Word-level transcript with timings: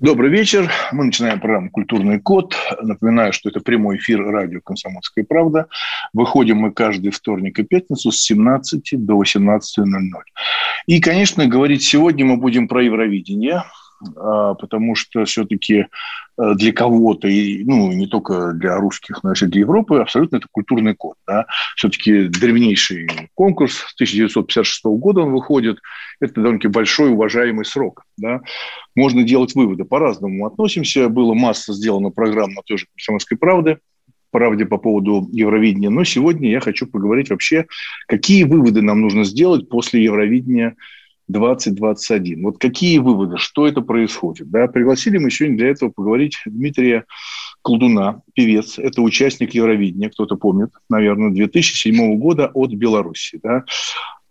Добрый 0.00 0.28
вечер. 0.28 0.72
Мы 0.90 1.04
начинаем 1.04 1.38
программу 1.38 1.70
«Культурный 1.70 2.18
код». 2.18 2.56
Напоминаю, 2.82 3.32
что 3.32 3.48
это 3.48 3.60
прямой 3.60 3.98
эфир 3.98 4.24
радио 4.24 4.60
«Комсомольская 4.60 5.24
правда». 5.24 5.68
Выходим 6.12 6.56
мы 6.56 6.72
каждый 6.72 7.12
вторник 7.12 7.60
и 7.60 7.62
пятницу 7.62 8.10
с 8.10 8.20
17 8.22 9.04
до 9.04 9.22
18.00. 9.22 9.60
И, 10.86 11.00
конечно, 11.00 11.46
говорить 11.46 11.84
сегодня 11.84 12.24
мы 12.24 12.36
будем 12.38 12.66
про 12.66 12.82
Евровидение, 12.82 13.62
а, 14.16 14.54
потому 14.54 14.96
что 14.96 15.24
все-таки 15.26 15.86
для 16.36 16.72
кого-то, 16.72 17.28
и, 17.28 17.64
ну, 17.64 17.92
не 17.92 18.06
только 18.06 18.52
для 18.52 18.76
русских, 18.76 19.22
но 19.22 19.32
и 19.32 19.46
для 19.46 19.60
Европы, 19.60 19.98
абсолютно 19.98 20.36
это 20.36 20.46
культурный 20.50 20.94
код. 20.94 21.16
Да? 21.26 21.46
Все-таки 21.76 22.28
древнейший 22.28 23.08
конкурс 23.34 23.84
1956 23.94 24.84
года 24.84 25.20
он 25.20 25.32
выходит. 25.32 25.78
Это 26.20 26.34
довольно-таки 26.34 26.68
большой 26.68 27.12
уважаемый 27.12 27.64
срок. 27.64 28.04
Да? 28.16 28.40
Можно 28.94 29.22
делать 29.22 29.54
выводы. 29.54 29.84
По-разному 29.84 30.46
относимся. 30.46 31.08
Было 31.08 31.34
масса 31.34 31.72
сделано 31.72 32.10
программ 32.10 32.52
на 32.52 32.62
той 32.62 32.78
же 32.78 32.86
«Комсомольской 32.94 33.38
правды», 33.38 33.78
правде 34.30 34.66
по 34.66 34.78
поводу 34.78 35.28
Евровидения. 35.30 35.90
Но 35.90 36.02
сегодня 36.02 36.50
я 36.50 36.58
хочу 36.58 36.88
поговорить 36.88 37.30
вообще, 37.30 37.66
какие 38.08 38.42
выводы 38.42 38.82
нам 38.82 39.00
нужно 39.00 39.22
сделать 39.22 39.68
после 39.68 40.02
Евровидения 40.02 40.74
2021. 41.28 42.42
Вот 42.42 42.58
какие 42.58 42.98
выводы, 42.98 43.38
что 43.38 43.66
это 43.66 43.80
происходит? 43.80 44.50
Да? 44.50 44.66
Пригласили 44.66 45.18
мы 45.18 45.30
сегодня 45.30 45.58
для 45.58 45.68
этого 45.68 45.90
поговорить 45.90 46.38
Дмитрия 46.44 47.04
Колдуна, 47.62 48.20
певец, 48.34 48.78
это 48.78 49.00
участник 49.00 49.54
Евровидения, 49.54 50.10
кто-то 50.10 50.36
помнит, 50.36 50.70
наверное, 50.90 51.30
2007 51.30 52.18
года 52.18 52.50
от 52.52 52.72
Беларуси. 52.72 53.40
Да? 53.42 53.64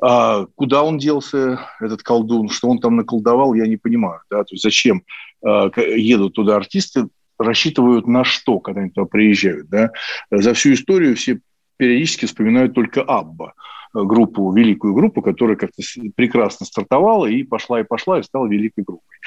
А 0.02 0.46
куда 0.56 0.84
он 0.84 0.98
делся, 0.98 1.60
этот 1.80 2.04
колдун, 2.04 2.50
что 2.50 2.70
он 2.70 2.80
там 2.80 2.96
наколдовал, 2.96 3.54
я 3.54 3.66
не 3.66 3.78
понимаю. 3.78 4.20
Да? 4.30 4.44
То 4.44 4.54
есть 4.54 4.64
зачем 4.64 5.04
а, 5.44 5.72
едут 5.80 6.34
туда 6.34 6.58
артисты, 6.58 7.08
рассчитывают 7.40 8.08
на 8.08 8.24
что, 8.24 8.60
когда 8.60 8.82
они 8.82 8.92
туда 8.92 9.08
приезжают. 9.08 9.68
Да? 9.70 9.92
За 10.30 10.54
всю 10.54 10.74
историю 10.74 11.16
все 11.16 11.40
периодически 11.78 12.26
вспоминают 12.26 12.76
только 12.76 13.02
Абба 13.02 13.54
группу, 13.94 14.52
великую 14.52 14.94
группу, 14.94 15.22
которая 15.22 15.56
как-то 15.56 15.84
прекрасно 16.16 16.66
стартовала 16.66 17.28
и 17.28 17.44
пошла 17.44 17.80
и 17.80 17.84
пошла 17.84 18.20
и 18.20 18.24
стала 18.24 18.48
великой 18.48 18.84
группой. 18.84 19.18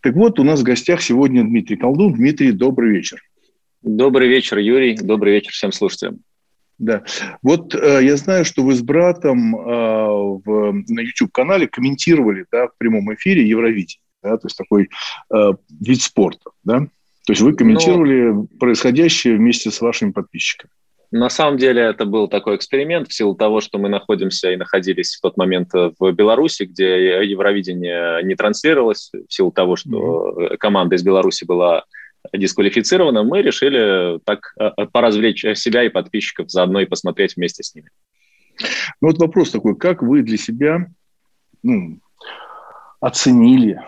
Так 0.00 0.14
вот, 0.14 0.38
у 0.40 0.44
нас 0.44 0.60
в 0.60 0.64
гостях 0.64 1.02
сегодня 1.02 1.44
Дмитрий 1.44 1.76
Колдун. 1.76 2.14
Дмитрий, 2.14 2.52
добрый 2.52 2.90
вечер. 2.90 3.20
Добрый 3.82 4.28
вечер, 4.28 4.58
Юрий. 4.58 4.96
Добрый 4.96 5.34
вечер 5.34 5.52
всем 5.52 5.70
слушателям. 5.70 6.20
Да. 6.78 7.04
Вот 7.42 7.74
э, 7.74 8.00
я 8.02 8.16
знаю, 8.16 8.44
что 8.44 8.62
вы 8.62 8.74
с 8.74 8.82
братом 8.82 9.54
э, 9.54 9.60
в, 9.60 10.72
на 10.88 11.00
YouTube-канале 11.00 11.68
комментировали 11.68 12.46
да, 12.50 12.68
в 12.68 12.76
прямом 12.78 13.14
эфире 13.14 13.46
Евровидение. 13.46 14.00
Да, 14.22 14.38
то 14.38 14.46
есть 14.46 14.56
такой 14.56 14.88
э, 15.32 15.52
вид 15.80 16.00
спорта. 16.00 16.50
Да? 16.64 16.80
То 17.26 17.32
есть 17.32 17.42
вы 17.42 17.54
комментировали 17.54 18.32
Но... 18.32 18.46
происходящее 18.58 19.36
вместе 19.36 19.70
с 19.70 19.80
вашими 19.80 20.10
подписчиками. 20.10 20.72
На 21.16 21.30
самом 21.30 21.58
деле 21.58 21.80
это 21.80 22.06
был 22.06 22.26
такой 22.26 22.56
эксперимент 22.56 23.06
в 23.06 23.14
силу 23.14 23.36
того, 23.36 23.60
что 23.60 23.78
мы 23.78 23.88
находимся 23.88 24.50
и 24.50 24.56
находились 24.56 25.14
в 25.14 25.20
тот 25.20 25.36
момент 25.36 25.70
в 25.72 26.10
Беларуси, 26.10 26.64
где 26.64 27.24
Евровидение 27.24 28.20
не 28.24 28.34
транслировалось, 28.34 29.12
в 29.12 29.32
силу 29.32 29.52
того, 29.52 29.76
что 29.76 29.90
mm-hmm. 30.36 30.56
команда 30.56 30.96
из 30.96 31.04
Беларуси 31.04 31.44
была 31.44 31.84
дисквалифицирована, 32.32 33.22
мы 33.22 33.42
решили 33.42 34.18
так 34.24 34.54
э, 34.58 34.72
э, 34.76 34.86
поразвлечь 34.86 35.46
себя 35.54 35.84
и 35.84 35.88
подписчиков 35.88 36.50
заодно 36.50 36.80
и 36.80 36.86
посмотреть 36.86 37.36
вместе 37.36 37.62
с 37.62 37.76
ними. 37.76 37.90
Ну 39.00 39.08
вот 39.08 39.18
вопрос 39.18 39.52
такой, 39.52 39.76
как 39.76 40.02
вы 40.02 40.22
для 40.22 40.36
себя 40.36 40.88
ну, 41.62 42.00
оценили, 42.98 43.80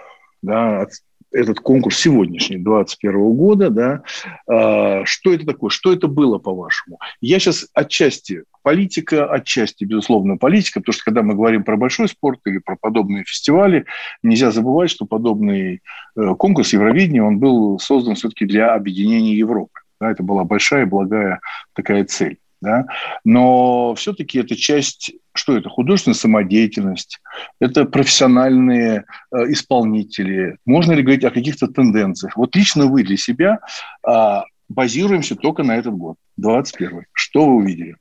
да, 0.43 0.87
этот 1.37 1.61
конкурс 1.61 1.99
сегодняшний, 1.99 2.57
2021 2.57 3.33
года, 3.35 3.71
да, 3.71 4.03
а, 4.49 5.05
что 5.05 5.33
это 5.33 5.47
такое, 5.47 5.71
что 5.71 5.93
это 5.93 6.09
было, 6.09 6.39
по-вашему? 6.39 6.99
Я 7.21 7.39
сейчас 7.39 7.69
отчасти 7.75 8.45
политика, 8.63 9.27
отчасти, 9.27 9.85
безусловно, 9.85 10.39
политика, 10.39 10.81
потому 10.81 10.95
что 10.95 11.05
когда 11.05 11.23
мы 11.23 11.35
говорим 11.35 11.63
про 11.63 11.77
большой 11.77 12.09
спорт 12.09 12.41
или 12.47 12.59
про 12.59 12.77
подобные 12.77 13.25
фестивали, 13.25 13.85
нельзя 14.23 14.51
забывать, 14.51 14.91
что 14.91 15.07
подобный 15.07 15.83
э, 16.17 16.35
конкурс 16.35 16.73
Евровидения, 16.73 17.23
он 17.23 17.39
был 17.39 17.79
создан 17.79 18.15
все-таки 18.17 18.45
для 18.45 18.75
объединения 18.75 19.37
Европы. 19.37 19.81
Да, 20.01 20.11
это 20.11 20.23
была 20.23 20.45
большая, 20.45 20.85
благая 20.85 21.41
такая 21.75 22.05
цель. 22.05 22.39
Да? 22.66 22.87
Но 23.22 23.94
все-таки 23.94 24.41
это 24.41 24.56
часть, 24.56 25.12
что 25.32 25.56
это? 25.56 25.69
Художественная 25.69 26.16
самодеятельность, 26.16 27.21
это 27.60 27.84
профессиональные 27.84 29.04
э, 29.31 29.53
исполнители. 29.53 30.59
Можно 30.65 30.94
ли 30.94 31.03
говорить 31.03 31.22
о 31.22 31.31
каких-то 31.31 31.69
тенденциях? 31.69 32.37
Вот 32.37 32.56
лично 32.56 32.87
вы 32.87 33.04
для 33.04 33.16
себя 33.16 33.60
э, 34.04 34.41
базируемся 34.69 35.37
только 35.37 35.62
на 35.62 35.77
этот 35.77 35.94
год, 35.94 36.16
21 36.38 37.04
Что 37.12 37.47
вы 37.47 37.54
увидели? 37.54 37.97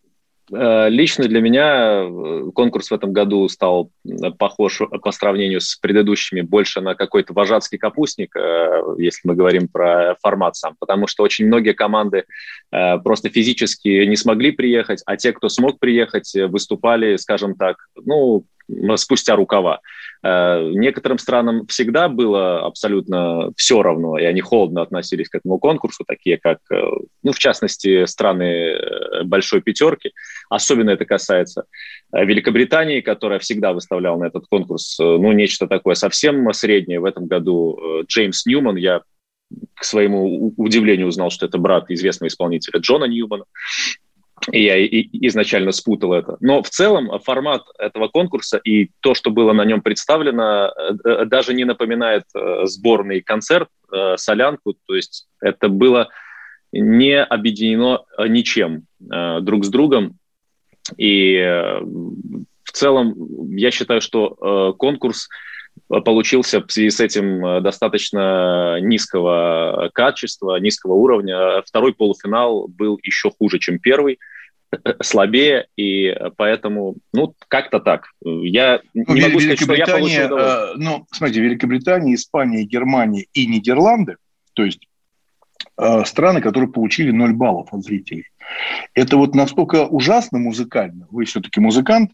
Э, 0.52 0.90
лично 0.90 1.28
для 1.28 1.42
меня 1.42 2.04
э, 2.04 2.52
конкурс 2.54 2.92
в 2.92 2.94
этом 2.94 3.14
году 3.14 3.48
стал 3.50 3.90
э, 4.06 4.30
похож 4.38 4.80
по 5.02 5.12
сравнению 5.12 5.60
с 5.60 5.76
предыдущими 5.76 6.42
больше 6.42 6.82
на 6.82 6.94
какой-то 6.94 7.34
вожатский 7.34 7.78
капустник, 7.78 8.36
если 8.98 9.22
мы 9.28 9.36
говорим 9.36 9.68
про 9.68 10.16
формат 10.22 10.56
сам, 10.56 10.76
потому 10.80 11.08
что 11.08 11.24
очень 11.24 11.48
многие 11.48 11.74
команды 11.74 12.26
просто 12.70 13.30
физически 13.30 14.06
не 14.06 14.16
смогли 14.16 14.52
приехать, 14.52 15.02
а 15.06 15.18
те, 15.18 15.34
кто 15.34 15.50
смог 15.50 15.80
приехать, 15.80 16.32
выступали, 16.50 17.16
скажем 17.16 17.56
так, 17.56 17.78
ну, 17.96 18.46
спустя 18.96 19.36
рукава. 19.36 19.82
Э, 20.24 20.72
некоторым 20.74 21.18
странам 21.18 21.68
всегда 21.68 22.10
было 22.10 22.66
абсолютно 22.66 23.52
все 23.56 23.84
равно, 23.84 24.18
и 24.18 24.24
они 24.24 24.42
холодно 24.42 24.82
относились 24.82 25.30
к 25.30 25.36
этому 25.36 25.60
конкурсу, 25.60 26.04
такие 26.06 26.38
как, 26.38 26.60
э, 26.72 26.82
ну, 27.24 27.32
в 27.32 27.38
частности, 27.38 28.06
страны 28.06 28.44
э, 28.44 29.24
большой 29.24 29.62
пятерки. 29.62 30.12
Особенно 30.50 30.90
это 30.92 31.06
касается 31.06 31.66
Великобритании, 32.12 33.02
которая 33.02 33.40
всегда 33.40 33.74
выставляла 33.74 34.18
на 34.18 34.26
этот 34.26 34.46
конкурс, 34.48 34.98
ну, 35.00 35.32
нечто 35.32 35.68
такое 35.68 35.96
совсем 35.96 36.52
среднее. 36.54 37.00
В 37.00 37.06
этом 37.06 37.28
году 37.28 38.04
Джеймс 38.08 38.46
Ньюман, 38.46 38.78
я 38.78 39.02
к 39.76 39.84
своему 39.84 40.54
удивлению 40.58 41.08
узнал, 41.08 41.30
что 41.30 41.46
это 41.46 41.58
брат 41.58 41.90
известного 41.90 42.30
исполнителя 42.30 42.80
Джона 42.80 43.06
Ньюмана. 43.06 43.46
И 44.52 44.64
я 44.64 44.86
изначально 45.28 45.72
спутал 45.72 46.14
это. 46.14 46.38
Но 46.40 46.62
в 46.62 46.70
целом 46.70 47.20
формат 47.20 47.64
этого 47.80 48.08
конкурса 48.08 48.58
и 48.58 48.92
то, 49.00 49.16
что 49.16 49.32
было 49.32 49.54
на 49.54 49.66
нем 49.66 49.82
представлено, 49.82 50.68
э, 50.68 50.94
э, 51.04 51.26
даже 51.26 51.54
не 51.54 51.66
напоминает 51.66 52.24
э, 52.36 52.66
сборный 52.66 53.22
концерт, 53.22 53.70
солянку. 54.18 54.76
То 54.88 54.96
есть 54.96 55.28
это 55.40 55.70
было 55.70 56.10
не 56.74 57.24
объединено 57.24 58.04
ничем 58.28 58.88
друг 59.00 59.64
с 59.64 59.70
другом. 59.70 60.18
И 60.98 61.38
в 62.64 62.72
целом 62.74 63.16
я 63.56 63.72
считаю, 63.72 64.02
что 64.02 64.74
конкурс 64.78 65.30
получился 65.88 66.62
в 66.62 66.72
связи 66.72 66.90
с 66.90 67.00
этим 67.00 67.62
достаточно 67.62 68.80
низкого 68.82 69.92
качества, 69.94 70.58
низкого 70.58 70.94
уровня. 70.94 71.62
Второй 71.62 71.94
полуфинал 71.94 72.68
был 72.68 73.00
еще 73.04 73.30
хуже, 73.30 73.60
чем 73.60 73.80
первый 73.80 74.20
слабее, 75.02 75.68
и 75.76 76.16
поэтому, 76.38 76.96
ну, 77.14 77.34
как-то 77.48 77.80
так. 77.80 78.08
Я 78.22 78.82
ну, 78.94 79.14
не 79.14 79.22
могу 79.22 79.40
сказать, 79.40 79.62
что 79.62 79.74
я 79.74 79.86
получил 79.86 80.38
э, 80.38 80.74
Ну, 80.76 81.06
смотрите, 81.12 81.42
Великобритания, 81.42 82.16
Испания, 82.16 82.64
Германия 82.64 83.26
и 83.34 83.48
Нидерланды, 83.48 84.18
то 84.54 84.64
есть 84.64 84.88
э, 85.78 86.06
страны, 86.06 86.42
которые 86.42 86.72
получили 86.72 87.12
0 87.12 87.34
баллов 87.34 87.70
от 87.72 87.84
зрителей. 87.84 88.26
Это 88.94 89.18
вот 89.18 89.36
настолько 89.36 89.86
ужасно 89.86 90.38
музыкально. 90.38 91.08
Вы 91.10 91.26
все-таки 91.26 91.60
музыкант, 91.60 92.12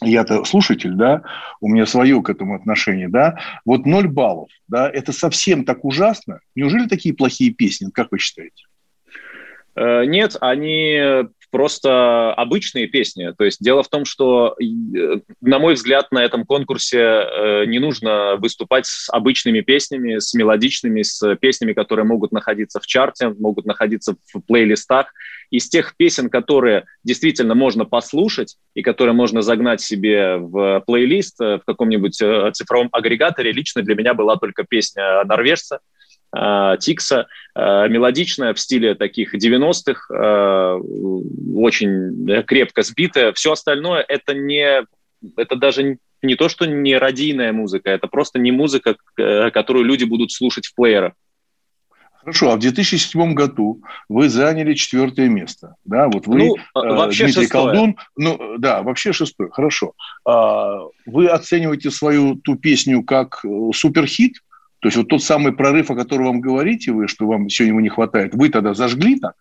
я-то 0.00 0.44
слушатель, 0.44 0.94
да, 0.94 1.22
у 1.60 1.68
меня 1.68 1.86
свое 1.86 2.20
к 2.22 2.30
этому 2.30 2.56
отношение, 2.56 3.08
да, 3.08 3.38
вот 3.64 3.86
ноль 3.86 4.08
баллов, 4.08 4.50
да, 4.68 4.90
это 4.90 5.12
совсем 5.12 5.64
так 5.64 5.84
ужасно? 5.84 6.40
Неужели 6.54 6.88
такие 6.88 7.14
плохие 7.14 7.52
песни, 7.52 7.90
как 7.90 8.08
вы 8.10 8.18
считаете? 8.18 8.64
Э, 9.74 10.04
нет, 10.04 10.36
они 10.40 11.26
просто 11.52 12.32
обычные 12.32 12.88
песни. 12.88 13.32
То 13.36 13.44
есть 13.44 13.62
дело 13.62 13.82
в 13.82 13.88
том, 13.88 14.04
что, 14.06 14.56
на 15.40 15.58
мой 15.58 15.74
взгляд, 15.74 16.10
на 16.10 16.24
этом 16.24 16.44
конкурсе 16.44 17.64
не 17.66 17.78
нужно 17.78 18.36
выступать 18.36 18.86
с 18.86 19.08
обычными 19.10 19.60
песнями, 19.60 20.18
с 20.18 20.32
мелодичными, 20.32 21.02
с 21.02 21.36
песнями, 21.36 21.74
которые 21.74 22.06
могут 22.06 22.32
находиться 22.32 22.80
в 22.80 22.86
чарте, 22.86 23.28
могут 23.28 23.66
находиться 23.66 24.16
в 24.32 24.40
плейлистах. 24.40 25.12
Из 25.50 25.68
тех 25.68 25.94
песен, 25.96 26.30
которые 26.30 26.86
действительно 27.04 27.54
можно 27.54 27.84
послушать 27.84 28.56
и 28.74 28.80
которые 28.80 29.14
можно 29.14 29.42
загнать 29.42 29.82
себе 29.82 30.38
в 30.38 30.82
плейлист 30.86 31.38
в 31.38 31.62
каком-нибудь 31.66 32.14
цифровом 32.54 32.88
агрегаторе, 32.92 33.52
лично 33.52 33.82
для 33.82 33.94
меня 33.94 34.14
была 34.14 34.36
только 34.36 34.64
песня 34.64 35.22
«Норвежца», 35.24 35.76
Э, 35.76 36.01
Тикса, 36.34 37.26
э, 37.54 37.88
мелодичная 37.88 38.54
в 38.54 38.60
стиле 38.60 38.94
таких 38.94 39.34
90-х, 39.34 40.14
э, 40.14 40.80
очень 41.54 42.44
крепко 42.44 42.82
сбитая. 42.82 43.32
Все 43.32 43.52
остальное 43.52 44.04
это 44.08 44.34
не, 44.34 44.84
это 45.36 45.56
даже 45.56 45.98
не 46.22 46.34
то, 46.36 46.48
что 46.48 46.66
не 46.66 46.96
радийная 46.96 47.52
музыка, 47.52 47.90
это 47.90 48.06
просто 48.06 48.38
не 48.38 48.52
музыка, 48.52 48.96
которую 49.14 49.84
люди 49.84 50.04
будут 50.04 50.32
слушать 50.32 50.66
в 50.66 50.74
плеерах. 50.74 51.12
Хорошо, 52.22 52.52
а 52.52 52.56
в 52.56 52.60
2007 52.60 53.34
году 53.34 53.82
вы 54.08 54.28
заняли 54.28 54.74
четвертое 54.74 55.28
место. 55.28 55.74
Да, 55.84 56.06
вот 56.06 56.28
вы, 56.28 56.38
ну, 56.38 56.56
вообще 56.72 57.24
Дмитрий 57.24 57.42
шестое. 57.42 57.64
Колдун, 57.64 57.96
ну, 58.16 58.58
да, 58.58 58.82
вообще 58.82 59.12
шестое, 59.12 59.50
хорошо. 59.50 59.94
А, 60.24 60.82
вы 61.04 61.26
оцениваете 61.26 61.90
свою 61.90 62.36
ту 62.36 62.54
песню 62.54 63.02
как 63.02 63.44
суперхит, 63.74 64.36
то 64.82 64.88
есть 64.88 64.96
вот 64.96 65.06
тот 65.06 65.22
самый 65.22 65.52
прорыв, 65.52 65.92
о 65.92 65.94
котором 65.94 66.26
вам 66.26 66.40
говорите 66.40 66.90
вы, 66.90 67.06
что 67.06 67.28
вам 67.28 67.48
сегодня 67.48 67.70
его 67.70 67.80
не 67.80 67.88
хватает, 67.88 68.34
вы 68.34 68.48
тогда 68.48 68.74
зажгли 68.74 69.16
так? 69.20 69.34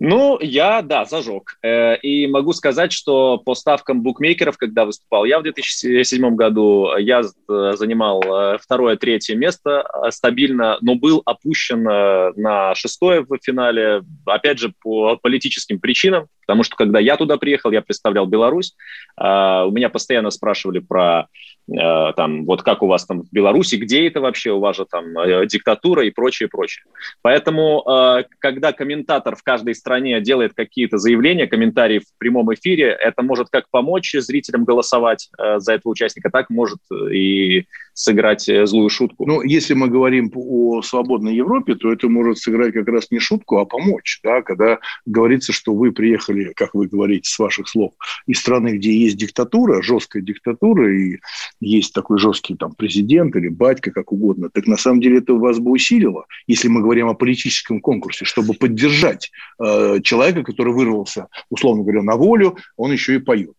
Ну, 0.00 0.38
я, 0.40 0.82
да, 0.82 1.04
зажег. 1.04 1.58
Э, 1.62 1.96
и 1.96 2.26
могу 2.26 2.52
сказать, 2.52 2.92
что 2.92 3.38
по 3.38 3.54
ставкам 3.54 4.02
букмекеров, 4.02 4.58
когда 4.58 4.84
выступал 4.84 5.24
я 5.24 5.38
в 5.38 5.44
2007 5.44 6.34
году, 6.34 6.88
я 6.98 7.22
занимал 7.48 8.22
э, 8.22 8.58
второе, 8.58 8.96
третье 8.96 9.36
место 9.36 9.84
стабильно, 10.10 10.78
но 10.80 10.94
был 10.94 11.22
опущен 11.24 11.82
на 11.82 12.74
шестое 12.74 13.22
в 13.22 13.38
финале, 13.42 14.02
опять 14.24 14.58
же, 14.58 14.72
по 14.82 15.16
политическим 15.16 15.78
причинам, 15.78 16.26
потому 16.46 16.62
что 16.62 16.76
когда 16.76 16.98
я 16.98 17.16
туда 17.16 17.36
приехал, 17.36 17.70
я 17.70 17.82
представлял 17.82 18.26
Беларусь, 18.26 18.74
у 19.18 19.22
меня 19.70 19.88
постоянно 19.88 20.30
спрашивали 20.30 20.78
про 20.80 21.28
Э, 21.68 22.12
там, 22.14 22.44
вот 22.44 22.62
как 22.62 22.82
у 22.82 22.86
вас 22.86 23.04
там 23.06 23.22
в 23.22 23.32
Беларуси, 23.32 23.76
где 23.76 24.06
это 24.06 24.20
вообще, 24.20 24.52
у 24.52 24.60
вас 24.60 24.76
же 24.76 24.86
там 24.86 25.18
э, 25.18 25.46
диктатура 25.46 26.04
и 26.04 26.10
прочее, 26.10 26.48
прочее. 26.48 26.84
Поэтому, 27.22 27.82
э, 27.82 28.24
когда 28.38 28.72
комментатор 28.72 29.34
в 29.34 29.42
каждой 29.42 29.74
стране 29.74 30.20
делает 30.20 30.54
какие-то 30.54 30.98
заявления, 30.98 31.48
комментарии 31.48 31.98
в 31.98 32.18
прямом 32.18 32.54
эфире, 32.54 32.96
это 32.98 33.22
может 33.22 33.48
как 33.50 33.68
помочь 33.70 34.12
зрителям 34.12 34.64
голосовать 34.64 35.28
за 35.38 35.72
этого 35.72 35.92
участника, 35.92 36.30
так 36.30 36.50
может 36.50 36.78
и 37.10 37.35
сыграть 37.96 38.48
злую 38.64 38.90
шутку. 38.90 39.24
Ну, 39.26 39.42
если 39.42 39.72
мы 39.72 39.88
говорим 39.88 40.30
о 40.34 40.82
свободной 40.82 41.34
Европе, 41.34 41.76
то 41.76 41.90
это 41.90 42.08
может 42.08 42.38
сыграть 42.38 42.74
как 42.74 42.86
раз 42.88 43.10
не 43.10 43.18
шутку, 43.18 43.56
а 43.56 43.64
помочь, 43.64 44.20
да, 44.22 44.42
когда 44.42 44.80
говорится, 45.06 45.54
что 45.54 45.74
вы 45.74 45.92
приехали, 45.92 46.52
как 46.54 46.74
вы 46.74 46.88
говорите, 46.88 47.30
с 47.30 47.38
ваших 47.38 47.68
слов, 47.68 47.94
из 48.26 48.38
страны, 48.38 48.76
где 48.76 48.92
есть 48.92 49.16
диктатура, 49.16 49.80
жесткая 49.80 50.22
диктатура, 50.22 50.94
и 50.94 51.20
есть 51.60 51.94
такой 51.94 52.18
жесткий 52.18 52.54
там 52.54 52.74
президент 52.74 53.34
или 53.34 53.48
батька, 53.48 53.90
как 53.90 54.12
угодно, 54.12 54.50
так 54.50 54.66
на 54.66 54.76
самом 54.76 55.00
деле 55.00 55.18
это 55.18 55.32
вас 55.32 55.58
бы 55.58 55.70
усилило, 55.70 56.26
если 56.46 56.68
мы 56.68 56.82
говорим 56.82 57.08
о 57.08 57.14
политическом 57.14 57.80
конкурсе, 57.80 58.26
чтобы 58.26 58.52
поддержать 58.52 59.30
э, 59.58 60.00
человека, 60.02 60.42
который 60.42 60.74
вырвался, 60.74 61.28
условно 61.48 61.82
говоря, 61.82 62.02
на 62.02 62.16
волю, 62.16 62.58
он 62.76 62.92
еще 62.92 63.14
и 63.14 63.20
поет. 63.20 63.54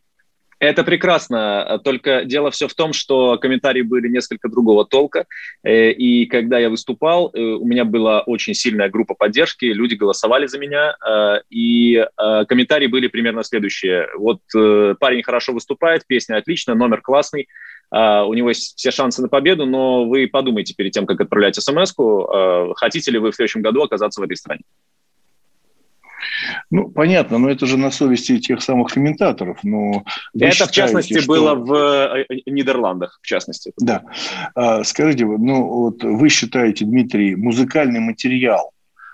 Это 0.60 0.84
прекрасно, 0.84 1.80
только 1.84 2.26
дело 2.26 2.50
все 2.50 2.68
в 2.68 2.74
том, 2.74 2.92
что 2.92 3.38
комментарии 3.38 3.84
были 3.84 4.08
несколько 4.08 4.50
другого 4.50 4.86
толка, 4.86 5.26
э, 5.64 5.92
и 5.92 6.26
когда 6.26 6.58
я 6.58 6.70
выступал, 6.70 7.30
э, 7.34 7.40
у 7.40 7.66
меня 7.66 7.86
была 7.86 8.22
очень 8.22 8.56
сильная 8.56 8.90
группа 8.90 9.14
поддержки, 9.14 9.66
люди 9.66 9.94
голосовали 9.94 10.48
за 10.48 10.58
меня, 10.58 10.96
э, 11.08 11.42
и 11.50 12.04
комментарии 12.48 12.88
были 12.88 13.08
примерно 13.08 13.44
следующие. 13.44 14.08
Вот 14.18 14.40
парень 15.00 15.24
хорошо 15.24 15.54
выступает, 15.54 16.06
песня 16.08 16.38
отличная, 16.38 16.76
номер 16.76 17.02
классный, 17.02 17.48
у 17.92 18.34
него 18.34 18.50
есть 18.50 18.78
все 18.78 18.92
шансы 18.92 19.22
на 19.22 19.30
победу, 19.30 19.66
но 19.66 20.06
вы 20.06 20.28
подумайте 20.28 20.74
перед 20.76 20.92
тем, 20.92 21.06
как 21.06 21.22
отправлять 21.22 21.56
смс 21.56 21.94
хотите 22.76 23.12
ли 23.12 23.20
вы 23.20 23.32
в 23.32 23.36
следующем 23.36 23.62
году 23.62 23.84
оказаться 23.84 24.20
в 24.20 24.24
этой 24.24 24.36
стране. 24.36 24.64
Ну, 26.70 26.90
понятно, 26.90 27.38
но 27.38 27.50
это 27.50 27.66
же 27.66 27.78
на 27.78 27.92
совести 27.92 28.40
тех 28.40 28.62
самых 28.62 28.94
комментаторов. 28.94 29.60
Но 29.64 30.04
это, 30.34 30.52
считаете, 30.52 30.66
в 30.66 30.72
частности, 30.72 31.20
что... 31.20 31.28
было 31.28 31.56
в 31.56 31.74
э, 31.74 32.26
Нидерландах, 32.46 33.20
в 33.22 33.26
частности. 33.26 33.72
Да. 33.80 34.04
А, 34.56 34.84
скажите, 34.84 35.26
ну, 35.26 35.68
вот 35.68 36.04
вы 36.04 36.30
считаете, 36.30 36.86
Дмитрий, 36.86 37.36
музыкальный 37.36 38.00
материал, 38.00 38.72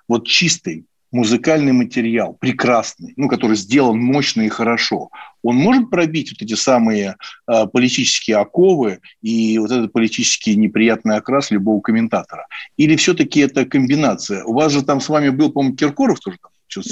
вот 0.08 0.28
чистый, 0.28 0.86
музыкальный 1.14 1.74
материал, 1.74 2.36
прекрасный, 2.40 3.14
ну, 3.18 3.30
который 3.30 3.56
сделан 3.56 4.00
мощно 4.00 4.42
и 4.42 4.50
хорошо, 4.50 5.10
он 5.44 5.56
может 5.56 5.90
пробить 5.90 6.32
вот 6.32 6.42
эти 6.42 6.56
самые 6.56 7.16
э, 7.48 7.68
политические 7.68 8.38
оковы 8.38 9.00
и 9.22 9.60
вот 9.60 9.72
этот 9.72 9.94
политический 9.94 10.56
неприятный 10.56 11.16
окрас 11.16 11.52
любого 11.52 11.80
комментатора? 11.82 12.48
Или 12.78 12.96
все-таки 12.96 13.42
это 13.42 13.66
комбинация? 13.66 14.44
У 14.44 14.54
вас 14.54 14.72
же 14.74 14.82
там 14.82 15.00
с 15.00 15.08
вами 15.08 15.30
был, 15.30 15.52
по-моему, 15.52 15.76
Киркоров 15.76 16.20
тоже 16.20 16.38
там 16.42 16.52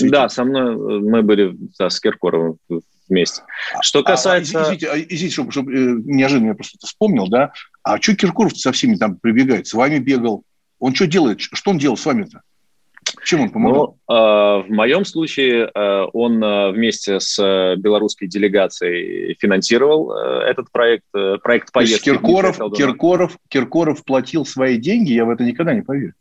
Да, 0.09 0.29
со 0.29 0.43
мной 0.43 0.73
э, 0.73 0.99
мы 0.99 1.21
были 1.21 1.55
да, 1.77 1.89
с 1.89 1.99
Киркоровым 1.99 2.57
вместе. 3.09 3.43
Что 3.81 3.99
а, 3.99 4.01
а, 4.01 4.05
касается... 4.05 4.59
А, 4.59 4.63
извините, 4.63 4.87
извините 5.09 5.33
чтобы, 5.33 5.51
чтобы 5.51 5.73
э, 5.73 5.95
неожиданно 6.05 6.49
я 6.49 6.55
просто 6.55 6.77
это 6.77 6.87
вспомнил, 6.87 7.27
да? 7.27 7.51
А 7.83 8.01
что 8.01 8.15
Киркоров 8.15 8.57
со 8.57 8.71
всеми 8.71 8.95
там 8.95 9.17
прибегает? 9.17 9.67
С 9.67 9.73
вами 9.73 9.99
бегал? 9.99 10.43
Он 10.79 10.95
что 10.95 11.07
делает? 11.07 11.41
Что 11.41 11.71
он 11.71 11.77
делал 11.77 11.97
с 11.97 12.05
вами-то? 12.05 12.41
Чем 13.23 13.41
он 13.41 13.49
помогал? 13.49 13.97
Ну, 14.07 14.15
э, 14.15 14.63
в 14.63 14.69
моем 14.69 15.05
случае 15.05 15.69
э, 15.73 16.05
он 16.13 16.43
э, 16.43 16.71
вместе 16.71 17.19
с 17.19 17.37
э, 17.39 17.75
белорусской 17.75 18.27
делегацией 18.27 19.35
финансировал 19.39 20.11
э, 20.11 20.43
этот 20.49 20.71
проект, 20.71 21.05
э, 21.15 21.37
проект 21.43 21.71
поездки. 21.71 22.05
Киркоров, 22.05 22.57
Киркоров, 22.75 23.37
Киркоров 23.49 24.03
платил 24.05 24.45
свои 24.45 24.77
деньги, 24.77 25.13
я 25.13 25.25
в 25.25 25.29
это 25.29 25.43
никогда 25.43 25.73
не 25.73 25.81
поверю. 25.81 26.13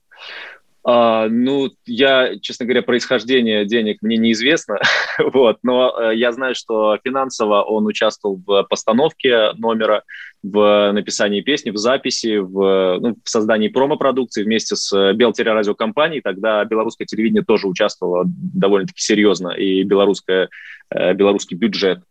А, 0.83 1.29
ну, 1.29 1.69
я, 1.85 2.39
честно 2.41 2.65
говоря, 2.65 2.83
происхождение 2.83 3.67
денег 3.67 3.99
мне 4.01 4.17
неизвестно, 4.17 4.79
вот, 5.19 5.59
но 5.63 5.95
э, 6.01 6.17
я 6.17 6.33
знаю, 6.33 6.55
что 6.55 6.99
финансово 7.05 7.63
он 7.63 7.87
участвовал 7.87 8.41
в 8.47 8.65
постановке 8.65 9.53
номера, 9.59 10.05
в 10.43 10.93
написании 10.93 11.43
песни, 11.43 11.71
в 11.71 11.77
записи, 11.77 12.39
в, 12.39 12.99
ну, 12.99 13.17
в 13.23 13.29
создании 13.29 13.69
промо-продукции 13.69 14.43
вместе 14.43 14.75
с 14.75 15.13
Белтерерадиокомпанией. 15.13 16.23
Тогда 16.23 16.65
белорусское 16.65 17.07
телевидение 17.07 17.45
тоже 17.45 17.69
участвовало 17.69 18.25
довольно-таки 18.27 19.03
серьезно, 19.03 19.51
и 19.51 19.83
белорусское, 19.83 20.49
э, 20.95 21.13
белорусский 21.13 21.59
бюджет 21.59 21.99
э, 21.99 22.10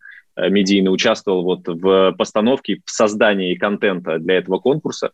медийно 0.50 0.92
участвовал 0.92 1.44
вот 1.44 1.68
в 1.68 2.14
постановке, 2.18 2.82
в 2.86 2.90
создании 2.90 3.56
контента 3.56 4.20
для 4.20 4.38
этого 4.38 4.60
конкурса. 4.60 5.12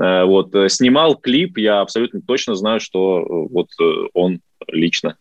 Э, 0.00 0.24
вот, 0.24 0.54
э, 0.54 0.68
снимал 0.68 1.16
клип, 1.16 1.58
я 1.58 1.80
абсолютно 1.80 2.20
точно 2.22 2.54
знаю, 2.54 2.80
что 2.80 3.20
э, 3.20 3.52
вот 3.52 3.68
он 4.14 4.40
лично, 4.68 5.16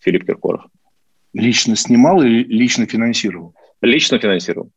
Филипп 0.00 0.26
Киркоров. 0.26 0.66
Лично 1.32 1.76
снимал 1.76 2.22
или 2.22 2.44
лично 2.44 2.86
финансировал? 2.86 3.54
Лично 3.82 4.18
финансировал. 4.18 4.70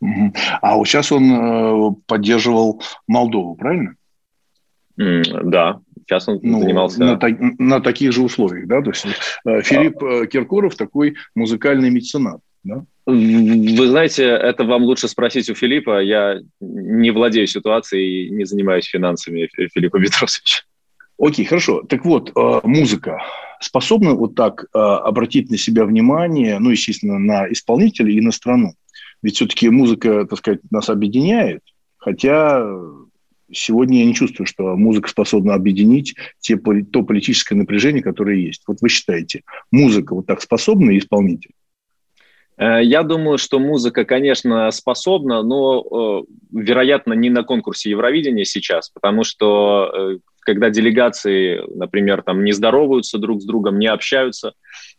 Угу. 0.00 0.32
А 0.62 0.76
вот 0.76 0.86
сейчас 0.86 1.12
он 1.12 1.32
э, 1.32 1.94
поддерживал 2.06 2.82
Молдову, 3.06 3.54
правильно? 3.56 3.94
Да, 4.96 5.80
сейчас 6.00 6.28
он 6.28 6.40
ну, 6.42 6.60
занимался... 6.60 6.98
На, 6.98 7.18
на 7.58 7.80
таких 7.80 8.12
же 8.12 8.22
условиях, 8.22 8.66
да? 8.66 8.82
То 8.82 8.90
есть 8.90 9.06
э, 9.44 9.62
Филипп 9.62 10.02
а... 10.02 10.26
Киркоров 10.26 10.74
такой 10.74 11.14
музыкальный 11.36 11.90
меценат, 11.90 12.40
да? 12.64 12.84
Вы 13.10 13.86
знаете, 13.88 14.24
это 14.24 14.64
вам 14.64 14.82
лучше 14.82 15.08
спросить 15.08 15.48
у 15.48 15.54
Филиппа. 15.54 16.02
Я 16.02 16.40
не 16.60 17.10
владею 17.10 17.46
ситуацией 17.46 18.26
и 18.26 18.30
не 18.30 18.44
занимаюсь 18.44 18.84
финансами 18.84 19.48
Филиппа 19.72 19.98
Петросовича. 19.98 20.64
Окей, 21.18 21.46
хорошо. 21.46 21.82
Так 21.88 22.04
вот, 22.04 22.30
э, 22.36 22.60
музыка 22.64 23.22
способна 23.60 24.12
вот 24.12 24.34
так 24.34 24.64
э, 24.64 24.78
обратить 24.78 25.50
на 25.50 25.56
себя 25.56 25.86
внимание, 25.86 26.58
ну, 26.58 26.68
естественно, 26.68 27.18
на 27.18 27.50
исполнителя 27.50 28.12
и 28.12 28.20
на 28.20 28.30
страну. 28.30 28.74
Ведь 29.22 29.36
все-таки 29.36 29.70
музыка, 29.70 30.26
так 30.26 30.38
сказать, 30.38 30.60
нас 30.70 30.90
объединяет, 30.90 31.62
хотя 31.96 32.62
сегодня 33.50 34.00
я 34.00 34.04
не 34.04 34.14
чувствую, 34.14 34.46
что 34.46 34.76
музыка 34.76 35.08
способна 35.08 35.54
объединить 35.54 36.14
те, 36.40 36.58
то 36.58 37.02
политическое 37.02 37.54
напряжение, 37.54 38.02
которое 38.02 38.36
есть. 38.36 38.64
Вот 38.66 38.82
вы 38.82 38.90
считаете, 38.90 39.44
музыка 39.70 40.14
вот 40.14 40.26
так 40.26 40.42
способна 40.42 40.96
исполнитель? 40.98 41.52
Э, 42.58 42.82
я 42.82 43.02
думаю, 43.02 43.38
что 43.38 43.58
музыка, 43.58 44.04
конечно, 44.04 44.70
способна, 44.70 45.42
но, 45.42 45.80
э, 45.80 46.24
вероятно, 46.52 47.12
не 47.14 47.30
на 47.30 47.44
конкурсе 47.44 47.90
Евровидения 47.90 48.44
сейчас, 48.44 48.90
потому 48.90 49.24
что 49.24 49.90
э, 49.92 50.18
когда 50.48 50.70
делегации, 50.70 51.60
например, 51.74 52.22
там 52.22 52.42
не 52.42 52.52
здороваются 52.52 53.18
друг 53.18 53.42
с 53.42 53.44
другом, 53.44 53.78
не 53.78 53.86
общаются, 53.86 54.54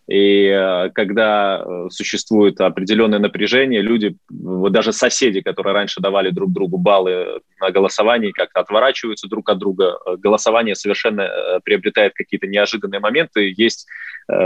и 0.07 0.45
э, 0.45 0.91
когда 0.93 1.63
э, 1.65 1.87
существует 1.89 2.61
определенное 2.61 3.17
напряжение, 3.17 3.81
люди, 3.81 4.15
вот 4.29 4.71
даже 4.71 4.93
соседи, 4.93 5.41
которые 5.41 5.73
раньше 5.73 6.01
давали 6.01 6.29
друг 6.29 6.51
другу 6.51 6.77
баллы 6.77 7.41
на 7.59 7.71
голосовании, 7.71 8.31
как-то 8.31 8.59
отворачиваются 8.59 9.27
друг 9.27 9.49
от 9.49 9.57
друга. 9.57 9.97
Голосование 10.17 10.75
совершенно 10.75 11.27
приобретает 11.63 12.13
какие-то 12.13 12.45
неожиданные 12.45 12.99
моменты. 12.99 13.51
Есть 13.57 13.87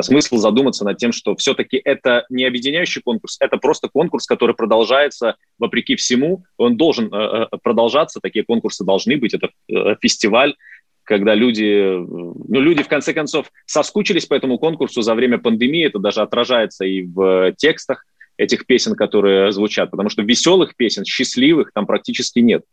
смысл 0.01 0.38
задуматься 0.38 0.86
над 0.86 0.98
тем, 0.98 1.12
что 1.12 1.36
все-таки 1.36 1.81
это 1.83 2.25
не 2.29 2.45
объединяющий 2.45 3.01
конкурс, 3.01 3.36
это 3.41 3.57
просто 3.57 3.89
конкурс, 3.89 4.25
который 4.25 4.55
продолжается 4.55 5.36
вопреки 5.60 5.98
всему. 5.98 6.43
Он 6.57 6.77
должен 6.77 7.10
продолжаться, 7.62 8.19
такие 8.22 8.45
конкурсы 8.45 8.86
должны 8.86 9.17
быть. 9.17 9.33
Это 9.33 9.50
фестиваль, 10.01 10.55
когда 11.03 11.36
люди, 11.36 11.98
ну, 11.98 12.60
люди 12.60 12.83
в 12.83 12.88
конце 12.88 13.13
концов 13.13 13.51
соскучились 13.65 14.25
по 14.25 14.33
этому 14.33 14.57
конкурсу 14.57 15.01
за 15.01 15.15
время 15.15 15.38
пандемии, 15.38 15.86
это 15.86 16.00
даже 16.00 16.22
отражается 16.22 16.86
и 16.86 17.03
в 17.03 17.53
текстах 17.57 18.05
этих 18.38 18.65
песен, 18.65 18.95
которые 18.95 19.51
звучат, 19.51 19.91
потому 19.91 20.10
что 20.10 20.24
веселых 20.24 20.75
песен, 20.75 21.05
счастливых 21.05 21.72
там 21.74 21.86
практически 21.86 22.39
нет. 22.39 22.63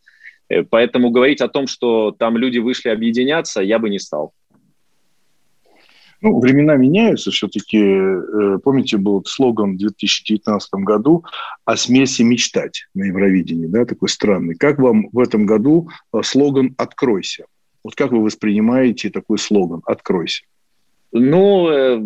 Э, 0.49 0.63
поэтому 0.63 1.11
говорить 1.11 1.41
о 1.41 1.49
том, 1.49 1.67
что 1.67 2.11
там 2.13 2.37
люди 2.37 2.59
вышли 2.59 2.89
объединяться, 2.91 3.61
я 3.61 3.79
бы 3.79 3.91
не 3.91 3.99
стал. 3.99 4.33
Ну, 6.23 6.39
времена 6.39 6.77
меняются 6.77 7.31
все-таки. 7.31 7.79
Э, 7.79 8.59
помните, 8.63 8.99
был 8.99 9.25
слоган 9.25 9.75
в 9.75 9.79
2019 9.79 10.71
году 10.75 11.25
о 11.65 11.77
смеси 11.77 12.23
мечтать 12.23 12.89
на 12.95 13.05
Евровидении, 13.05 13.67
да, 13.67 13.87
такой 13.87 14.09
странный. 14.11 14.55
Как 14.55 14.79
вам 14.79 15.09
в 15.13 15.19
этом 15.19 15.47
году 15.47 15.89
э, 16.13 16.21
слоган 16.23 16.75
«Откройся»? 16.77 17.45
Вот 17.83 17.95
как 17.95 18.13
вы 18.13 18.23
воспринимаете 18.23 19.11
такой 19.11 19.39
слоган 19.39 19.83
«Откройся»? 19.87 20.45
Ну, 21.13 21.69
э, 21.69 22.01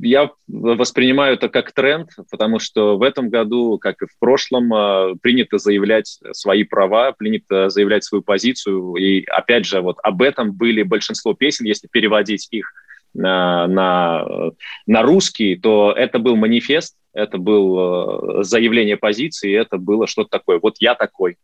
я 0.00 0.30
воспринимаю 0.46 1.34
это 1.34 1.48
как 1.48 1.72
тренд, 1.72 2.10
потому 2.30 2.60
что 2.60 2.96
в 2.96 3.02
этом 3.02 3.28
году, 3.28 3.78
как 3.78 4.00
и 4.02 4.06
в 4.06 4.16
прошлом, 4.20 4.72
э, 4.72 5.14
принято 5.20 5.58
заявлять 5.58 6.20
свои 6.32 6.62
права, 6.62 7.10
принято 7.12 7.68
заявлять 7.68 8.04
свою 8.04 8.22
позицию. 8.22 8.94
И 8.94 9.24
опять 9.24 9.66
же, 9.66 9.80
вот 9.80 9.98
об 10.04 10.22
этом 10.22 10.52
были 10.52 10.84
большинство 10.84 11.34
песен, 11.34 11.66
если 11.66 11.88
переводить 11.88 12.46
их 12.52 12.72
на, 13.12 13.66
на, 13.66 14.24
на 14.86 15.02
русский, 15.02 15.56
то 15.56 15.92
это 15.96 16.20
был 16.20 16.36
манифест, 16.36 16.96
это 17.12 17.38
было 17.38 18.40
э, 18.40 18.42
заявление 18.44 18.96
позиции, 18.96 19.52
это 19.52 19.78
было 19.78 20.06
что-то 20.06 20.30
такое. 20.30 20.60
Вот 20.62 20.76
я 20.78 20.94
такой. 20.94 21.38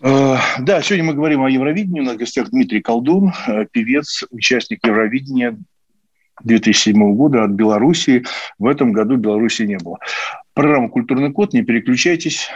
Э, 0.00 0.36
да, 0.60 0.82
сегодня 0.82 1.04
мы 1.04 1.14
говорим 1.14 1.42
о 1.42 1.50
Евровидении. 1.50 2.00
У 2.00 2.04
нас 2.04 2.14
в 2.14 2.18
гостях 2.18 2.50
Дмитрий 2.50 2.80
Колдун, 2.80 3.32
э, 3.46 3.66
певец, 3.70 4.24
участник 4.30 4.80
Евровидения 4.84 5.56
2007 6.42 7.14
года 7.14 7.44
от 7.44 7.50
Белоруссии. 7.50 8.24
В 8.58 8.66
этом 8.66 8.92
году 8.92 9.16
Беларуси 9.16 9.62
не 9.62 9.78
было. 9.78 9.98
Программа 10.54 10.88
«Культурный 10.88 11.32
код». 11.32 11.52
Не 11.52 11.62
переключайтесь. 11.62 12.48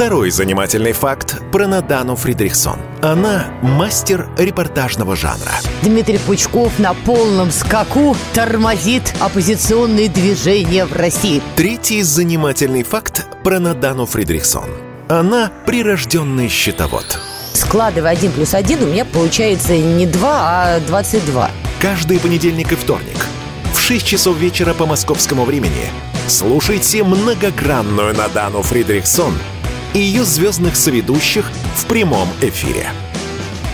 Второй 0.00 0.30
занимательный 0.30 0.92
факт 0.92 1.42
про 1.52 1.66
Надану 1.66 2.16
Фридрихсон. 2.16 2.78
Она 3.02 3.52
мастер 3.62 4.28
репортажного 4.38 5.14
жанра. 5.14 5.52
Дмитрий 5.82 6.18
Пучков 6.18 6.78
на 6.78 6.94
полном 6.94 7.50
скаку 7.50 8.16
тормозит 8.32 9.14
оппозиционные 9.20 10.08
движения 10.08 10.86
в 10.86 10.96
России. 10.96 11.42
Третий 11.54 12.02
занимательный 12.02 12.82
факт 12.82 13.26
про 13.44 13.60
Надану 13.60 14.06
Фридрихсон. 14.06 14.89
Она 15.10 15.50
прирожденный 15.66 16.48
счетовод. 16.48 17.18
Складывая 17.52 18.12
один 18.12 18.30
плюс 18.30 18.54
один, 18.54 18.84
у 18.84 18.86
меня 18.86 19.04
получается 19.04 19.76
не 19.76 20.06
2, 20.06 20.30
а 20.30 20.80
22. 20.86 21.50
Каждый 21.80 22.20
понедельник 22.20 22.70
и 22.70 22.76
вторник 22.76 23.26
в 23.74 23.80
6 23.80 24.06
часов 24.06 24.36
вечера 24.36 24.72
по 24.72 24.86
московскому 24.86 25.44
времени 25.44 25.90
слушайте 26.28 27.02
многогранную 27.02 28.14
Надану 28.14 28.62
Фридрихсон 28.62 29.34
и 29.94 29.98
ее 29.98 30.22
звездных 30.22 30.76
соведущих 30.76 31.44
в 31.74 31.86
прямом 31.86 32.28
эфире. 32.40 32.86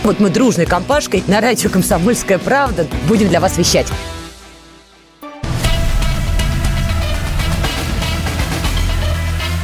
Вот 0.03 0.19
мы 0.19 0.31
дружной 0.31 0.65
компашкой 0.65 1.23
на 1.27 1.39
радио 1.39 1.69
«Комсомольская 1.69 2.39
правда» 2.39 2.87
будем 3.07 3.29
для 3.29 3.39
вас 3.39 3.59
вещать. 3.59 3.85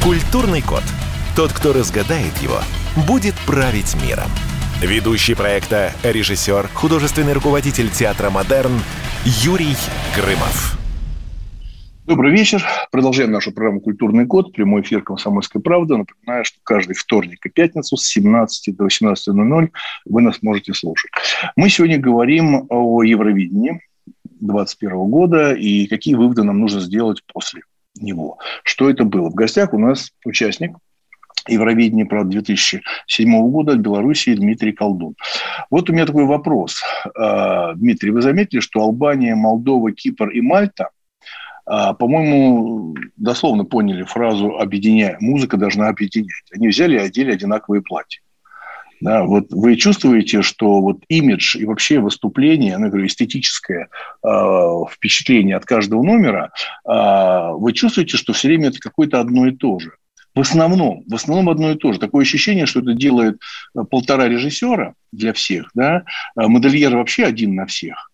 Культурный 0.04 0.62
код– 0.62 0.84
тот, 1.36 1.52
кто 1.52 1.72
разгадает 1.72 2.36
его, 2.38 2.58
будет 3.08 3.34
править 3.44 3.96
миром. 4.06 4.30
Ведущий 4.80 5.34
проекта, 5.34 5.92
режиссер, 6.04 6.68
художественный 6.68 7.32
руководитель 7.32 7.90
театра 7.90 8.30
«Модерн» 8.30 8.72
Юрий 9.24 9.74
Грымов. 10.14 10.78
Добрый 12.06 12.30
вечер. 12.30 12.64
Продолжаем 12.92 13.32
нашу 13.32 13.50
программу 13.50 13.80
«Культурный 13.80 14.26
код». 14.26 14.52
Прямой 14.52 14.82
эфир 14.82 15.02
«Комсомольской 15.02 15.60
правды». 15.60 15.96
Напоминаю, 15.96 16.44
что 16.44 16.58
каждый 16.62 16.94
вторник 16.94 17.44
и 17.44 17.48
пятницу 17.48 17.96
с 17.96 18.06
17 18.06 18.76
до 18.76 18.86
18.00 18.86 19.70
вы 20.04 20.22
нас 20.22 20.40
можете 20.40 20.72
слушать. 20.72 21.10
Мы 21.56 21.68
сегодня 21.68 21.98
говорим 21.98 22.66
о 22.68 23.02
Евровидении 23.02 23.80
2021 24.40 24.96
года 25.10 25.52
и 25.52 25.86
какие 25.88 26.14
выводы 26.14 26.44
нам 26.44 26.60
нужно 26.60 26.80
сделать 26.80 27.24
после 27.32 27.62
него. 27.96 28.38
Что 28.62 28.88
это 28.88 29.04
было? 29.04 29.30
В 29.30 29.34
гостях 29.34 29.72
у 29.72 29.78
нас 29.78 30.12
участник 30.24 30.76
Евровидение, 31.48 32.06
правда, 32.06 32.32
2007 32.32 33.50
года 33.50 33.72
от 33.72 33.78
Белоруссии 33.78 34.34
Дмитрий 34.34 34.72
Колдун. 34.72 35.14
Вот 35.70 35.90
у 35.90 35.92
меня 35.92 36.06
такой 36.06 36.24
вопрос. 36.24 36.82
А, 37.16 37.74
Дмитрий, 37.74 38.10
вы 38.10 38.22
заметили, 38.22 38.60
что 38.60 38.80
Албания, 38.80 39.34
Молдова, 39.34 39.92
Кипр 39.92 40.30
и 40.30 40.40
Мальта, 40.40 40.90
а, 41.66 41.94
по-моему, 41.94 42.94
дословно 43.16 43.64
поняли 43.64 44.02
фразу 44.02 44.58
«объединяя». 44.58 45.16
Музыка 45.20 45.56
должна 45.56 45.88
объединять. 45.88 46.44
Они 46.52 46.68
взяли 46.68 46.96
и 46.96 47.00
одели 47.00 47.32
одинаковые 47.32 47.82
платья. 47.82 48.20
Да, 49.00 49.24
вот 49.24 49.46
вы 49.50 49.76
чувствуете, 49.76 50.40
что 50.40 50.80
вот 50.80 51.00
имидж 51.08 51.58
и 51.58 51.66
вообще 51.66 51.98
выступление, 51.98 52.78
ну, 52.78 52.88
говорю, 52.88 53.06
эстетическое 53.06 53.88
э, 54.22 54.28
впечатление 54.90 55.56
от 55.56 55.66
каждого 55.66 56.02
номера, 56.02 56.52
э, 56.88 57.50
вы 57.52 57.72
чувствуете, 57.72 58.16
что 58.16 58.32
все 58.32 58.48
время 58.48 58.68
это 58.68 58.78
какое-то 58.78 59.20
одно 59.20 59.46
и 59.46 59.52
то 59.52 59.78
же. 59.78 59.92
В 60.34 60.40
основном, 60.40 61.04
в 61.06 61.14
основном 61.14 61.48
одно 61.48 61.72
и 61.72 61.76
то 61.76 61.92
же. 61.92 62.00
Такое 62.00 62.22
ощущение, 62.22 62.66
что 62.66 62.80
это 62.80 62.92
делает 62.94 63.38
э, 63.76 63.84
полтора 63.88 64.28
режиссера 64.28 64.94
для 65.12 65.32
всех, 65.32 65.70
да, 65.74 66.04
а 66.34 66.48
модельер 66.48 66.96
вообще 66.96 67.24
один 67.24 67.54
на 67.54 67.66
всех. 67.66 68.10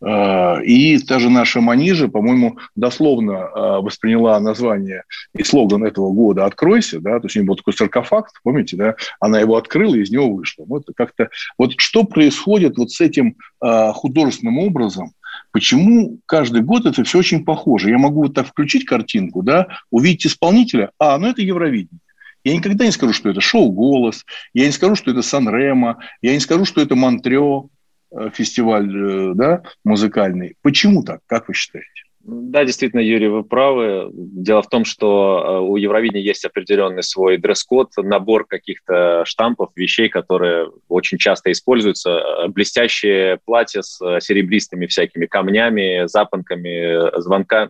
А, 0.00 0.60
и 0.62 0.96
та 0.98 1.18
же 1.18 1.28
наша 1.28 1.60
Манижа, 1.60 2.08
по-моему, 2.08 2.58
дословно 2.76 3.50
восприняла 3.80 4.38
название 4.40 5.02
и 5.36 5.42
слоган 5.42 5.84
этого 5.84 6.12
года 6.12 6.46
«Откройся», 6.46 7.00
да, 7.00 7.18
то 7.18 7.26
есть 7.26 7.36
у 7.36 7.40
нее 7.40 7.48
был 7.48 7.56
такой 7.56 7.74
саркофаг, 7.74 8.30
помните, 8.44 8.76
да, 8.76 8.94
она 9.20 9.40
его 9.40 9.56
открыла 9.56 9.94
и 9.94 10.02
из 10.02 10.10
него 10.10 10.32
вышла. 10.32 10.64
Вот 10.66 10.84
как-то, 10.96 11.28
вот 11.58 11.72
что 11.78 12.04
происходит 12.04 12.78
вот 12.78 12.92
с 12.92 13.00
этим 13.00 13.36
художественным 13.60 14.58
образом, 14.58 15.12
Почему 15.50 16.20
каждый 16.26 16.62
год 16.62 16.86
это 16.86 17.04
все 17.04 17.18
очень 17.18 17.44
похоже? 17.44 17.90
Я 17.90 17.98
могу 17.98 18.22
вот 18.22 18.34
так 18.34 18.46
включить 18.46 18.84
картинку, 18.84 19.42
да, 19.42 19.66
увидеть 19.90 20.26
исполнителя, 20.26 20.90
а, 20.98 21.18
ну 21.18 21.28
это 21.28 21.42
Евровидение. 21.42 22.00
Я 22.44 22.54
никогда 22.54 22.84
не 22.84 22.92
скажу, 22.92 23.12
что 23.12 23.28
это 23.28 23.40
шоу 23.40 23.72
«Голос», 23.72 24.24
я 24.54 24.66
не 24.66 24.72
скажу, 24.72 24.94
что 24.94 25.10
это 25.10 25.22
Сан-Ремо, 25.22 25.98
я 26.22 26.32
не 26.32 26.40
скажу, 26.40 26.64
что 26.64 26.80
это 26.80 26.94
Монтрео, 26.94 27.68
э, 28.10 28.30
фестиваль 28.32 28.88
э, 28.88 29.34
да, 29.34 29.62
музыкальный. 29.84 30.54
Почему 30.62 31.02
так, 31.02 31.20
как 31.26 31.48
вы 31.48 31.54
считаете? 31.54 31.88
Да, 32.24 32.64
действительно, 32.64 33.00
Юрий, 33.00 33.28
вы 33.28 33.44
правы. 33.44 34.10
Дело 34.12 34.60
в 34.60 34.68
том, 34.68 34.84
что 34.84 35.44
э, 35.44 35.58
у 35.60 35.76
Евровидения 35.76 36.22
есть 36.22 36.44
определенный 36.44 37.02
свой 37.02 37.38
дресс-код, 37.38 37.92
набор 37.98 38.44
каких-то 38.44 39.22
штампов, 39.24 39.70
вещей, 39.76 40.08
которые 40.08 40.70
очень 40.88 41.16
часто 41.16 41.50
используются. 41.52 42.10
Э, 42.10 42.48
блестящие 42.48 43.38
платья 43.44 43.82
с 43.82 44.00
э, 44.04 44.20
серебристыми 44.20 44.86
всякими 44.86 45.26
камнями, 45.26 46.06
запонками, 46.06 47.18
звонка, 47.20 47.68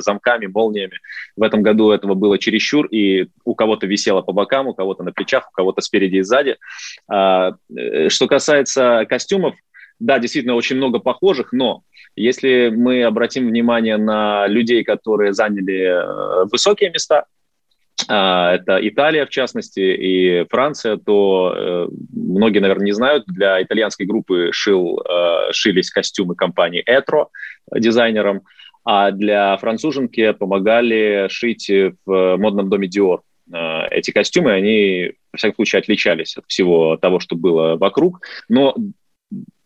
замками, 0.00 0.46
молниями. 0.46 0.98
В 1.36 1.42
этом 1.42 1.62
году 1.62 1.90
этого 1.90 2.14
было 2.14 2.38
чересчур, 2.38 2.86
и 2.86 3.28
у 3.44 3.54
кого-то 3.54 3.86
висело 3.86 4.22
по 4.22 4.32
бокам, 4.32 4.66
у 4.66 4.74
кого-то 4.74 5.02
на 5.02 5.12
плечах, 5.12 5.48
у 5.48 5.52
кого-то 5.52 5.80
спереди 5.80 6.16
и 6.16 6.22
сзади. 6.22 6.56
А, 7.08 7.52
что 8.08 8.26
касается 8.26 9.06
костюмов, 9.08 9.54
да, 9.98 10.18
действительно, 10.18 10.54
очень 10.54 10.76
много 10.76 10.98
похожих, 10.98 11.52
но 11.52 11.82
если 12.16 12.68
мы 12.74 13.02
обратим 13.04 13.48
внимание 13.48 13.96
на 13.96 14.46
людей, 14.46 14.84
которые 14.84 15.32
заняли 15.32 15.82
э, 15.82 16.44
высокие 16.50 16.90
места, 16.90 17.26
а, 18.08 18.54
это 18.54 18.78
Италия, 18.86 19.26
в 19.26 19.30
частности, 19.30 19.80
и 19.80 20.46
Франция, 20.48 20.96
то 20.96 21.54
э, 21.56 21.88
многие, 22.12 22.58
наверное, 22.58 22.86
не 22.86 22.92
знают, 22.92 23.24
для 23.26 23.62
итальянской 23.62 24.06
группы 24.06 24.50
шил, 24.52 25.00
э, 25.00 25.52
шились 25.52 25.90
костюмы 25.90 26.34
компании 26.34 26.84
Etro 26.88 27.26
дизайнером, 27.74 28.42
а 28.84 29.10
для 29.10 29.56
француженки 29.56 30.32
помогали 30.32 31.28
шить 31.30 31.70
в 32.04 32.36
модном 32.36 32.68
доме 32.68 32.88
Dior. 32.88 33.20
эти 33.90 34.10
костюмы, 34.10 34.52
они, 34.52 35.12
во 35.32 35.38
всяком 35.38 35.56
случае, 35.56 35.80
отличались 35.80 36.36
от 36.36 36.44
всего 36.48 36.96
того, 36.96 37.20
что 37.20 37.36
было 37.36 37.76
вокруг. 37.76 38.20
Но 38.48 38.74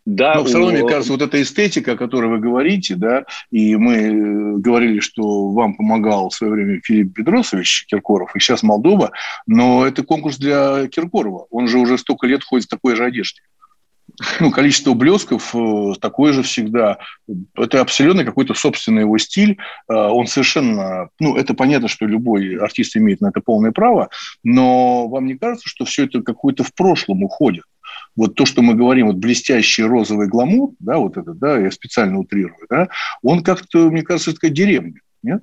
да, 0.09 0.37
Но 0.37 0.45
все 0.45 0.57
равно, 0.57 0.73
мне 0.73 0.89
кажется, 0.89 1.13
вот 1.13 1.21
эта 1.21 1.43
эстетика, 1.43 1.93
о 1.93 1.97
которой 1.97 2.31
вы 2.31 2.39
говорите, 2.39 2.95
да, 2.95 3.27
и 3.51 3.77
мы 3.77 3.95
э, 3.95 4.53
говорили, 4.57 5.01
что 5.01 5.51
вам 5.51 5.75
помогал 5.75 6.31
в 6.31 6.35
свое 6.35 6.51
время 6.51 6.81
Филипп 6.83 7.09
Бедросович 7.09 7.85
Киркоров, 7.87 8.35
и 8.35 8.41
сейчас 8.41 8.63
Молдова, 8.63 9.13
но 9.47 9.87
это 9.87 10.03
конкурс 10.03 10.39
для 10.39 10.89
Киркорова. 10.89 11.47
Он 11.51 11.69
же 11.69 11.77
уже 11.77 11.99
столько 11.99 12.27
лет 12.27 12.43
ходит 12.43 12.65
в 12.65 12.71
такой 12.71 12.97
же 12.97 13.05
одежде. 13.05 13.43
Ну, 14.41 14.51
количество 14.51 14.95
блесков 14.95 15.55
э, 15.55 15.93
такое 16.01 16.33
же 16.33 16.43
всегда. 16.43 16.97
Это 17.55 17.83
абсолютно 17.83 18.25
какой-то 18.25 18.55
собственный 18.55 19.03
его 19.03 19.19
стиль. 19.19 19.59
Э, 19.91 19.93
он 19.93 20.27
совершенно... 20.27 21.11
Ну, 21.21 21.37
это 21.37 21.53
понятно, 21.53 21.87
что 21.89 22.07
любой 22.07 22.57
артист 22.57 22.97
имеет 22.97 23.21
на 23.21 23.29
это 23.29 23.43
полное 23.43 23.73
право, 23.73 24.09
но 24.43 25.07
вам 25.07 25.27
не 25.27 25.37
кажется, 25.37 25.69
что 25.69 25.85
все 25.85 26.07
это 26.07 26.23
какое-то 26.23 26.65
в 26.65 26.73
прошлом 26.73 27.23
уходит? 27.23 27.65
Вот 28.17 28.35
то, 28.35 28.47
что 28.47 28.63
мы 28.63 28.75
говорим, 28.75 29.09
вот 29.09 29.17
блестящий 29.17 29.83
розовый 29.83 30.29
гламур, 30.29 30.73
да, 30.79 30.99
вот 30.99 31.17
это, 31.17 31.35
да, 31.35 31.59
я 31.59 31.71
специально 31.71 32.19
утрирую, 32.19 32.67
да, 32.69 32.89
он 33.23 33.43
как-то, 33.43 33.91
мне 33.91 34.03
кажется, 34.03 34.35
такая 34.35 34.51
деревня, 34.51 35.01
нет? 35.23 35.43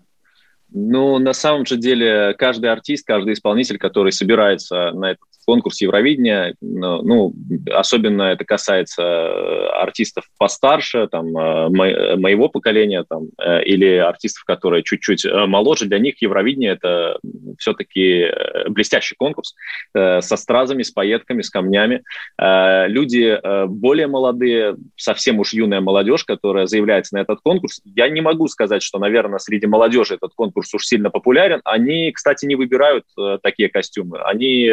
Ну, 0.72 1.20
на 1.20 1.34
самом 1.34 1.66
же 1.66 1.78
деле, 1.78 2.34
каждый 2.38 2.70
артист, 2.72 3.08
каждый 3.08 3.34
исполнитель, 3.34 3.78
который 3.78 4.12
собирается 4.12 4.92
на 4.92 5.12
этот 5.12 5.24
конкурс 5.46 5.82
Евровидения, 5.82 6.56
ну, 6.62 7.34
особенно 7.72 8.24
это 8.24 8.44
касается 8.46 9.02
э, 9.04 9.68
артистов 9.82 10.26
постарше, 10.38 11.08
там, 11.08 11.28
э, 11.38 11.70
моего 11.70 12.50
поколения, 12.50 13.06
там, 13.08 13.28
э, 13.40 13.64
или 13.64 13.96
артистов, 13.96 14.44
которые 14.46 14.84
чуть-чуть 14.84 15.26
моложе, 15.48 15.86
для 15.86 16.00
них 16.00 16.22
Евровидение– 16.22 16.72
это 16.74 17.20
все-таки 17.58 18.28
блестящий 18.70 19.16
конкурс 19.16 19.56
со 19.94 20.22
стразами, 20.22 20.84
с 20.84 20.92
пайетками, 20.92 21.42
с 21.42 21.50
камнями. 21.50 22.04
Люди 22.40 23.40
более 23.68 24.08
молодые, 24.08 24.76
совсем 24.96 25.40
уж 25.40 25.54
юная 25.54 25.82
молодежь, 25.82 26.24
которая 26.24 26.66
заявляется 26.66 27.16
на 27.16 27.20
этот 27.20 27.40
конкурс, 27.42 27.82
я 27.86 28.10
не 28.10 28.22
могу 28.22 28.48
сказать, 28.48 28.82
что, 28.82 29.00
наверное, 29.00 29.40
среди 29.40 29.68
молодежи 29.68 30.16
этот 30.16 30.34
конкурс 30.34 30.74
уж 30.74 30.86
сильно 30.86 31.10
популярен. 31.10 31.62
Они, 31.64 32.12
кстати, 32.12 32.46
не 32.46 32.56
выбирают 32.56 33.06
такие 33.44 33.70
костюмы. 33.70 34.20
Они 34.20 34.72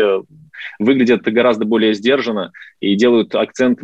выглядят 0.79 1.23
гораздо 1.23 1.65
более 1.65 1.95
сдержанно 1.95 2.53
и 2.81 2.95
делают 2.95 3.35
акцент 3.35 3.81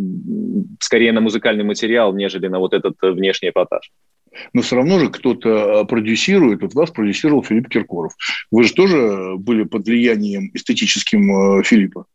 скорее 0.80 1.12
на 1.12 1.20
музыкальный 1.20 1.64
материал, 1.64 2.14
нежели 2.14 2.49
на 2.49 2.58
вот 2.58 2.75
этот 2.75 2.97
внешний 3.02 3.50
эпатаж. 3.50 3.90
Но 4.52 4.62
все 4.62 4.76
равно 4.76 4.99
же 4.99 5.11
кто-то 5.11 5.80
а, 5.80 5.85
продюсирует. 5.85 6.62
Вот 6.62 6.75
вас 6.75 6.90
продюсировал 6.90 7.42
Филипп 7.42 7.68
Киркоров. 7.68 8.12
Вы 8.50 8.64
же 8.64 8.75
тоже 8.75 9.35
были 9.37 9.64
под 9.64 9.87
влиянием 9.87 10.50
эстетическим 10.54 11.32
а, 11.32 11.62
Филиппа. 11.62 12.06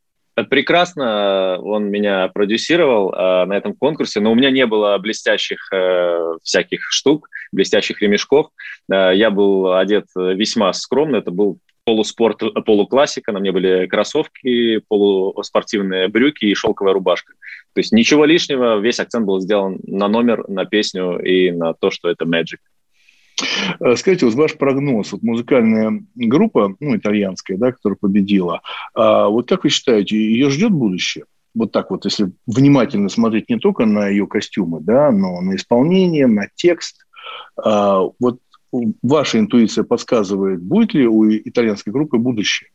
Прекрасно 0.50 1.60
он 1.62 1.92
меня 1.92 2.28
продюсировал 2.28 3.14
э, 3.14 3.46
на 3.46 3.54
этом 3.54 3.76
конкурсе, 3.76 4.20
но 4.20 4.32
у 4.32 4.36
меня 4.36 4.50
не 4.50 4.66
было 4.66 4.98
блестящих 4.98 5.72
э, 5.72 6.38
всяких 6.42 6.88
штук, 6.90 7.30
блестящих 7.52 8.02
ремешков. 8.02 8.48
Э, 8.92 9.12
я 9.14 9.30
был 9.30 9.76
одет 9.76 10.06
весьма 10.16 10.74
скромно, 10.74 11.18
это 11.18 11.30
был 11.30 11.60
полуспорт, 11.86 12.42
полуклассика, 12.66 13.32
на 13.32 13.40
мне 13.40 13.52
были 13.52 13.88
кроссовки, 13.88 14.80
полуспортивные 14.88 16.08
брюки 16.08 16.46
и 16.46 16.54
шелковая 16.54 16.94
рубашка. 16.94 17.34
То 17.74 17.80
есть 17.80 17.92
ничего 17.92 18.26
лишнего, 18.26 18.80
весь 18.80 19.00
акцент 19.00 19.26
был 19.26 19.40
сделан 19.40 19.80
на 19.86 20.08
номер, 20.08 20.48
на 20.48 20.66
песню 20.66 21.20
и 21.20 21.52
на 21.52 21.74
то, 21.74 21.92
что 21.92 22.10
это 22.10 22.26
Magic. 22.26 22.60
Э, 23.80 23.96
скажите, 23.96 24.26
вот 24.26 24.36
ваш 24.36 24.58
прогноз, 24.58 25.12
вот 25.12 25.24
музыкальная 25.24 26.04
группа, 26.16 26.76
ну, 26.80 26.96
итальянская, 26.96 27.58
да, 27.58 27.72
которая 27.72 27.98
победила, 28.00 28.62
а 28.94 29.28
вот 29.28 29.50
как 29.50 29.64
вы 29.64 29.70
считаете, 29.70 30.18
ее 30.18 30.50
ждет 30.50 30.72
будущее? 30.72 31.26
Вот 31.56 31.72
так 31.72 31.92
вот, 31.92 32.06
если 32.06 32.32
внимательно 32.48 33.10
смотреть 33.10 33.50
не 33.50 33.60
только 33.60 33.86
на 33.86 34.08
ее 34.08 34.26
костюмы, 34.26 34.80
да, 34.82 35.12
но 35.12 35.40
на 35.42 35.56
исполнение, 35.56 36.26
на 36.26 36.48
текст. 36.56 37.06
А, 37.56 38.02
вот 38.20 38.40
ваша 39.02 39.40
интуиция 39.40 39.84
подсказывает, 39.84 40.62
будет 40.62 40.94
ли 40.94 41.08
у 41.08 41.30
итальянской 41.30 41.94
группы 41.94 42.18
будущее? 42.18 42.70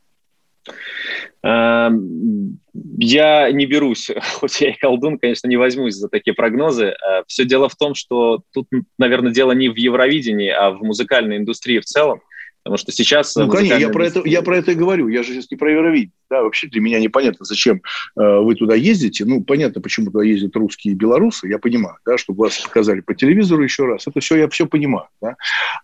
Эм, 1.43 2.59
я 2.99 3.51
не 3.53 3.67
берусь, 3.67 4.11
хоть 4.35 4.61
я 4.61 4.71
и 4.71 4.79
колдун, 4.79 5.19
конечно, 5.19 5.49
не 5.49 5.57
возьмусь 5.57 5.95
за 5.95 6.09
такие 6.09 6.35
прогнозы. 6.35 6.87
Э, 6.87 7.23
Все 7.27 7.45
дело 7.45 7.69
в 7.69 7.77
том, 7.77 7.95
что 7.95 8.43
тут, 8.53 8.67
наверное, 8.99 9.33
дело 9.33 9.53
не 9.53 9.69
в 9.69 9.77
Евровидении, 9.77 10.51
а 10.51 10.71
в 10.71 10.83
музыкальной 10.83 11.37
индустрии 11.37 11.79
в 11.79 11.85
целом. 11.85 12.21
Потому 12.69 12.77
что 12.77 12.93
сейчас... 12.93 13.35
Ну, 13.35 13.49
конечно, 13.49 13.79
я 13.79 13.89
про, 13.89 14.05
это, 14.05 14.21
я 14.27 14.43
про 14.43 14.59
это 14.59 14.73
и 14.73 14.75
говорю. 14.75 15.09
Я 15.09 15.23
же 15.23 15.33
сейчас 15.33 15.51
не 15.51 15.57
про 15.57 15.73
Евровидение. 15.73 16.13
Да, 16.29 16.43
вообще 16.43 16.67
для 16.67 16.83
меня 16.83 17.01
непонятно, 17.01 17.47
зачем 17.47 17.81
э, 18.21 18.41
вы 18.41 18.55
туда 18.57 18.75
ездите. 18.75 19.25
Ну, 19.25 19.43
понятно, 19.43 19.81
почему 19.81 20.11
туда 20.11 20.23
ездят 20.23 20.55
русские 20.55 20.93
и 20.93 20.95
белорусы. 20.95 21.49
Я 21.49 21.59
понимаю, 21.59 21.97
да, 22.05 22.19
чтобы 22.19 22.45
вас 22.45 22.59
показали 22.59 23.01
по 23.01 23.15
телевизору 23.15 23.63
еще 23.63 23.87
раз. 23.87 24.07
Это 24.07 24.21
все 24.21 24.37
я 24.37 24.51
все 24.51 24.67
понимаю. 24.67 25.09
Да? 25.23 25.37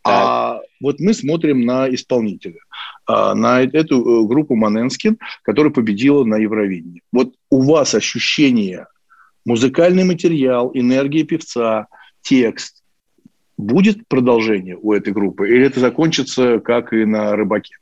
А 0.04 0.60
вот 0.78 1.00
мы 1.00 1.14
смотрим 1.14 1.64
на 1.64 1.88
исполнителя, 1.88 2.60
э, 3.08 3.32
на 3.32 3.62
эту 3.62 4.24
э, 4.24 4.26
группу 4.28 4.54
Маненскин, 4.54 5.16
которая 5.40 5.72
победила 5.72 6.24
на 6.24 6.36
Евровидении. 6.36 7.00
Вот 7.12 7.32
у 7.48 7.62
вас 7.62 7.94
ощущение, 7.94 8.88
музыкальный 9.46 10.04
материал, 10.04 10.70
энергия 10.74 11.24
певца, 11.24 11.86
текст, 12.20 12.83
Будет 13.56 14.08
продолжение 14.08 14.76
у 14.80 14.92
этой 14.92 15.12
группы 15.12 15.48
или 15.48 15.66
это 15.66 15.80
закончится, 15.80 16.60
как 16.60 16.92
и 16.92 17.04
на 17.04 17.36
«Рыбаке»? 17.36 17.76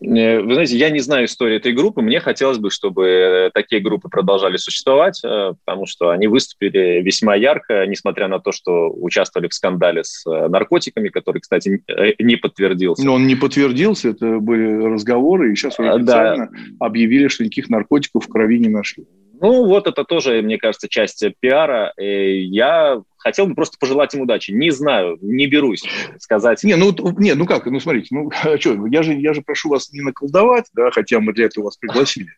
Э, 0.00 0.40
вы 0.40 0.54
знаете, 0.54 0.76
я 0.76 0.90
не 0.90 1.00
знаю 1.00 1.26
истории 1.26 1.56
этой 1.56 1.72
группы. 1.72 2.00
Мне 2.00 2.20
хотелось 2.20 2.58
бы, 2.58 2.70
чтобы 2.70 3.50
такие 3.52 3.80
группы 3.80 4.08
продолжали 4.08 4.56
существовать, 4.56 5.20
э, 5.24 5.54
потому 5.64 5.86
что 5.86 6.10
они 6.10 6.26
выступили 6.28 7.00
весьма 7.02 7.34
ярко, 7.34 7.86
несмотря 7.86 8.28
на 8.28 8.38
то, 8.38 8.52
что 8.52 8.90
участвовали 8.90 9.48
в 9.48 9.54
скандале 9.54 10.04
с 10.04 10.24
э, 10.26 10.48
наркотиками, 10.48 11.08
который, 11.08 11.40
кстати, 11.40 11.82
не 12.18 12.36
подтвердился. 12.36 13.04
Но 13.04 13.14
он 13.14 13.26
не 13.26 13.34
подтвердился, 13.34 14.10
это 14.10 14.38
были 14.38 14.84
разговоры, 14.84 15.52
и 15.52 15.56
сейчас 15.56 15.78
уже 15.78 15.90
официально 15.90 16.46
да. 16.46 16.86
объявили, 16.86 17.28
что 17.28 17.44
никаких 17.44 17.68
наркотиков 17.68 18.24
в 18.24 18.28
крови 18.28 18.58
не 18.58 18.68
нашли. 18.68 19.06
Ну, 19.40 19.64
вот 19.64 19.86
это 19.86 20.04
тоже, 20.04 20.42
мне 20.42 20.58
кажется, 20.58 20.86
часть 20.88 21.24
пиара. 21.40 21.94
И 21.98 22.42
я 22.44 23.00
хотел 23.20 23.46
бы 23.46 23.54
просто 23.54 23.76
пожелать 23.78 24.14
им 24.14 24.22
удачи. 24.22 24.50
Не 24.50 24.70
знаю, 24.70 25.18
не 25.20 25.46
берусь 25.46 25.82
сказать. 26.18 26.64
Не, 26.64 26.76
ну, 26.76 26.94
не, 27.18 27.34
ну 27.34 27.46
как, 27.46 27.66
ну 27.66 27.78
смотрите, 27.80 28.08
ну 28.10 28.30
а 28.42 28.58
что, 28.58 28.86
я 28.86 29.02
же, 29.02 29.14
я 29.14 29.34
же 29.34 29.42
прошу 29.42 29.68
вас 29.68 29.92
не 29.92 30.00
наколдовать, 30.00 30.66
да, 30.74 30.90
хотя 30.90 31.20
мы 31.20 31.32
для 31.32 31.46
этого 31.46 31.66
вас 31.66 31.76
пригласили. 31.76 32.28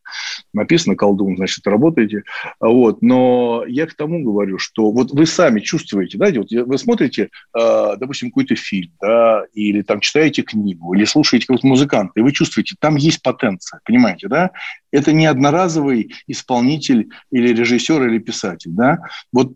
Написано 0.52 0.96
колдун, 0.96 1.36
значит, 1.36 1.66
работаете. 1.66 2.24
Вот, 2.60 3.02
но 3.02 3.64
я 3.66 3.86
к 3.86 3.94
тому 3.94 4.22
говорю, 4.22 4.58
что 4.58 4.90
вот 4.90 5.12
вы 5.12 5.26
сами 5.26 5.60
чувствуете, 5.60 6.18
да, 6.18 6.30
вот 6.30 6.50
вы 6.50 6.78
смотрите, 6.78 7.30
э, 7.56 7.96
допустим, 7.98 8.30
какой-то 8.30 8.56
фильм, 8.56 8.92
да, 9.00 9.44
или 9.54 9.82
там 9.82 10.00
читаете 10.00 10.42
книгу, 10.42 10.94
или 10.94 11.04
слушаете 11.04 11.46
какого-то 11.46 11.66
музыканта, 11.66 12.12
и 12.16 12.22
вы 12.22 12.32
чувствуете, 12.32 12.74
там 12.78 12.96
есть 12.96 13.22
потенция, 13.22 13.80
понимаете, 13.84 14.28
да? 14.28 14.50
Это 14.90 15.12
не 15.12 15.26
одноразовый 15.26 16.12
исполнитель 16.26 17.08
или 17.30 17.54
режиссер 17.54 18.06
или 18.06 18.18
писатель, 18.18 18.72
да? 18.72 18.98
Вот 19.32 19.52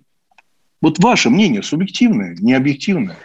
вот 0.81 0.99
ваше 0.99 1.31
мнение 1.31 1.63
субъективное, 1.63 2.37
не 2.41 2.55
объективное. 2.55 3.17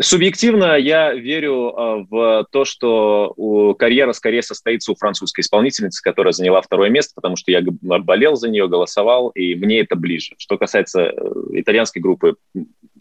Субъективно 0.00 0.76
я 0.76 1.12
верю 1.12 1.74
а, 1.76 2.06
в 2.08 2.46
то, 2.52 2.64
что 2.64 3.74
карьера 3.78 4.12
скорее 4.12 4.42
состоится 4.42 4.92
у 4.92 4.94
французской 4.94 5.40
исполнительницы, 5.40 6.02
которая 6.02 6.32
заняла 6.32 6.62
второе 6.62 6.88
место, 6.88 7.14
потому 7.16 7.34
что 7.36 7.50
я 7.50 7.62
болел 7.62 8.36
за 8.36 8.48
нее, 8.48 8.68
голосовал, 8.68 9.30
и 9.30 9.56
мне 9.56 9.80
это 9.80 9.96
ближе. 9.96 10.34
Что 10.38 10.56
касается 10.56 11.00
э, 11.00 11.12
итальянской 11.52 12.00
группы, 12.00 12.36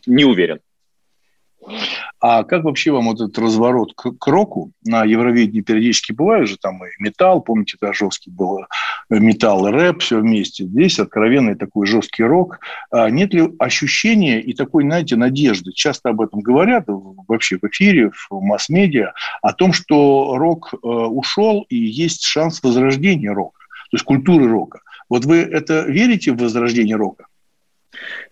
не 0.08 0.26
уверен. 0.26 0.60
А 2.20 2.44
как 2.44 2.64
вообще 2.64 2.92
вам 2.92 3.06
вот 3.06 3.22
этот 3.22 3.38
разворот 3.38 3.94
к, 3.96 4.12
к 4.12 4.28
року 4.28 4.72
на 4.86 5.04
Евровидении 5.04 5.62
периодически 5.62 6.12
бывает 6.14 6.48
же 6.48 6.58
там 6.58 6.84
и 6.84 6.90
металл, 7.00 7.42
помните, 7.42 7.78
да, 7.80 7.94
жесткий 7.94 8.32
был 8.32 8.60
э, 8.62 8.66
металл 9.10 9.70
рэп, 9.70 10.02
все 10.02 10.20
вместе. 10.20 10.66
Здесь 10.66 11.00
откровенный 11.00 11.56
такой 11.56 11.86
жесткий 11.86 12.24
рок. 12.24 12.60
А 12.92 13.10
нет 13.10 13.34
ли 13.34 13.50
ощущения 13.60 14.42
и 14.42 14.54
такой, 14.54 14.84
знаете, 14.84 15.16
надежды, 15.16 15.72
часто 15.74 16.10
об 16.10 16.22
этом 16.22 16.40
говорят 16.40 16.86
вообще 16.88 17.58
в 17.58 17.64
эфире, 17.66 18.12
в 18.12 18.42
масс-медиа, 18.42 19.14
о 19.42 19.54
том, 19.54 19.74
что 19.74 20.38
рок 20.38 20.74
э, 20.74 20.78
ушел 20.88 21.66
и 21.70 21.76
есть 21.78 22.24
шанс 22.24 22.62
возрождения 22.64 23.32
рока, 23.32 23.60
то 23.92 23.96
есть 23.96 24.06
культуры 24.06 24.48
рока. 24.48 24.82
Вот 25.10 25.26
вы 25.26 25.38
это 25.38 25.82
верите 25.88 26.32
в 26.32 26.38
возрождение 26.38 26.96
рока? 26.96 27.28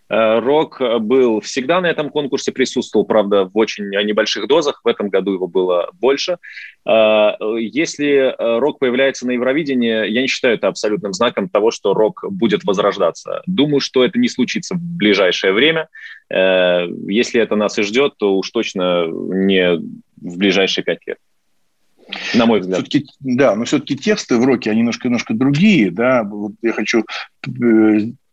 Э, 0.10 0.40
рок 0.40 0.82
был 1.02 1.42
всегда 1.42 1.82
на 1.82 1.88
этом 1.88 2.10
конкурсе, 2.10 2.52
присутствовал, 2.52 3.06
правда, 3.06 3.46
в 3.46 3.58
очень 3.58 3.86
небольших 3.86 4.48
дозах. 4.48 4.82
В 4.84 4.88
этом 4.88 5.10
году 5.10 5.34
его 5.34 5.48
было 5.48 5.90
больше. 5.94 6.38
Э, 6.88 7.32
если 7.60 8.08
э, 8.08 8.60
рок 8.60 8.80
появляется 8.80 9.26
на 9.26 9.32
Евровидении, 9.32 10.10
я 10.10 10.22
не 10.22 10.28
считаю 10.28 10.56
это 10.56 10.68
абсолютным 10.68 11.14
знаком 11.14 11.50
того, 11.50 11.72
что 11.72 11.94
рок 11.94 12.24
будет 12.30 12.64
возрождаться. 12.64 13.42
Думаю, 13.48 13.80
что 13.80 14.04
это 14.04 14.20
не 14.20 14.28
случится 14.28 14.76
в 14.76 14.80
ближайшее 14.80 15.54
время. 15.54 15.88
Если 16.30 17.40
это 17.40 17.56
нас 17.56 17.78
и 17.78 17.84
ждет, 17.84 18.14
то 18.18 18.36
уж 18.36 18.50
точно 18.50 19.06
не 19.08 19.76
в 19.78 20.38
ближайшие 20.38 20.84
пять 20.84 21.06
лет. 21.06 21.18
На 22.34 22.46
мой 22.46 22.60
взгляд. 22.60 22.80
Все-таки, 22.80 23.06
да, 23.20 23.56
но 23.56 23.66
все-таки 23.66 23.96
тексты 23.96 24.38
в 24.38 24.46
роке, 24.46 24.70
они 24.72 24.80
немножко, 24.80 25.08
немножко 25.08 25.34
другие. 25.34 25.92
Да? 25.92 26.24
Вот 26.24 26.54
я 26.62 26.74
хочу 26.74 27.04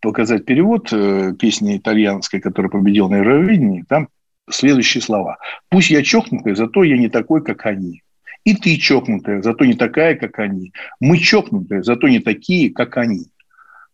показать 0.02 0.44
перевод 0.44 0.92
э, 0.92 1.32
песни 1.38 1.78
итальянской, 1.78 2.40
которая 2.40 2.70
победила 2.70 3.08
на 3.08 3.16
Евровидении. 3.16 3.84
Там 3.88 4.08
следующие 4.50 5.00
слова. 5.00 5.38
«Пусть 5.70 5.90
я 5.90 6.02
чокнутый, 6.02 6.54
зато 6.54 6.82
я 6.82 6.98
не 6.98 7.08
такой, 7.08 7.42
как 7.42 7.64
они. 7.64 8.02
И 8.44 8.54
ты 8.54 8.76
чокнутая, 8.76 9.40
зато 9.40 9.64
не 9.64 9.74
такая, 9.74 10.16
как 10.16 10.38
они. 10.40 10.72
Мы 11.00 11.18
чокнутые, 11.18 11.82
зато 11.82 12.08
не 12.08 12.18
такие, 12.18 12.70
как 12.70 12.98
они». 12.98 13.28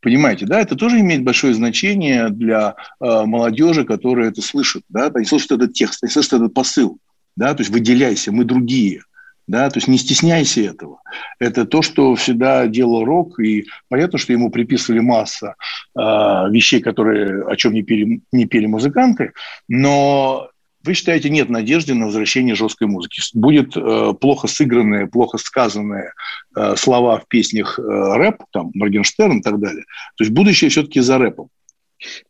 Понимаете, 0.00 0.46
да, 0.46 0.60
это 0.60 0.76
тоже 0.76 1.00
имеет 1.00 1.24
большое 1.24 1.54
значение 1.54 2.30
для 2.30 2.76
э, 3.00 3.24
молодежи, 3.24 3.84
которая 3.84 4.30
это 4.30 4.40
слышит, 4.42 4.84
да, 4.88 5.10
они 5.12 5.24
слышат 5.24 5.52
этот 5.52 5.72
текст, 5.72 6.02
они 6.02 6.10
слышат 6.10 6.34
этот 6.34 6.54
посыл, 6.54 6.98
да, 7.36 7.52
то 7.52 7.62
есть 7.62 7.72
выделяйся, 7.72 8.30
мы 8.30 8.44
другие, 8.44 9.02
да, 9.48 9.68
то 9.70 9.78
есть 9.78 9.88
не 9.88 9.98
стесняйся 9.98 10.60
этого. 10.60 11.00
Это 11.40 11.64
то, 11.64 11.82
что 11.82 12.14
всегда 12.14 12.66
делал 12.66 13.04
рок, 13.04 13.40
и 13.40 13.66
понятно, 13.88 14.18
что 14.18 14.32
ему 14.32 14.50
приписывали 14.50 15.00
масса 15.00 15.56
э, 15.96 16.00
вещей, 16.00 16.80
которые, 16.80 17.44
о 17.44 17.56
чем 17.56 17.72
не 17.72 17.82
пели, 17.82 18.20
не 18.30 18.46
пели 18.46 18.66
музыканты, 18.66 19.32
но 19.66 20.50
вы 20.84 20.94
считаете, 20.94 21.30
нет 21.30 21.48
надежды 21.48 21.94
на 21.94 22.06
возвращение 22.06 22.54
жесткой 22.54 22.88
музыки. 22.88 23.20
Будет 23.34 23.76
э, 23.76 24.12
плохо 24.20 24.46
сыгранные, 24.46 25.06
плохо 25.06 25.38
сказанные 25.38 26.12
э, 26.54 26.76
слова 26.76 27.18
в 27.18 27.26
песнях 27.26 27.78
э, 27.78 27.82
рэп, 27.82 28.42
там, 28.52 28.70
Моргенштерн 28.74 29.38
и 29.38 29.42
так 29.42 29.58
далее. 29.58 29.84
То 30.16 30.24
есть 30.24 30.32
будущее 30.32 30.70
все-таки 30.70 31.00
за 31.00 31.18
рэпом. 31.18 31.48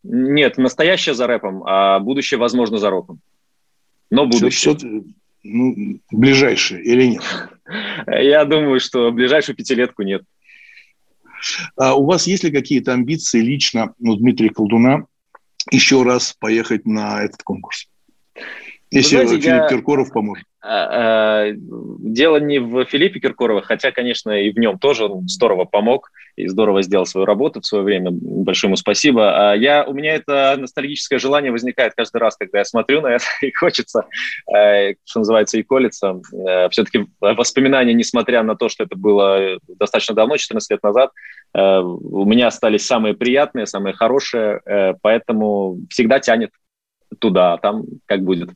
Нет, 0.02 0.56
настоящее 0.56 1.14
за 1.14 1.26
рэпом, 1.26 1.62
а 1.66 1.98
будущее, 1.98 2.38
возможно, 2.38 2.78
за 2.78 2.90
роком. 2.90 3.20
Но 4.10 4.24
будущее. 4.24 4.50
Все, 4.50 4.76
все, 4.76 5.02
ну, 5.42 6.00
ближайшее 6.10 6.82
или 6.82 7.04
нет? 7.06 7.22
Я 8.06 8.44
думаю, 8.44 8.80
что 8.80 9.10
ближайшую 9.12 9.56
пятилетку 9.56 10.02
нет. 10.02 10.22
А 11.76 11.94
у 11.94 12.04
вас 12.04 12.26
есть 12.26 12.44
ли 12.44 12.50
какие-то 12.50 12.92
амбиции 12.92 13.40
лично, 13.40 13.94
ну, 13.98 14.16
Дмитрия 14.16 14.50
Колдуна, 14.50 15.06
еще 15.70 16.02
раз 16.02 16.34
поехать 16.38 16.86
на 16.86 17.24
этот 17.24 17.42
конкурс? 17.42 17.88
Если 18.90 19.16
знаете, 19.16 19.40
Филипп 19.40 19.62
я... 19.62 19.68
Киркоров 19.68 20.12
поможет. 20.12 20.44
А, 20.60 21.44
а, 21.44 21.52
дело 21.54 22.38
не 22.38 22.58
в 22.58 22.84
Филиппе 22.86 23.20
Киркорове, 23.20 23.62
хотя, 23.62 23.92
конечно, 23.92 24.30
и 24.30 24.50
в 24.50 24.58
нем 24.58 24.78
тоже 24.78 25.04
он 25.04 25.28
здорово 25.28 25.64
помог 25.64 26.10
и 26.36 26.46
здорово 26.46 26.82
сделал 26.82 27.04
свою 27.04 27.26
работу 27.26 27.60
в 27.60 27.66
свое 27.66 27.84
время. 27.84 28.10
Большое 28.12 28.68
ему 28.68 28.76
спасибо. 28.76 29.50
А 29.50 29.56
я, 29.56 29.84
у 29.84 29.92
меня 29.92 30.14
это 30.14 30.56
ностальгическое 30.58 31.18
желание 31.18 31.52
возникает 31.52 31.94
каждый 31.96 32.18
раз, 32.18 32.36
когда 32.36 32.58
я 32.58 32.64
смотрю 32.64 33.00
на 33.00 33.08
это, 33.08 33.24
и 33.42 33.52
хочется, 33.52 34.06
э, 34.54 34.94
что 35.04 35.20
называется, 35.20 35.58
и 35.58 35.62
колется. 35.62 36.20
Э, 36.32 36.68
Все-таки 36.70 37.06
воспоминания, 37.20 37.92
несмотря 37.92 38.42
на 38.42 38.56
то, 38.56 38.68
что 38.68 38.84
это 38.84 38.96
было 38.96 39.58
достаточно 39.66 40.14
давно, 40.14 40.36
14 40.36 40.70
лет 40.70 40.82
назад, 40.82 41.10
э, 41.54 41.78
у 41.80 42.24
меня 42.24 42.46
остались 42.46 42.86
самые 42.86 43.14
приятные, 43.14 43.66
самые 43.66 43.94
хорошие, 43.94 44.60
поэтому 45.02 45.78
всегда 45.90 46.20
тянет 46.20 46.50
туда, 47.18 47.54
а 47.54 47.58
там 47.58 47.84
как 48.06 48.22
будет. 48.22 48.50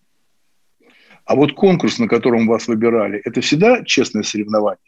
А 1.25 1.35
вот 1.35 1.53
конкурс, 1.53 1.99
на 1.99 2.09
котором 2.09 2.47
вас 2.47 2.69
выбирали, 2.69 3.21
это 3.25 3.41
всегда 3.41 3.85
честное 3.85 4.23
соревнование? 4.23 4.79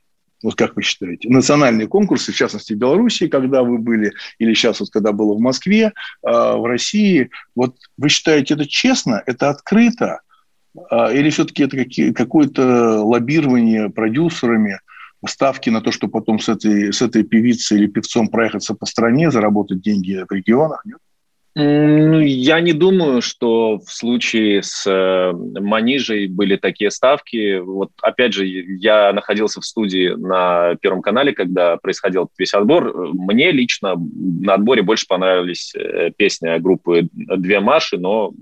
Вот 0.43 0.57
как 0.57 0.77
вы 0.77 0.83
считаете? 0.83 1.29
Национальные 1.31 1.89
конкурсы, 1.89 2.33
в 2.33 2.37
частности, 2.37 2.75
в 2.75 2.77
Беларуси, 2.77 3.29
когда 3.29 3.63
вы 3.63 3.79
были, 3.79 4.13
или 4.39 4.53
сейчас, 4.53 4.81
вот, 4.81 4.91
когда 4.91 5.13
было 5.13 5.35
в 5.35 5.41
Москве, 5.41 5.85
э, 5.87 5.91
в 6.23 6.67
России, 6.67 7.31
вот 7.55 7.77
вы 7.97 8.09
считаете 8.11 8.55
это 8.55 8.67
честно, 8.67 9.23
это 9.25 9.49
открыто, 9.49 10.21
э, 10.91 11.17
или 11.17 11.31
все-таки 11.31 11.63
это 11.63 12.13
какое-то 12.13 13.03
лоббирование 13.03 13.89
продюсерами, 13.89 14.81
ставки 15.27 15.71
на 15.71 15.81
то, 15.81 15.91
что 15.91 16.09
потом 16.09 16.39
с 16.39 16.51
этой, 16.51 16.93
с 16.93 17.01
этой 17.01 17.23
певицей 17.23 17.79
или 17.79 17.87
певцом 17.87 18.29
проехаться 18.29 18.75
по 18.75 18.85
стране, 18.85 19.31
заработать 19.31 19.81
деньги 19.81 20.25
в 20.29 20.33
регионах? 20.33 20.83
Нет? 20.85 20.99
Ну, 21.57 22.19
я 22.19 22.61
не 22.61 22.73
думаю, 22.73 23.23
что 23.23 23.79
в 23.79 23.89
случае 23.89 24.65
с 24.65 24.85
э, 24.91 25.33
Манижей 25.33 26.27
были 26.27 26.57
такие 26.57 26.91
ставки. 26.91 27.59
Вот 27.59 27.91
опять 28.03 28.35
же, 28.35 28.45
я 28.45 29.13
находился 29.13 29.61
в 29.61 29.65
студии 29.65 30.09
на 30.17 30.75
Первом 30.81 31.01
канале, 31.01 31.33
когда 31.33 31.77
происходил 31.77 32.29
весь 32.37 32.55
отбор. 32.55 32.93
Мне 33.13 33.53
лично 33.53 33.95
на 33.97 34.55
отборе 34.55 34.83
больше 34.83 35.07
понравились 35.07 35.73
э, 35.77 36.11
песни 36.17 36.59
группы 36.59 37.09
«Две 37.13 37.61
Маши», 37.61 37.99
но 37.99 38.33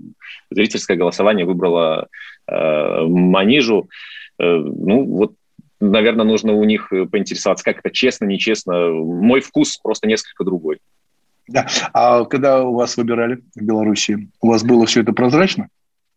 зрительское 0.49 0.97
голосование 0.97 1.45
выбрало 1.45 2.07
э, 2.47 3.05
Манижу. 3.05 3.89
Э, 4.39 4.55
ну, 4.55 5.05
вот 5.05 5.33
наверное, 5.79 6.25
нужно 6.25 6.53
у 6.53 6.63
них 6.63 6.91
поинтересоваться, 7.11 7.63
как 7.63 7.77
это 7.79 7.91
честно, 7.91 8.25
нечестно. 8.25 8.89
Мой 8.89 9.41
вкус 9.41 9.77
просто 9.77 10.07
несколько 10.07 10.43
другой. 10.45 10.79
Да. 11.47 11.67
А 11.93 12.25
когда 12.25 12.63
у 12.63 12.73
вас 12.75 12.97
выбирали 12.97 13.43
в 13.55 13.61
Беларуси, 13.61 14.29
у 14.41 14.49
вас 14.49 14.63
было 14.63 14.85
все 14.85 15.01
это 15.01 15.13
прозрачно? 15.13 15.67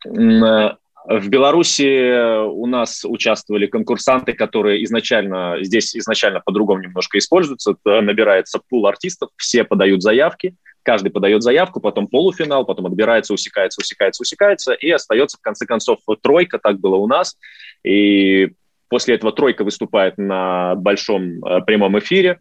Э, 0.07 0.77
в 1.09 1.29
Беларуси 1.29 2.45
у 2.47 2.67
нас 2.67 3.05
участвовали 3.05 3.67
конкурсанты, 3.67 4.33
которые 4.33 4.85
изначально, 4.85 5.59
здесь 5.61 5.95
изначально 5.97 6.41
по-другому 6.41 6.83
немножко 6.83 7.19
используются. 7.19 7.77
Набирается 7.85 8.61
пул 8.69 8.87
артистов, 8.87 9.31
все 9.37 9.63
подают 9.63 10.03
заявки, 10.03 10.57
каждый 10.83 11.11
подает 11.11 11.43
заявку, 11.43 11.81
потом 11.81 12.09
полуфинал, 12.09 12.65
потом 12.65 12.87
отбирается, 12.87 13.35
усекается, 13.35 13.81
усекается, 13.81 14.23
усекается, 14.23 14.73
и 14.73 14.91
остается 14.91 15.37
в 15.37 15.41
конце 15.41 15.67
концов 15.67 15.99
тройка, 16.23 16.59
так 16.59 16.81
было 16.81 16.97
у 16.97 17.07
нас. 17.07 17.37
И 17.85 18.53
после 18.89 19.17
этого 19.17 19.33
тройка 19.33 19.65
выступает 19.65 20.19
на 20.19 20.75
большом 20.77 21.45
э, 21.45 21.61
прямом 21.63 21.99
эфире, 21.99 22.41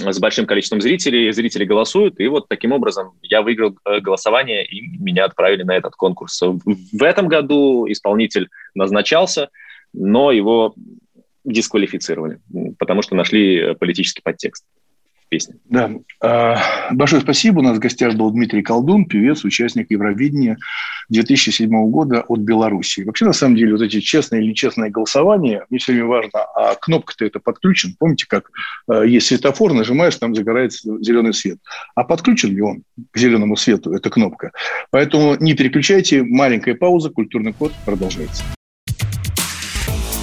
с 0.00 0.18
большим 0.18 0.46
количеством 0.46 0.80
зрителей, 0.80 1.32
зрители 1.32 1.64
голосуют, 1.64 2.20
и 2.20 2.26
вот 2.28 2.48
таким 2.48 2.72
образом 2.72 3.12
я 3.22 3.42
выиграл 3.42 3.76
э, 3.84 4.00
голосование, 4.00 4.64
и 4.64 4.98
меня 4.98 5.24
отправили 5.24 5.62
на 5.62 5.76
этот 5.76 5.94
конкурс. 5.94 6.40
В 6.42 7.02
этом 7.02 7.28
году 7.28 7.86
исполнитель 7.88 8.48
назначался, 8.74 9.50
но 9.92 10.32
его 10.32 10.74
дисквалифицировали, 11.44 12.40
потому 12.78 13.02
что 13.02 13.14
нашли 13.14 13.56
э, 13.56 13.74
политический 13.74 14.22
подтекст 14.22 14.64
песни. 15.30 15.54
Да. 15.64 15.90
А, 16.22 16.58
большое 16.90 17.22
спасибо. 17.22 17.60
У 17.60 17.62
нас 17.62 17.78
в 17.78 17.80
гостях 17.80 18.14
был 18.14 18.30
Дмитрий 18.30 18.62
Колдун, 18.62 19.06
певец, 19.06 19.44
участник 19.44 19.90
Евровидения 19.90 20.58
2007 21.08 21.70
года 21.90 22.22
от 22.28 22.40
Беларуси. 22.40 23.02
Вообще, 23.02 23.24
на 23.24 23.32
самом 23.32 23.56
деле, 23.56 23.72
вот 23.72 23.82
эти 23.82 24.00
честные 24.00 24.42
или 24.42 24.50
нечестные 24.50 24.90
голосования, 24.90 25.64
мне 25.70 25.78
все 25.78 25.92
время 25.92 26.08
важно, 26.08 26.40
а 26.54 26.74
кнопка-то 26.74 27.24
это 27.24 27.40
подключен. 27.40 27.94
Помните, 27.98 28.26
как 28.28 28.50
а, 28.88 29.02
есть 29.02 29.28
светофор, 29.28 29.72
нажимаешь, 29.72 30.16
там 30.16 30.34
загорается 30.34 30.98
зеленый 31.00 31.32
свет. 31.32 31.58
А 31.94 32.04
подключен 32.04 32.50
ли 32.50 32.60
он 32.60 32.82
к 33.10 33.18
зеленому 33.18 33.56
свету, 33.56 33.92
эта 33.94 34.10
кнопка? 34.10 34.50
Поэтому 34.90 35.36
не 35.38 35.54
переключайте, 35.54 36.22
маленькая 36.22 36.74
пауза, 36.74 37.10
культурный 37.10 37.52
код 37.52 37.72
продолжается. 37.86 38.42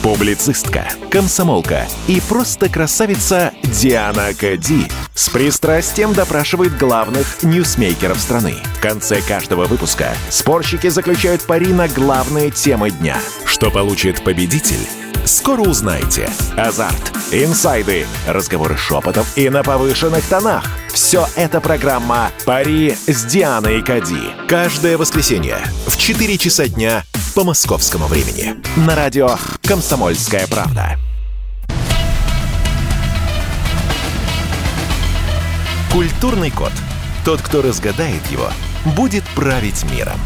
Публицистка, 0.07 0.87
комсомолка 1.11 1.85
и 2.07 2.21
просто 2.21 2.69
красавица 2.69 3.51
Диана 3.61 4.33
Кади 4.33 4.87
с 5.13 5.27
пристрастием 5.27 6.13
допрашивает 6.13 6.77
главных 6.77 7.43
ньюсмейкеров 7.43 8.17
страны. 8.17 8.53
В 8.77 8.79
конце 8.79 9.19
каждого 9.19 9.65
выпуска 9.65 10.13
спорщики 10.29 10.87
заключают 10.87 11.41
пари 11.41 11.73
на 11.73 11.89
главные 11.89 12.51
темы 12.51 12.91
дня. 12.91 13.17
Что 13.43 13.69
получит 13.69 14.23
победитель? 14.23 14.87
Скоро 15.25 15.59
узнаете. 15.59 16.29
Азарт, 16.55 17.11
инсайды, 17.33 18.07
разговоры 18.25 18.77
шепотов 18.77 19.27
и 19.35 19.49
на 19.49 19.61
повышенных 19.61 20.23
тонах. 20.23 20.63
Все 20.93 21.27
это 21.35 21.59
программа 21.59 22.31
«Пари 22.45 22.95
с 23.07 23.25
Дианой 23.25 23.83
Кади». 23.83 24.31
Каждое 24.47 24.97
воскресенье 24.97 25.57
в 25.85 25.97
4 25.97 26.37
часа 26.37 26.69
дня 26.69 27.03
по 27.37 27.43
московскому 27.43 28.07
времени. 28.07 28.55
На 28.87 28.95
радио 28.95 29.29
«Комсомольская 29.61 30.47
правда». 30.47 30.97
Культурный 35.93 36.49
код. 36.49 36.71
Тот, 37.23 37.43
кто 37.43 37.61
разгадает 37.61 38.25
его, 38.31 38.49
будет 38.95 39.23
править 39.35 39.85
миром. 39.91 40.19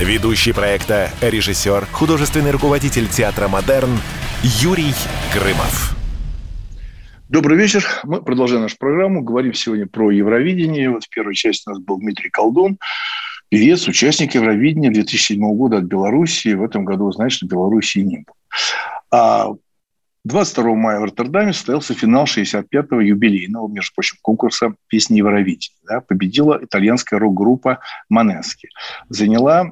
Ведущий 0.00 0.52
проекта, 0.52 1.12
режиссер, 1.20 1.86
художественный 1.92 2.50
руководитель 2.50 3.06
театра 3.06 3.46
«Модерн» 3.46 4.00
Юрий 4.42 4.92
Грымов. 5.32 5.94
Добрый 7.28 7.56
вечер. 7.58 7.86
Мы 8.02 8.20
продолжаем 8.22 8.62
нашу 8.62 8.76
программу. 8.76 9.22
Говорим 9.22 9.54
сегодня 9.54 9.86
про 9.86 10.10
Евровидение. 10.10 10.90
Вот 10.90 11.04
в 11.04 11.10
первой 11.10 11.36
части 11.36 11.68
у 11.68 11.74
нас 11.74 11.78
был 11.78 11.98
Дмитрий 11.98 12.30
Колдун, 12.30 12.78
певец, 13.48 13.86
участник 13.88 14.34
Евровидения 14.34 14.90
2007 14.90 15.40
года 15.56 15.78
от 15.78 15.84
Белоруссии. 15.84 16.54
В 16.54 16.62
этом 16.62 16.84
году, 16.84 17.10
знаете, 17.12 17.36
что 17.36 17.46
Белоруссии 17.46 18.00
не 18.00 18.18
было. 18.18 18.36
А 19.10 19.54
22 20.24 20.74
мая 20.74 20.98
в 20.98 21.04
Роттердаме 21.04 21.52
состоялся 21.52 21.94
финал 21.94 22.24
65-го 22.24 23.00
юбилейного, 23.00 23.68
между 23.68 23.94
прочим, 23.94 24.16
конкурса 24.22 24.74
песни 24.88 25.18
Евровидения. 25.18 25.76
Да, 25.88 26.00
победила 26.00 26.58
итальянская 26.60 27.20
рок-группа 27.20 27.78
Манески. 28.08 28.68
Заняла 29.08 29.70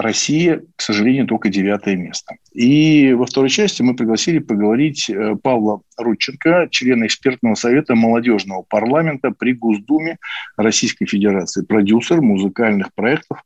Россия, 0.00 0.62
к 0.76 0.80
сожалению, 0.80 1.26
только 1.26 1.48
девятое 1.48 1.96
место. 1.96 2.36
И 2.52 3.12
во 3.12 3.26
второй 3.26 3.50
части 3.50 3.82
мы 3.82 3.94
пригласили 3.94 4.38
поговорить 4.38 5.10
э, 5.10 5.36
Павла 5.42 5.82
Рудченко, 5.98 6.68
члена 6.70 7.06
экспертного 7.06 7.54
совета 7.54 7.94
молодежного 7.94 8.62
парламента 8.62 9.30
при 9.30 9.52
Госдуме 9.52 10.16
Российской 10.56 11.06
Федерации, 11.06 11.64
продюсер 11.64 12.22
музыкальных 12.22 12.94
проектов 12.94 13.44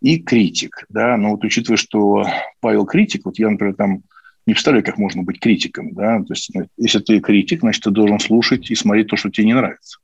и 0.00 0.18
критик. 0.18 0.84
Да? 0.88 1.16
Но 1.16 1.30
вот 1.30 1.44
учитывая, 1.44 1.76
что 1.76 2.26
Павел 2.60 2.86
критик, 2.86 3.24
вот 3.24 3.38
я, 3.38 3.48
например, 3.48 3.74
там 3.74 4.02
не 4.46 4.52
представляю, 4.52 4.84
как 4.84 4.98
можно 4.98 5.22
быть 5.22 5.40
критиком. 5.40 5.94
Да? 5.94 6.18
То 6.18 6.32
есть, 6.34 6.50
если 6.76 6.98
ты 6.98 7.20
критик, 7.20 7.60
значит, 7.60 7.84
ты 7.84 7.90
должен 7.90 8.18
слушать 8.18 8.70
и 8.70 8.74
смотреть 8.74 9.06
то, 9.06 9.16
что 9.16 9.30
тебе 9.30 9.46
не 9.46 9.54
нравится. 9.54 9.98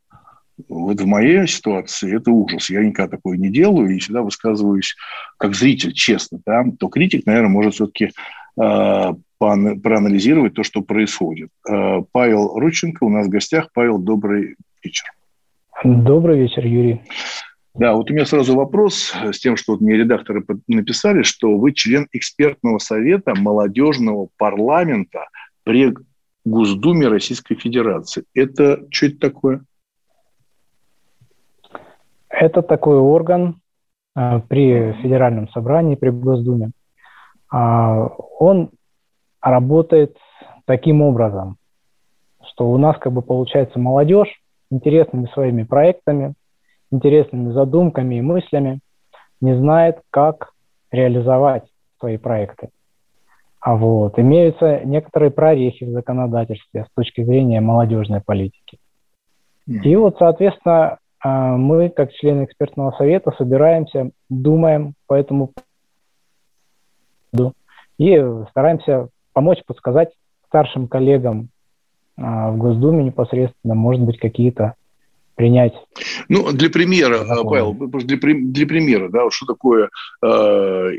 Вот 0.69 1.01
в 1.01 1.07
моей 1.07 1.47
ситуации 1.47 2.17
это 2.17 2.31
ужас. 2.31 2.71
Я 2.71 2.85
никогда 2.85 3.17
такое 3.17 3.37
не 3.37 3.49
делаю 3.49 3.95
и 3.95 3.99
всегда 3.99 4.23
высказываюсь 4.23 4.97
как 5.39 5.55
зритель, 5.55 5.93
честно. 5.93 6.41
Да? 6.47 6.65
То 6.79 6.89
критик, 6.89 7.27
наверное, 7.27 7.51
может 7.51 7.75
все-таки 7.75 8.11
э, 8.61 9.13
проанализировать 9.39 10.55
то, 10.55 10.63
что 10.63 10.83
происходит. 10.83 11.51
Э, 11.69 12.03
Павел 12.13 12.59
Рученко 12.59 13.05
у 13.05 13.09
нас 13.09 13.27
в 13.27 13.31
гостях. 13.31 13.69
Павел, 13.73 13.99
добрый 13.99 14.57
вечер. 14.83 15.07
Добрый 15.85 16.39
вечер, 16.39 16.67
Юрий. 16.67 17.01
Да, 17.75 17.95
вот 17.95 18.11
у 18.11 18.15
меня 18.15 18.27
сразу 18.27 18.55
вопрос 18.57 19.15
с 19.33 19.39
тем, 19.39 19.57
что 19.57 19.73
вот 19.73 19.81
мне 19.81 19.97
редакторы 19.97 20.45
написали, 20.67 21.23
что 21.23 21.57
вы 21.57 21.73
член 21.73 22.09
экспертного 22.13 22.79
совета 22.79 23.35
молодежного 23.35 24.29
парламента 24.37 25.29
при 25.63 25.95
Госдуме 26.45 27.09
Российской 27.09 27.55
Федерации. 27.55 28.25
Это 28.35 28.85
что 28.91 29.07
это 29.07 29.19
такое? 29.19 29.65
Это 32.41 32.63
такой 32.63 32.97
орган 32.97 33.61
э, 34.17 34.41
при 34.49 34.95
Федеральном 35.03 35.51
собрании, 35.51 35.95
при 35.95 36.09
Госдуме. 36.09 36.71
Э, 37.53 38.09
он 38.39 38.71
работает 39.43 40.17
таким 40.65 41.03
образом, 41.03 41.57
что 42.43 42.71
у 42.71 42.79
нас 42.79 42.97
как 42.97 43.13
бы 43.13 43.21
получается 43.21 43.79
молодежь 43.79 44.41
интересными 44.71 45.27
своими 45.35 45.65
проектами, 45.65 46.33
интересными 46.91 47.53
задумками 47.53 48.15
и 48.15 48.23
мыслями 48.23 48.81
не 49.43 49.55
знает, 49.59 50.01
как 50.09 50.55
реализовать 50.91 51.65
свои 51.99 52.17
проекты. 52.17 52.71
А 53.61 53.77
вот 53.77 54.19
имеются 54.19 54.81
некоторые 54.87 55.31
прорехи 55.31 55.85
в 55.85 55.91
законодательстве 55.91 56.87
с 56.87 56.95
точки 56.95 57.23
зрения 57.23 57.61
молодежной 57.61 58.23
политики. 58.23 58.79
И 59.67 59.95
вот, 59.95 60.17
соответственно, 60.19 60.87
а 60.87 61.00
мы, 61.23 61.91
как 61.91 62.13
члены 62.15 62.45
экспертного 62.45 62.93
совета, 62.93 63.33
собираемся, 63.37 64.11
думаем 64.29 64.95
по 65.07 65.15
этому 65.15 65.53
поводу 67.33 67.55
и 67.99 68.19
стараемся 68.51 69.09
помочь, 69.33 69.63
подсказать 69.67 70.11
старшим 70.47 70.89
коллегам 70.89 71.51
а, 72.17 72.51
в 72.51 72.59
Госдуме 72.59 73.05
непосредственно, 73.05 73.75
может 73.75 74.03
быть, 74.03 74.19
какие-то 74.19 74.75
принять. 75.37 75.75
Ну, 76.29 76.53
для 76.53 76.69
примера, 76.69 77.25
законы. 77.25 77.51
Павел, 77.51 77.75
для, 77.75 78.19
для 78.19 78.67
примера, 78.67 79.09
да, 79.09 79.31
что 79.31 79.47
такое 79.47 79.89
э, 80.23 80.27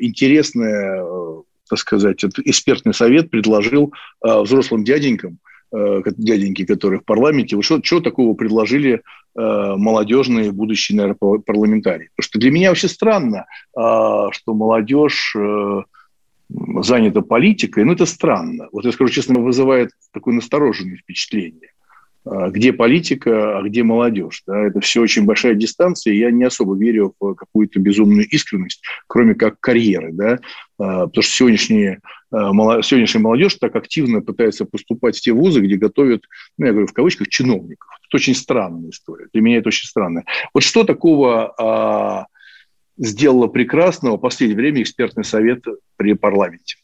интересное, 0.01 1.03
э, 1.03 1.41
так 1.69 1.79
сказать, 1.79 2.23
экспертный 2.23 2.93
совет 2.93 3.29
предложил 3.29 3.93
э, 4.25 4.41
взрослым 4.41 4.83
дяденькам, 4.83 5.37
дяденьки, 5.71 6.65
которые 6.65 6.99
в 6.99 7.05
парламенте, 7.05 7.55
вы 7.55 7.63
что, 7.63 7.81
что 7.83 8.01
такого 8.01 8.33
предложили 8.33 9.01
Э, 9.33 9.75
молодежные 9.77 10.51
будущие, 10.51 10.97
наверное, 10.97 11.39
парламентарии. 11.39 12.09
Потому 12.15 12.27
что 12.27 12.39
для 12.39 12.51
меня 12.51 12.67
вообще 12.67 12.89
странно, 12.89 13.45
а, 13.73 14.29
что 14.31 14.53
молодежь 14.53 15.33
э, 15.37 15.83
занята 16.81 17.21
политикой. 17.21 17.85
Ну, 17.85 17.93
это 17.93 18.05
странно. 18.05 18.67
Вот 18.73 18.83
я 18.83 18.91
скажу 18.91 19.09
честно, 19.09 19.39
вызывает 19.39 19.91
такое 20.11 20.33
настороженное 20.33 20.97
впечатление. 20.97 21.71
А, 22.23 22.49
где 22.49 22.71
политика, 22.71 23.57
а 23.57 23.61
где 23.63 23.83
молодежь. 23.83 24.43
Да? 24.45 24.67
Это 24.67 24.79
все 24.79 25.01
очень 25.01 25.25
большая 25.25 25.55
дистанция, 25.55 26.13
и 26.13 26.19
я 26.19 26.31
не 26.31 26.43
особо 26.43 26.77
верю 26.77 27.15
в 27.19 27.33
какую-то 27.33 27.79
безумную 27.79 28.27
искренность, 28.27 28.83
кроме 29.07 29.35
как 29.35 29.59
карьеры. 29.59 30.11
Да? 30.13 30.39
Потому 30.77 31.11
что 31.21 31.31
сегодняшние, 31.31 31.99
сегодняшняя 32.31 33.21
молодежь 33.21 33.55
так 33.55 33.75
активно 33.75 34.21
пытается 34.21 34.65
поступать 34.65 35.17
в 35.17 35.21
те 35.21 35.31
вузы, 35.31 35.61
где 35.61 35.75
готовят, 35.75 36.23
ну, 36.57 36.65
я 36.65 36.71
говорю 36.71 36.87
в 36.87 36.93
кавычках, 36.93 37.27
чиновников. 37.27 37.89
Это 38.07 38.17
очень 38.17 38.35
странная 38.35 38.89
история. 38.89 39.27
Для 39.31 39.41
меня 39.41 39.57
это 39.59 39.69
очень 39.69 39.87
странно. 39.87 40.23
Вот 40.53 40.63
что 40.63 40.83
такого 40.83 41.53
а, 41.57 42.25
сделало 42.97 43.47
прекрасного 43.47 44.17
в 44.17 44.21
последнее 44.21 44.57
время 44.57 44.81
экспертный 44.81 45.23
совет 45.23 45.63
при 45.97 46.13
парламенте? 46.13 46.77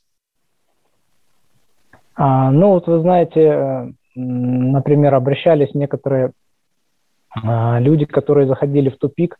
А, 2.15 2.51
ну, 2.51 2.69
вот 2.69 2.87
вы 2.87 3.01
знаете, 3.01 3.39
э, 3.39 3.91
например, 4.17 5.13
обращались 5.15 5.73
некоторые 5.73 6.31
а, 7.43 7.79
люди, 7.79 8.05
которые 8.05 8.47
заходили 8.47 8.89
в 8.89 8.97
тупик 8.97 9.37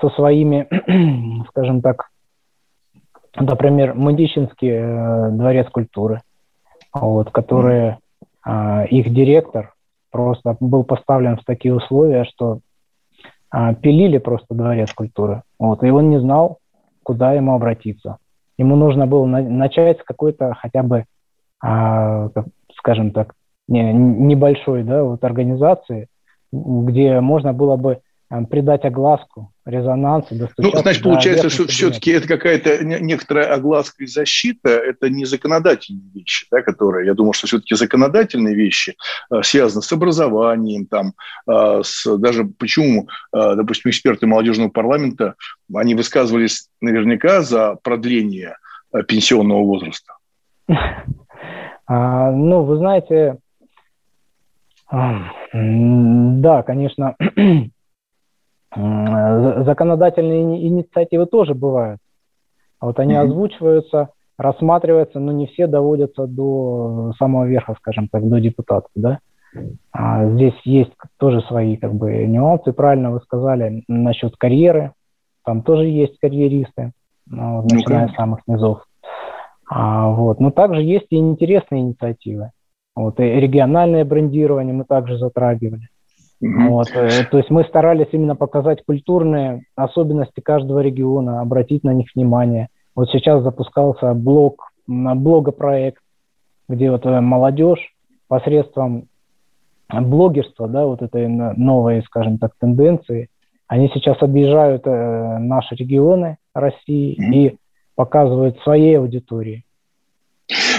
со 0.00 0.10
своими, 0.10 0.66
скажем 1.48 1.80
так, 1.80 2.10
например, 3.36 3.94
Мудищинский 3.94 4.70
э, 4.70 5.30
дворец 5.30 5.68
культуры, 5.70 6.20
вот, 6.92 7.30
которые, 7.30 7.98
э, 8.46 8.86
их 8.88 9.12
директор 9.12 9.74
просто 10.10 10.56
был 10.60 10.84
поставлен 10.84 11.36
в 11.36 11.44
такие 11.44 11.74
условия, 11.74 12.24
что 12.24 12.60
а, 13.50 13.74
пилили 13.74 14.18
просто 14.18 14.54
дворец 14.54 14.92
культуры. 14.92 15.42
Вот, 15.58 15.82
и 15.82 15.90
он 15.90 16.10
не 16.10 16.20
знал, 16.20 16.58
куда 17.02 17.32
ему 17.32 17.54
обратиться. 17.54 18.18
Ему 18.58 18.76
нужно 18.76 19.06
было 19.06 19.24
на, 19.26 19.40
начать 19.42 20.00
с 20.00 20.04
какой-то 20.04 20.54
хотя 20.54 20.82
бы, 20.82 21.04
а, 21.62 22.28
скажем 22.76 23.12
так, 23.12 23.34
небольшой 23.68 24.82
да, 24.82 25.04
вот 25.04 25.22
организации, 25.24 26.08
где 26.52 27.20
можно 27.20 27.52
было 27.52 27.76
бы 27.76 28.00
Э, 28.30 28.44
придать 28.44 28.84
огласку, 28.84 29.52
резонанс. 29.64 30.26
Ну, 30.58 30.70
значит, 30.74 31.02
получается, 31.02 31.48
что 31.48 31.66
все-таки 31.66 32.10
это 32.10 32.28
какая-то 32.28 32.84
некоторая 32.84 33.54
огласка 33.54 34.04
и 34.04 34.06
защита, 34.06 34.68
это 34.68 35.08
не 35.08 35.24
законодательные 35.24 36.10
вещи, 36.14 36.46
да, 36.50 36.60
которые, 36.60 37.06
я 37.06 37.14
думаю, 37.14 37.32
что 37.32 37.46
все-таки 37.46 37.74
законодательные 37.74 38.54
вещи 38.54 38.96
э, 39.30 39.42
связаны 39.42 39.82
с 39.82 39.90
образованием, 39.92 40.86
там, 40.86 41.14
э, 41.48 41.80
с, 41.82 42.04
даже 42.18 42.44
почему, 42.44 43.08
допустим, 43.32 43.90
эксперты 43.90 44.26
молодежного 44.26 44.68
парламента, 44.68 45.34
они 45.74 45.94
высказывались 45.94 46.68
наверняка 46.80 47.40
за 47.42 47.76
продление 47.82 48.56
пенсионного 49.06 49.62
возраста. 49.62 50.14
А, 51.90 52.30
ну, 52.32 52.64
вы 52.64 52.76
знаете, 52.76 53.38
да, 54.90 56.62
конечно, 56.62 57.16
Законодательные 58.74 60.66
инициативы 60.68 61.26
тоже 61.26 61.54
бывают. 61.54 62.00
А 62.80 62.86
вот 62.86 62.98
они 63.00 63.14
mm-hmm. 63.14 63.26
озвучиваются, 63.26 64.10
рассматриваются, 64.36 65.18
но 65.18 65.32
не 65.32 65.46
все 65.46 65.66
доводятся 65.66 66.26
до 66.26 67.12
самого 67.18 67.46
верха, 67.46 67.74
скажем 67.78 68.08
так, 68.08 68.28
до 68.28 68.40
депутатов, 68.40 68.90
да. 68.94 69.18
А 69.92 70.28
здесь 70.28 70.54
есть 70.64 70.92
тоже 71.16 71.40
свои 71.42 71.76
как 71.76 71.94
бы 71.94 72.26
нюансы. 72.26 72.72
Правильно 72.72 73.10
вы 73.10 73.20
сказали 73.20 73.82
насчет 73.88 74.36
карьеры. 74.36 74.92
Там 75.44 75.62
тоже 75.62 75.86
есть 75.86 76.18
карьеристы, 76.18 76.92
ну, 77.26 77.62
вот, 77.62 77.72
начиная 77.72 78.08
с 78.08 78.14
самых 78.14 78.40
низов. 78.46 78.84
А, 79.70 80.10
вот. 80.10 80.40
Но 80.40 80.50
также 80.50 80.82
есть 80.82 81.06
и 81.08 81.16
интересные 81.16 81.80
инициативы. 81.80 82.50
Вот, 82.98 83.20
и 83.20 83.22
региональное 83.22 84.04
брендирование 84.04 84.74
мы 84.74 84.82
также 84.82 85.18
затрагивали. 85.18 85.88
Mm-hmm. 86.42 86.68
Вот, 86.68 86.88
э, 86.96 87.24
то 87.30 87.38
есть 87.38 87.48
мы 87.48 87.62
старались 87.62 88.08
именно 88.10 88.34
показать 88.34 88.84
культурные 88.84 89.62
особенности 89.76 90.40
каждого 90.40 90.80
региона, 90.80 91.40
обратить 91.40 91.84
на 91.84 91.94
них 91.94 92.08
внимание. 92.16 92.70
Вот 92.96 93.08
сейчас 93.10 93.44
запускался 93.44 94.14
блог, 94.14 94.72
блогопроект, 94.88 96.02
где 96.68 96.90
вот 96.90 97.06
э, 97.06 97.20
молодежь 97.20 97.94
посредством 98.26 99.04
блогерства, 99.88 100.66
да, 100.66 100.84
вот 100.84 101.00
этой 101.00 101.28
новой, 101.28 102.02
скажем 102.02 102.38
так, 102.38 102.50
тенденции, 102.58 103.28
они 103.68 103.92
сейчас 103.94 104.20
объезжают 104.20 104.82
э, 104.86 105.38
наши 105.38 105.76
регионы 105.76 106.38
России 106.52 107.16
mm-hmm. 107.16 107.32
и 107.32 107.58
показывают 107.94 108.58
своей 108.64 108.98
аудитории, 108.98 109.64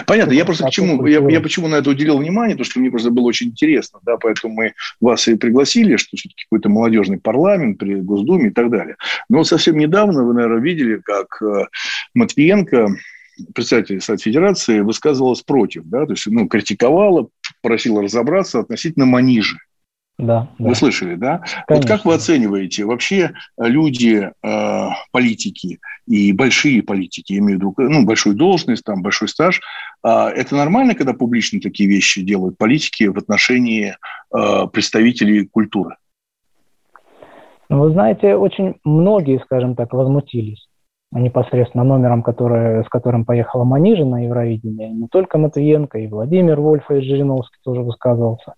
Понятно. 0.07 0.31
Я 0.31 0.45
просто 0.45 0.65
почему, 0.65 1.05
я, 1.05 1.19
я 1.29 1.41
почему 1.41 1.67
на 1.67 1.75
это 1.75 1.91
уделил 1.91 2.17
внимание, 2.17 2.55
потому 2.55 2.65
что 2.65 2.79
мне 2.79 2.89
просто 2.89 3.11
было 3.11 3.25
очень 3.25 3.47
интересно, 3.47 3.99
да, 4.03 4.17
поэтому 4.17 4.53
мы 4.53 4.73
вас 4.99 5.27
и 5.27 5.35
пригласили, 5.35 5.95
что 5.97 6.17
все-таки 6.17 6.45
какой-то 6.45 6.69
молодежный 6.69 7.19
парламент 7.19 7.77
при 7.77 7.95
Госдуме 7.95 8.47
и 8.47 8.51
так 8.51 8.69
далее. 8.71 8.95
Но 9.29 9.43
совсем 9.43 9.77
недавно 9.77 10.23
вы, 10.23 10.33
наверное, 10.33 10.61
видели, 10.61 10.97
как 10.97 11.41
э, 11.41 11.65
Матвиенко, 12.15 12.95
председатель 13.53 14.01
Совета 14.01 14.23
Федерации, 14.23 14.79
высказывалась 14.79 15.41
против, 15.41 15.83
да, 15.85 16.05
то 16.05 16.13
есть, 16.13 16.25
ну, 16.25 16.47
критиковала, 16.47 17.29
просила 17.61 18.01
разобраться 18.01 18.59
относительно 18.59 19.05
манижи. 19.05 19.57
Да, 20.19 20.49
Вы 20.59 20.69
да. 20.69 20.75
слышали, 20.75 21.15
да? 21.15 21.41
Конечно. 21.65 21.75
Вот 21.75 21.85
как 21.85 22.05
вы 22.05 22.13
оцениваете 22.13 22.83
вообще 22.83 23.31
люди, 23.57 24.29
э, 24.43 24.87
политики 25.13 25.79
и 26.07 26.33
большие 26.33 26.83
политики, 26.83 27.37
имею 27.39 27.57
в 27.57 27.61
виду 27.61 27.73
ну, 27.77 28.05
большую 28.05 28.35
должность, 28.35 28.83
там, 28.83 29.01
большой 29.01 29.29
стаж, 29.29 29.61
э, 30.03 30.09
это 30.09 30.57
нормально, 30.57 30.93
когда 30.93 31.13
публично 31.13 31.61
такие 31.61 31.87
вещи 31.87 32.21
делают 32.21 32.57
политики 32.57 33.05
в 33.05 33.17
отношении 33.17 33.95
э, 34.35 34.67
представителей 34.73 35.45
культуры? 35.47 35.95
Ну, 37.69 37.79
вы 37.79 37.91
знаете, 37.91 38.35
очень 38.35 38.75
многие, 38.83 39.39
скажем 39.45 39.77
так, 39.77 39.93
возмутились 39.93 40.67
непосредственно 41.11 41.85
номером, 41.85 42.23
который, 42.23 42.83
с 42.83 42.89
которым 42.89 43.23
поехала 43.23 43.63
Манижа 43.63 44.03
на 44.03 44.25
Евровидение. 44.25 44.89
Не 44.89 45.07
только 45.07 45.37
Матвиенко, 45.37 45.97
и 45.97 46.07
Владимир 46.07 46.59
Вольфович 46.59 47.05
Жириновский 47.05 47.57
тоже 47.63 47.83
высказывался. 47.83 48.55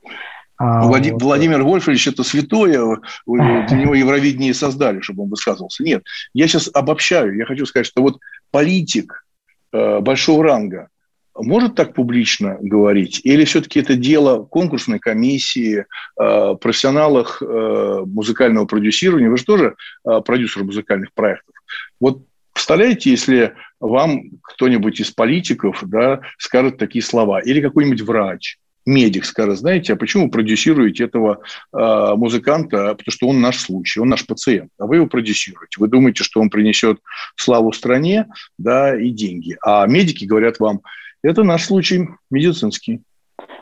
А, 0.62 0.84
Влади- 0.84 1.12
вот. 1.12 1.24
Владимир 1.24 1.64
Вольфович 1.64 2.08
это 2.08 2.24
святое, 2.24 3.00
для 3.26 3.78
него 3.78 3.96
Евровидение 3.96 4.54
создали, 4.54 5.02
чтобы 5.02 5.24
он 5.24 5.30
высказывался. 5.30 5.84
Нет, 5.84 6.04
я 6.34 6.48
сейчас 6.48 6.70
обобщаю, 6.72 7.36
я 7.36 7.46
хочу 7.46 7.66
сказать, 7.66 7.88
что 7.88 8.04
вот 8.04 8.20
политик 8.52 9.26
э, 9.74 10.00
большого 10.00 10.44
ранга 10.44 10.90
может 11.36 11.74
так 11.74 11.96
публично 11.96 12.58
говорить? 12.62 13.22
Или 13.24 13.44
все-таки 13.46 13.80
это 13.80 13.96
дело 13.96 14.44
конкурсной 14.44 15.00
комиссии, 15.00 15.86
э, 16.20 16.56
профессионалах 16.62 17.42
э, 17.42 18.04
музыкального 18.06 18.66
продюсирования? 18.66 19.32
Вы 19.32 19.38
же 19.38 19.46
тоже 19.46 19.76
э, 20.06 20.22
продюсер 20.24 20.64
музыкальных 20.64 21.12
проектов. 21.14 21.56
Вот 22.00 22.24
представляете, 22.54 23.10
если 23.10 23.56
вам 23.80 24.22
кто-нибудь 24.44 25.00
из 25.00 25.10
политиков 25.10 25.84
да, 25.88 26.22
скажет 26.38 26.78
такие 26.78 27.02
слова, 27.02 27.40
или 27.40 27.62
какой-нибудь 27.62 28.02
врач, 28.02 28.60
медик 28.86 29.26
скажет, 29.26 29.58
знаете, 29.60 29.94
а 29.94 29.96
почему 29.96 30.26
вы 30.26 30.32
продюсируете 30.32 31.06
этого 31.06 31.40
э, 31.74 32.16
музыканта, 32.16 32.96
потому 32.96 33.12
что 33.12 33.28
он 33.28 33.42
наш 33.42 33.58
случай, 33.58 34.00
он 34.00 34.10
наш 34.10 34.26
пациент, 34.26 34.72
а 34.80 34.86
вы 34.86 34.98
его 34.98 35.08
продюсируете. 35.08 35.78
Вы 35.80 35.88
думаете, 35.88 36.24
что 36.24 36.42
он 36.42 36.50
принесет 36.50 37.00
славу 37.36 37.72
стране 37.72 38.28
да, 38.58 39.00
и 39.00 39.10
деньги. 39.10 39.58
А 39.64 39.86
медики 39.88 40.26
говорят 40.26 40.60
вам, 40.60 40.82
это 41.24 41.44
наш 41.44 41.66
случай 41.66 42.08
медицинский. 42.30 43.02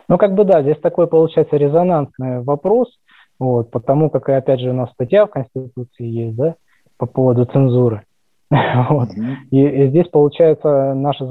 Ну, 0.07 0.17
как 0.17 0.33
бы 0.33 0.43
да, 0.45 0.61
здесь 0.61 0.79
такой 0.81 1.07
получается 1.07 1.57
резонансный 1.57 2.41
вопрос, 2.41 2.97
вот, 3.37 3.71
потому 3.71 4.09
как, 4.09 4.29
и 4.29 4.33
опять 4.33 4.59
же, 4.59 4.71
у 4.71 4.73
нас 4.73 4.91
статья 4.91 5.25
в 5.25 5.31
Конституции 5.31 6.05
есть, 6.05 6.35
да, 6.35 6.55
по 6.97 7.05
поводу 7.05 7.45
цензуры. 7.45 8.03
вот. 8.49 9.09
и, 9.51 9.61
и 9.61 9.87
здесь, 9.89 10.07
получается, 10.07 10.93
наши 10.95 11.25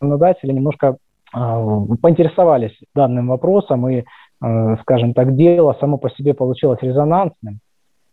законодатели 0.00 0.52
немножко 0.52 0.96
поинтересовались 1.32 2.76
данным 2.94 3.28
вопросом, 3.28 3.88
и, 3.88 4.04
а, 4.40 4.76
скажем 4.78 5.14
так, 5.14 5.36
дело 5.36 5.76
само 5.80 5.98
по 5.98 6.10
себе 6.10 6.34
получилось 6.34 6.80
резонансным, 6.82 7.60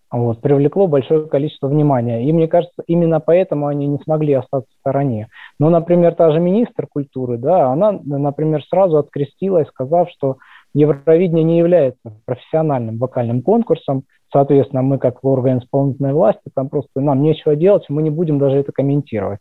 вот, 0.10 0.40
привлекло 0.42 0.88
большое 0.88 1.28
количество 1.28 1.68
внимания. 1.68 2.24
И 2.28 2.32
мне 2.32 2.48
кажется, 2.48 2.84
именно 2.88 3.20
поэтому 3.20 3.68
они 3.68 3.88
не 3.88 3.98
смогли 4.00 4.34
остаться 4.34 4.70
в 4.70 4.80
стороне. 4.80 5.28
Но, 5.60 5.70
например, 5.70 6.16
та 6.16 6.32
же 6.32 6.40
министр 6.40 6.88
культуры, 6.88 7.38
да, 7.38 7.72
она, 7.72 7.92
например, 7.92 8.64
сразу 8.70 8.98
открестилась, 8.98 9.68
сказав, 9.68 10.10
что 10.12 10.38
Евровидение 10.74 11.44
не 11.44 11.58
является 11.58 12.14
профессиональным 12.26 12.98
вокальным 12.98 13.42
конкурсом, 13.42 14.04
соответственно, 14.32 14.84
мы 14.84 15.00
как 15.00 15.24
орган 15.24 15.58
исполнительной 15.60 16.14
власти, 16.14 16.52
там 16.54 16.70
просто 16.70 17.02
нам 17.02 17.24
нечего 17.24 17.56
делать, 17.56 17.86
мы 17.90 18.04
не 18.04 18.12
будем 18.12 18.38
даже 18.38 18.58
это 18.58 18.72
комментировать. 18.72 19.40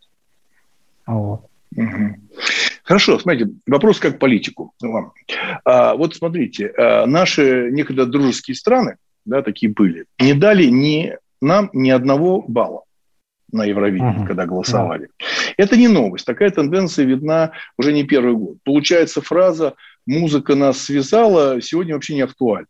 Вот. 1.06 1.42
Хорошо, 2.86 3.18
смотрите, 3.18 3.50
вопрос 3.66 3.98
как 3.98 4.20
политику 4.20 4.72
вам. 4.80 5.12
А, 5.64 5.96
вот 5.96 6.14
смотрите, 6.14 6.72
а, 6.78 7.04
наши 7.06 7.68
некогда 7.72 8.06
дружеские 8.06 8.54
страны, 8.54 8.96
да, 9.24 9.42
такие 9.42 9.72
были, 9.72 10.06
не 10.20 10.34
дали 10.34 10.66
ни 10.66 11.16
нам 11.40 11.68
ни 11.72 11.90
одного 11.90 12.42
балла 12.42 12.84
на 13.50 13.64
Евровидении, 13.64 14.22
uh-huh. 14.22 14.26
когда 14.26 14.46
голосовали. 14.46 15.06
Uh-huh. 15.06 15.54
Это 15.56 15.76
не 15.76 15.88
новость. 15.88 16.26
Такая 16.26 16.50
тенденция 16.50 17.06
видна 17.06 17.50
уже 17.76 17.92
не 17.92 18.04
первый 18.04 18.34
год. 18.34 18.58
Получается 18.62 19.20
фраза 19.20 19.74
«музыка 20.06 20.54
нас 20.54 20.78
связала» 20.78 21.60
сегодня 21.60 21.94
вообще 21.94 22.14
не 22.14 22.22
актуальна. 22.22 22.68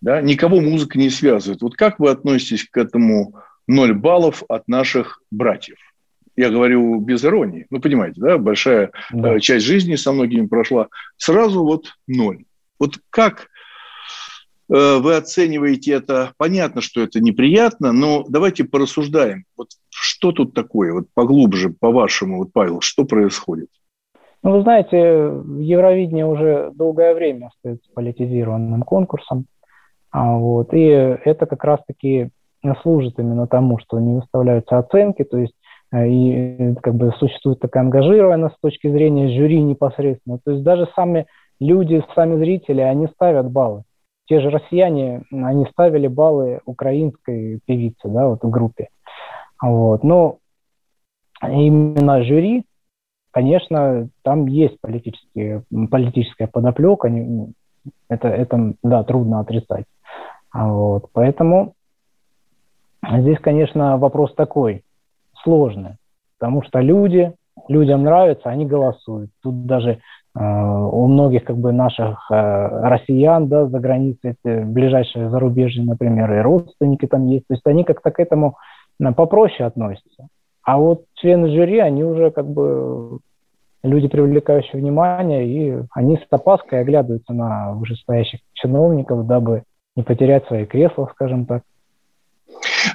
Да? 0.00 0.20
Никого 0.20 0.60
музыка 0.60 0.98
не 0.98 1.10
связывает. 1.10 1.62
Вот 1.62 1.74
как 1.74 1.98
вы 1.98 2.10
относитесь 2.10 2.68
к 2.68 2.76
этому 2.76 3.34
ноль 3.66 3.92
баллов 3.92 4.44
от 4.48 4.68
наших 4.68 5.20
братьев? 5.32 5.78
Я 6.36 6.50
говорю 6.50 6.98
без 7.00 7.24
иронии, 7.24 7.66
ну, 7.70 7.80
понимаете, 7.80 8.20
да, 8.20 8.38
большая 8.38 8.90
да. 9.12 9.36
Э, 9.36 9.40
часть 9.40 9.66
жизни 9.66 9.96
со 9.96 10.12
многими 10.12 10.46
прошла, 10.46 10.88
сразу 11.16 11.62
вот 11.62 11.94
ноль. 12.06 12.44
Вот 12.78 12.98
как 13.10 13.48
э, 14.72 14.98
вы 14.98 15.16
оцениваете 15.16 15.92
это? 15.92 16.32
Понятно, 16.38 16.80
что 16.80 17.02
это 17.02 17.20
неприятно, 17.20 17.92
но 17.92 18.24
давайте 18.28 18.64
порассуждаем. 18.64 19.44
Вот 19.56 19.68
что 19.90 20.32
тут 20.32 20.54
такое, 20.54 20.92
вот 20.92 21.06
поглубже, 21.14 21.70
по-вашему, 21.70 22.38
вот, 22.38 22.52
Павел, 22.52 22.80
что 22.80 23.04
происходит? 23.04 23.68
Ну, 24.42 24.56
вы 24.56 24.62
знаете, 24.62 24.96
Евровидение 24.96 26.26
уже 26.26 26.72
долгое 26.74 27.14
время 27.14 27.48
остается 27.48 27.88
политизированным 27.94 28.82
конкурсом. 28.82 29.46
А, 30.10 30.36
вот, 30.36 30.74
и 30.74 30.84
это 30.84 31.46
как 31.46 31.62
раз-таки 31.64 32.30
служит 32.82 33.18
именно 33.18 33.46
тому, 33.46 33.78
что 33.78 33.98
не 33.98 34.14
выставляются 34.14 34.78
оценки, 34.78 35.24
то 35.24 35.38
есть 35.38 35.54
и 35.94 36.74
как 36.82 36.94
бы 36.94 37.12
существует 37.18 37.60
такая 37.60 37.84
ангажированность 37.84 38.56
с 38.56 38.60
точки 38.60 38.88
зрения 38.88 39.36
жюри 39.36 39.60
непосредственно. 39.60 40.38
То 40.42 40.52
есть 40.52 40.62
даже 40.62 40.88
сами 40.96 41.26
люди, 41.60 42.02
сами 42.14 42.36
зрители, 42.36 42.80
они 42.80 43.08
ставят 43.08 43.50
баллы. 43.50 43.82
Те 44.26 44.40
же 44.40 44.48
россияне, 44.48 45.24
они 45.30 45.66
ставили 45.66 46.06
баллы 46.06 46.60
украинской 46.64 47.60
певицы, 47.66 48.08
да, 48.08 48.28
вот 48.28 48.42
в 48.42 48.48
группе. 48.48 48.88
Вот. 49.60 50.02
Но 50.02 50.38
именно 51.42 52.22
жюри, 52.22 52.64
конечно, 53.30 54.08
там 54.22 54.46
есть 54.46 54.80
политические, 54.80 55.64
политическая 55.90 56.46
подоплека, 56.46 57.12
это, 58.08 58.28
это, 58.28 58.74
да, 58.82 59.04
трудно 59.04 59.40
отрицать. 59.40 59.84
Вот. 60.54 61.10
Поэтому 61.12 61.74
здесь, 63.06 63.38
конечно, 63.40 63.98
вопрос 63.98 64.34
такой– 64.34 64.84
сложно, 65.42 65.96
потому 66.38 66.62
что 66.62 66.80
люди, 66.80 67.32
людям 67.68 68.02
нравится, 68.04 68.48
они 68.48 68.66
голосуют. 68.66 69.30
Тут 69.42 69.66
даже 69.66 69.90
э, 69.90 69.98
у 70.40 71.06
многих 71.06 71.44
как 71.44 71.56
бы 71.56 71.72
наших 71.72 72.30
э, 72.30 72.34
россиян, 72.34 73.48
да, 73.48 73.66
за 73.66 73.78
границей, 73.78 74.36
ближайшие 74.44 75.30
зарубежье, 75.30 75.84
например, 75.84 76.32
и 76.32 76.40
родственники 76.40 77.06
там 77.06 77.26
есть, 77.26 77.46
то 77.46 77.54
есть 77.54 77.66
они 77.66 77.84
как-то 77.84 78.10
к 78.10 78.20
этому 78.20 78.56
э, 79.00 79.12
попроще 79.12 79.66
относятся. 79.66 80.28
А 80.64 80.78
вот 80.78 81.04
члены 81.14 81.50
жюри, 81.50 81.78
они 81.78 82.04
уже 82.04 82.30
как 82.30 82.48
бы 82.48 83.18
люди, 83.82 84.08
привлекающие 84.08 84.80
внимание, 84.80 85.46
и 85.46 85.82
они 85.92 86.16
с 86.16 86.26
опаской 86.30 86.80
оглядываются 86.80 87.32
на 87.32 87.72
вышестоящих 87.72 88.40
чиновников, 88.54 89.26
дабы 89.26 89.64
не 89.96 90.02
потерять 90.02 90.46
свои 90.46 90.64
кресла, 90.64 91.08
скажем 91.12 91.46
так. 91.46 91.62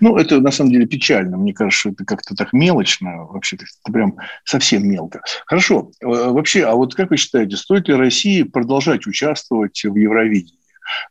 Ну, 0.01 0.17
это 0.17 0.39
на 0.41 0.51
самом 0.51 0.71
деле 0.71 0.85
печально. 0.85 1.37
Мне 1.37 1.53
кажется, 1.53 1.79
что 1.79 1.89
это 1.89 2.05
как-то 2.05 2.35
так 2.35 2.53
мелочно. 2.53 3.25
Вообще, 3.25 3.55
это 3.55 3.65
прям 3.91 4.15
совсем 4.43 4.87
мелко. 4.87 5.21
Хорошо. 5.45 5.91
Э, 6.01 6.05
вообще, 6.05 6.65
а 6.65 6.73
вот 6.73 6.95
как 6.95 7.09
вы 7.09 7.17
считаете, 7.17 7.57
стоит 7.57 7.87
ли 7.87 7.93
России 7.93 8.43
продолжать 8.43 9.07
участвовать 9.07 9.83
в 9.83 9.95
Евровидении? 9.95 10.57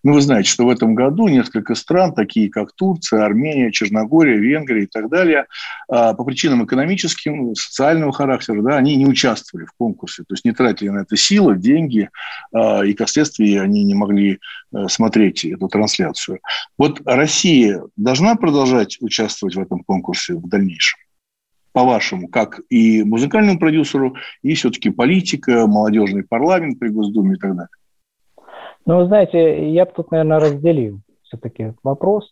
Ну, 0.02 0.14
вы 0.14 0.20
знаете, 0.20 0.48
что 0.48 0.64
в 0.64 0.70
этом 0.70 0.94
году 0.94 1.28
несколько 1.28 1.74
стран, 1.74 2.14
такие 2.14 2.50
как 2.50 2.72
Турция, 2.72 3.24
Армения, 3.24 3.72
Черногория, 3.72 4.38
Венгрия 4.38 4.84
и 4.84 4.86
так 4.86 5.08
далее, 5.08 5.46
а, 5.88 6.14
по 6.14 6.24
причинам 6.24 6.64
экономическим, 6.64 7.54
социального 7.54 8.12
характера, 8.12 8.62
да, 8.62 8.76
они 8.76 8.96
не 8.96 9.06
участвовали 9.06 9.66
в 9.66 9.72
конкурсе, 9.72 10.22
то 10.22 10.34
есть 10.34 10.44
не 10.44 10.52
тратили 10.52 10.88
на 10.88 11.00
это 11.00 11.16
силы, 11.16 11.56
деньги, 11.56 12.10
а, 12.52 12.82
и, 12.84 12.94
как 12.94 13.08
следствие, 13.08 13.60
они 13.60 13.84
не 13.84 13.94
могли 13.94 14.38
э, 14.74 14.88
смотреть 14.88 15.44
эту 15.44 15.68
трансляцию. 15.68 16.40
Вот 16.78 17.00
Россия 17.04 17.82
должна 17.96 18.34
продолжать 18.36 18.98
участвовать 19.00 19.56
в 19.56 19.60
этом 19.60 19.82
конкурсе 19.84 20.34
в 20.34 20.48
дальнейшем? 20.48 20.98
по-вашему, 21.76 22.28
как 22.28 22.60
и 22.70 23.02
музыкальному 23.02 23.58
продюсеру, 23.58 24.16
и 24.40 24.54
все-таки 24.54 24.88
политика, 24.88 25.66
молодежный 25.66 26.22
парламент 26.22 26.78
при 26.78 26.88
Госдуме 26.88 27.34
и 27.34 27.38
так 27.38 27.54
далее? 27.54 27.68
Ну, 28.86 28.98
вы 28.98 29.06
знаете, 29.06 29.68
я 29.70 29.84
бы 29.84 29.92
тут, 29.94 30.10
наверное, 30.12 30.38
разделил 30.38 31.00
все-таки 31.24 31.74
вопрос 31.82 32.30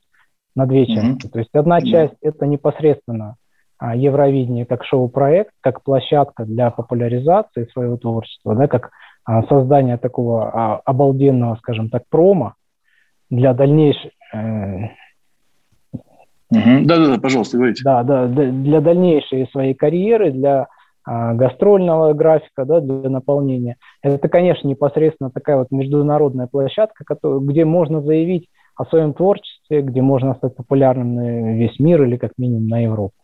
на 0.55 0.67
две 0.67 0.87
части. 0.87 1.27
Mm-hmm. 1.27 1.31
То 1.31 1.39
есть 1.41 1.51
одна 1.53 1.79
mm-hmm. 1.79 1.91
часть– 1.91 2.15
это 2.23 2.47
непосредственно 2.47 3.37
а, 3.79 3.97
Евровидение 3.97 4.65
как 4.65 4.85
шоу-проект, 4.85 5.51
как 5.61 5.83
площадка 5.83 6.45
для 6.45 6.71
популяризации 6.71 7.67
своего 7.73 7.97
творчества, 7.97 8.55
да, 8.55 8.69
как 8.69 8.91
а, 9.25 9.43
создание 9.45 9.97
такого 9.97 10.49
а, 10.49 10.81
обалденного, 10.85 11.57
скажем 11.57 11.91
так, 11.91 12.05
промо 12.09 12.55
для 13.31 13.53
дальнейшей... 13.53 14.13
Э, 14.33 14.91
да-да-да, 16.51 17.19
пожалуйста, 17.21 17.57
говорите. 17.57 17.83
Да, 17.83 18.05
да, 18.05 18.29
для 18.29 18.81
дальнейшей 18.81 19.49
своей 19.51 19.75
карьеры, 19.75 20.31
для 20.31 20.69
гастрольного 21.07 22.13
графика 22.15 22.65
да, 22.65 22.81
для 22.81 23.11
наполнения. 23.11 23.77
Это, 24.03 24.29
конечно, 24.29 24.67
непосредственно 24.69 25.31
такая 25.31 25.59
вот 25.59 25.71
международная 25.71 26.47
площадка, 26.47 27.05
где 27.23 27.65
можно 27.65 28.01
заявить 28.01 28.49
о 28.77 28.85
своем 28.87 29.15
творчестве, 29.15 29.83
где 29.83 30.03
можно 30.03 30.35
стать 30.35 30.57
популярным 30.57 31.15
на 31.15 31.55
весь 31.57 31.79
мир 31.79 32.03
или 32.05 32.17
как 32.17 32.33
минимум 32.39 32.69
на 32.69 32.81
Европу. 32.81 33.15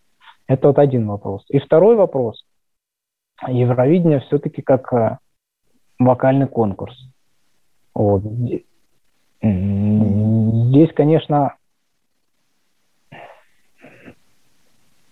Это 0.47 0.68
вот 0.68 0.78
один 0.78 1.07
вопрос. 1.07 1.45
И 1.49 1.59
второй 1.59 1.97
вопрос. 1.97 2.45
Евровидение 3.47 4.20
все-таки 4.20 4.62
как 4.62 4.93
э, 4.93 5.18
вокальный 5.99 6.47
конкурс. 6.47 6.95
Вот. 7.95 8.22
Здесь, 9.43 10.93
конечно, 10.95 11.55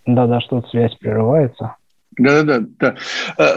да-да, 0.06 0.40
что-то 0.40 0.68
связь 0.68 0.94
прерывается. 0.96 1.76
Да-да-да. 2.18 2.96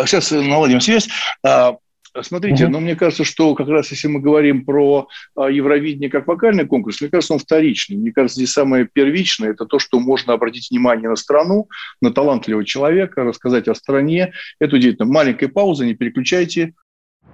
Сейчас 0.06 0.32
э, 0.32 0.42
наладим 0.42 0.80
связь. 0.80 1.10
А, 1.44 1.78
смотрите, 2.22 2.66
угу. 2.66 2.74
но 2.74 2.80
мне 2.80 2.96
кажется, 2.96 3.24
что 3.24 3.56
как 3.56 3.68
раз 3.68 3.92
если 3.92 4.08
мы 4.08 4.20
говорим 4.20 4.66
про 4.66 5.08
а, 5.36 5.50
Евровидение 5.50 6.10
как 6.10 6.28
вокальный 6.28 6.66
конкурс, 6.66 7.02
мне 7.02 7.10
кажется, 7.10 7.34
он 7.34 7.40
вторичный. 7.40 7.98
Мне 7.98 8.12
кажется, 8.12 8.36
здесь 8.36 8.52
самое 8.52 8.88
первичное– 8.92 9.50
это 9.52 9.66
то, 9.66 9.80
что 9.80 10.00
можно 10.00 10.34
обратить 10.34 10.70
внимание 10.72 11.10
на 11.10 11.16
страну, 11.16 11.68
на 12.02 12.12
талантливого 12.12 12.66
человека, 12.66 13.24
рассказать 13.24 13.68
о 13.68 13.76
стране. 13.76 14.34
Это 14.60 14.76
удивительно. 14.76 15.08
Маленькая 15.08 15.48
пауза, 15.48 15.86
не 15.86 15.94
переключайте. 15.94 16.74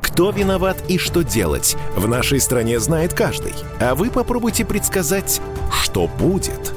Кто 0.01 0.30
виноват 0.30 0.84
и 0.89 0.99
что 0.99 1.23
делать, 1.23 1.75
в 1.95 2.07
нашей 2.07 2.39
стране 2.39 2.80
знает 2.80 3.13
каждый. 3.13 3.53
А 3.80 3.95
вы 3.95 4.11
попробуйте 4.11 4.63
предсказать, 4.63 5.41
что 5.71 6.07
будет 6.07 6.73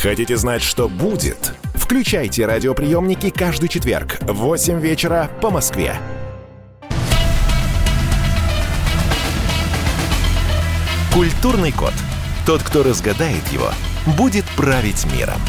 Хотите 0.00 0.36
знать, 0.36 0.62
что 0.62 0.88
будет? 0.88 1.54
Включайте 1.74 2.46
радиоприемники 2.46 3.30
каждый 3.30 3.68
четверг 3.68 4.18
в 4.22 4.34
8 4.34 4.80
вечера 4.80 5.30
по 5.40 5.50
Москве. 5.50 5.94
Культурный 11.12 11.72
код. 11.72 11.92
Тот, 12.44 12.62
кто 12.62 12.82
разгадает 12.82 13.46
его, 13.52 13.70
будет 14.18 14.44
править 14.56 15.06
миром. 15.16 15.40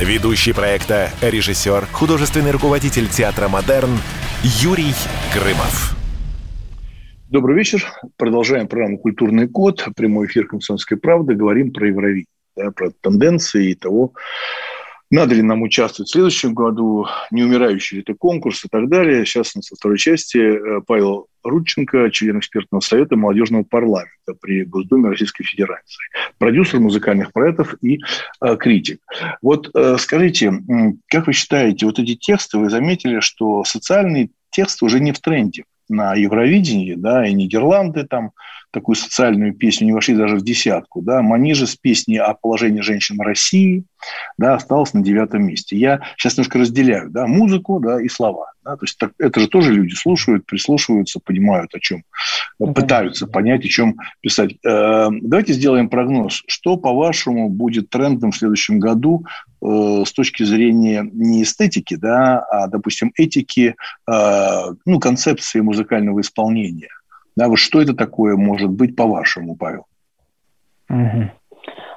Ведущий 0.00 0.52
проекта, 0.52 1.10
режиссер, 1.20 1.86
художественный 1.92 2.50
руководитель 2.50 3.08
театра 3.08 3.48
«Модерн» 3.48 3.90
Юрий 4.42 4.94
Грымов. 5.32 5.96
Добрый 7.28 7.56
вечер. 7.56 7.86
Продолжаем 8.16 8.66
программу 8.66 8.98
«Культурный 8.98 9.48
код». 9.48 9.86
Прямой 9.96 10.26
эфир 10.26 10.48
«Комсомольской 10.48 10.98
правды». 10.98 11.34
Говорим 11.34 11.72
про 11.72 11.86
Евровидение, 11.86 12.26
да, 12.56 12.70
про 12.70 12.90
тенденции 13.00 13.70
и 13.70 13.74
того, 13.74 14.12
надо 15.12 15.34
ли 15.34 15.42
нам 15.42 15.60
участвовать 15.60 16.08
в 16.08 16.12
следующем 16.12 16.54
году, 16.54 17.06
не 17.30 17.44
умирающий 17.44 17.96
ли 17.96 18.02
это 18.02 18.14
конкурс 18.14 18.64
и 18.64 18.68
так 18.68 18.88
далее. 18.88 19.26
Сейчас 19.26 19.54
у 19.54 19.58
нас 19.58 19.70
во 19.70 19.76
второй 19.76 19.98
части 19.98 20.38
э, 20.38 20.80
Павел 20.86 21.26
Рудченко, 21.44 22.10
член 22.10 22.38
экспертного 22.38 22.80
совета 22.80 23.14
молодежного 23.16 23.62
парламента 23.62 24.32
при 24.40 24.64
Госдуме 24.64 25.10
Российской 25.10 25.44
Федерации, 25.44 26.02
продюсер 26.38 26.80
музыкальных 26.80 27.30
проектов 27.32 27.74
и 27.82 27.98
э, 28.40 28.56
критик. 28.56 29.00
Вот 29.42 29.68
э, 29.74 29.96
скажите, 29.98 30.50
как 31.08 31.26
вы 31.26 31.34
считаете, 31.34 31.84
вот 31.84 31.98
эти 31.98 32.16
тексты, 32.16 32.56
вы 32.56 32.70
заметили, 32.70 33.20
что 33.20 33.64
социальные 33.64 34.30
тексты 34.50 34.86
уже 34.86 34.98
не 34.98 35.12
в 35.12 35.20
тренде 35.20 35.64
на 35.90 36.14
Евровидении, 36.14 36.94
да, 36.94 37.26
и 37.26 37.34
Нидерланды 37.34 38.04
там 38.04 38.32
такую 38.72 38.96
социальную 38.96 39.54
песню 39.54 39.86
не 39.86 39.92
вошли 39.92 40.16
даже 40.16 40.36
в 40.36 40.42
десятку, 40.42 41.02
да, 41.02 41.22
Манижа 41.22 41.66
с 41.66 41.76
песней 41.76 42.16
о 42.16 42.34
положении 42.34 42.80
женщин 42.80 43.16
в 43.18 43.20
России, 43.20 43.84
да, 44.38 44.54
осталась 44.54 44.94
на 44.94 45.02
девятом 45.02 45.44
месте. 45.44 45.76
Я 45.76 46.00
сейчас 46.16 46.36
немножко 46.36 46.58
разделяю, 46.58 47.10
да, 47.10 47.26
музыку, 47.26 47.78
да, 47.80 48.02
и 48.02 48.08
слова, 48.08 48.52
да, 48.64 48.76
то 48.76 48.84
есть 48.84 48.98
так, 48.98 49.12
это 49.18 49.40
же 49.40 49.48
тоже 49.48 49.72
люди 49.72 49.94
слушают, 49.94 50.46
прислушиваются, 50.46 51.20
понимают, 51.22 51.74
о 51.74 51.80
чем, 51.80 52.02
mm 52.60 52.72
пытаются 52.72 53.26
понять, 53.26 53.64
о 53.64 53.68
чем 53.68 53.96
писать. 54.20 54.52
Э, 54.64 55.08
давайте 55.10 55.52
сделаем 55.52 55.88
прогноз, 55.90 56.42
что, 56.46 56.76
по-вашему, 56.76 57.50
будет 57.50 57.90
трендом 57.90 58.30
в 58.30 58.36
следующем 58.36 58.78
году 58.78 59.26
э, 59.60 60.04
с 60.06 60.12
точки 60.12 60.44
зрения 60.44 61.06
не 61.12 61.42
эстетики, 61.42 61.96
да, 61.96 62.38
а, 62.50 62.68
допустим, 62.68 63.12
этики, 63.16 63.74
э, 64.10 64.60
ну, 64.86 64.98
концепции 65.00 65.60
музыкального 65.60 66.20
исполнения. 66.20 66.88
Да, 67.36 67.48
вот 67.48 67.58
что 67.58 67.80
это 67.80 67.94
такое 67.94 68.36
может 68.36 68.70
быть 68.70 68.96
по-вашему, 68.96 69.56
Павел? 69.56 69.86
Угу. 70.90 71.30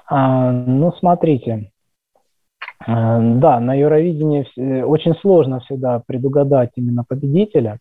А, 0.08 0.52
ну, 0.52 0.94
смотрите. 0.94 1.72
А, 2.86 3.20
да, 3.20 3.60
на 3.60 3.74
Евровидении 3.74 4.82
очень 4.82 5.16
сложно 5.16 5.60
всегда 5.62 6.02
предугадать 6.06 6.72
именно 6.76 7.04
победителя, 7.04 7.80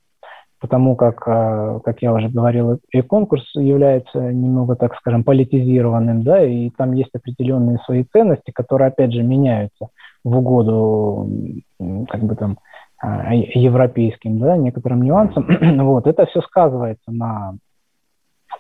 потому 0.60 0.96
как, 0.96 1.22
а, 1.28 1.80
как 1.80 2.02
я 2.02 2.12
уже 2.12 2.28
говорил, 2.28 2.80
и 2.90 3.02
конкурс 3.02 3.44
является 3.54 4.18
немного, 4.18 4.76
так 4.76 4.96
скажем, 4.96 5.22
политизированным, 5.22 6.22
да, 6.22 6.42
и 6.44 6.70
там 6.70 6.92
есть 6.92 7.10
определенные 7.14 7.78
свои 7.84 8.04
ценности, 8.04 8.50
которые, 8.50 8.88
опять 8.88 9.12
же, 9.12 9.22
меняются 9.22 9.88
в 10.24 10.36
угоду, 10.36 11.28
как 12.08 12.22
бы 12.24 12.34
там, 12.34 12.58
европейским, 13.54 14.38
да, 14.38 14.56
некоторым 14.56 15.02
нюансам. 15.02 15.46
вот, 15.84 16.06
это 16.06 16.26
все 16.26 16.40
сказывается 16.42 17.10
на 17.10 17.54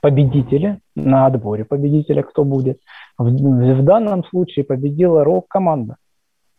победителе, 0.00 0.80
на 0.94 1.26
отборе 1.26 1.64
победителя, 1.64 2.22
кто 2.22 2.44
будет. 2.44 2.78
В, 3.16 3.24
в 3.24 3.84
данном 3.84 4.24
случае 4.24 4.64
победила 4.64 5.24
рок-команда 5.24 5.96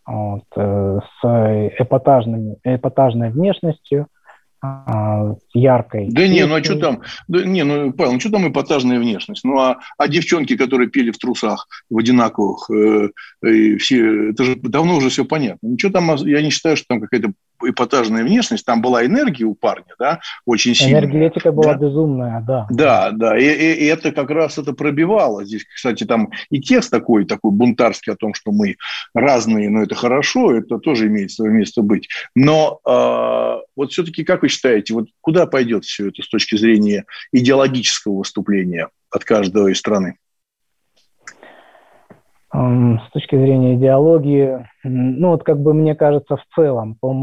вот, 0.05 0.45
э, 0.55 0.99
с 1.21 1.71
эпатажными, 1.77 2.57
эпатажной 2.63 3.29
внешностью, 3.29 4.07
а, 4.65 5.35
яркой. 5.53 6.07
Да 6.11 6.27
не, 6.27 6.45
ну 6.45 6.55
а 6.55 6.63
что 6.63 6.79
там? 6.79 7.01
Да, 7.27 7.43
не, 7.43 7.63
ну, 7.63 7.93
Павел, 7.93 8.13
ну 8.13 8.19
что 8.19 8.31
там 8.31 8.49
эпатажная 8.49 8.99
внешность? 8.99 9.43
Ну 9.43 9.59
а, 9.59 9.77
а 9.97 10.07
девчонки, 10.07 10.55
которые 10.55 10.89
пели 10.89 11.11
в 11.11 11.17
трусах 11.17 11.67
в 11.89 11.97
одинаковых, 11.97 12.69
э, 12.71 13.09
э, 13.43 13.77
все, 13.77 14.31
это 14.31 14.43
же 14.43 14.55
давно 14.55 14.97
уже 14.97 15.09
все 15.09 15.25
понятно. 15.25 15.67
Ничего 15.67 15.91
там, 15.91 16.15
я 16.25 16.41
не 16.41 16.49
считаю, 16.49 16.77
что 16.77 16.85
там 16.87 17.01
какая-то 17.01 17.33
эпатажная 17.63 18.23
внешность, 18.23 18.65
там 18.65 18.81
была 18.81 19.05
энергия 19.05 19.45
у 19.45 19.55
парня, 19.55 19.93
да, 19.99 20.19
очень 20.45 20.75
сильная. 20.75 21.01
Энергетика 21.01 21.51
была 21.51 21.73
да? 21.73 21.79
безумная, 21.79 22.43
да. 22.45 22.67
Да, 22.69 23.11
да, 23.11 23.37
и, 23.37 23.45
и, 23.45 23.73
и 23.83 23.85
это 23.85 24.11
как 24.11 24.29
раз 24.29 24.57
это 24.57 24.73
пробивало. 24.73 25.45
Здесь, 25.45 25.65
кстати, 25.65 26.03
там 26.05 26.31
и 26.49 26.59
текст 26.59 26.91
такой, 26.91 27.25
такой 27.25 27.51
бунтарский 27.51 28.13
о 28.13 28.15
том, 28.15 28.33
что 28.33 28.51
мы 28.51 28.77
разные, 29.13 29.69
но 29.69 29.83
это 29.83 29.95
хорошо, 29.95 30.53
это 30.53 30.79
тоже 30.79 31.07
имеет 31.07 31.31
свое 31.31 31.51
место 31.51 31.81
быть. 31.81 32.07
Но 32.35 32.79
э, 32.85 33.61
вот 33.75 33.91
все-таки, 33.91 34.23
как 34.23 34.41
вы 34.41 34.49
считаете, 34.49 34.93
вот 34.93 35.07
куда 35.21 35.45
пойдет 35.45 35.85
все 35.85 36.09
это 36.09 36.21
с 36.21 36.29
точки 36.29 36.55
зрения 36.55 37.05
идеологического 37.31 38.17
выступления 38.17 38.89
от 39.09 39.23
каждого 39.23 39.67
из 39.67 39.79
страны? 39.79 40.17
С 42.53 43.11
точки 43.11 43.35
зрения 43.35 43.75
идеологии, 43.75 44.65
ну 44.83 45.29
вот 45.29 45.43
как 45.43 45.59
бы 45.59 45.73
мне 45.73 45.95
кажется 45.95 46.37
в 46.37 46.45
целом 46.55 46.95
по, 46.99 47.13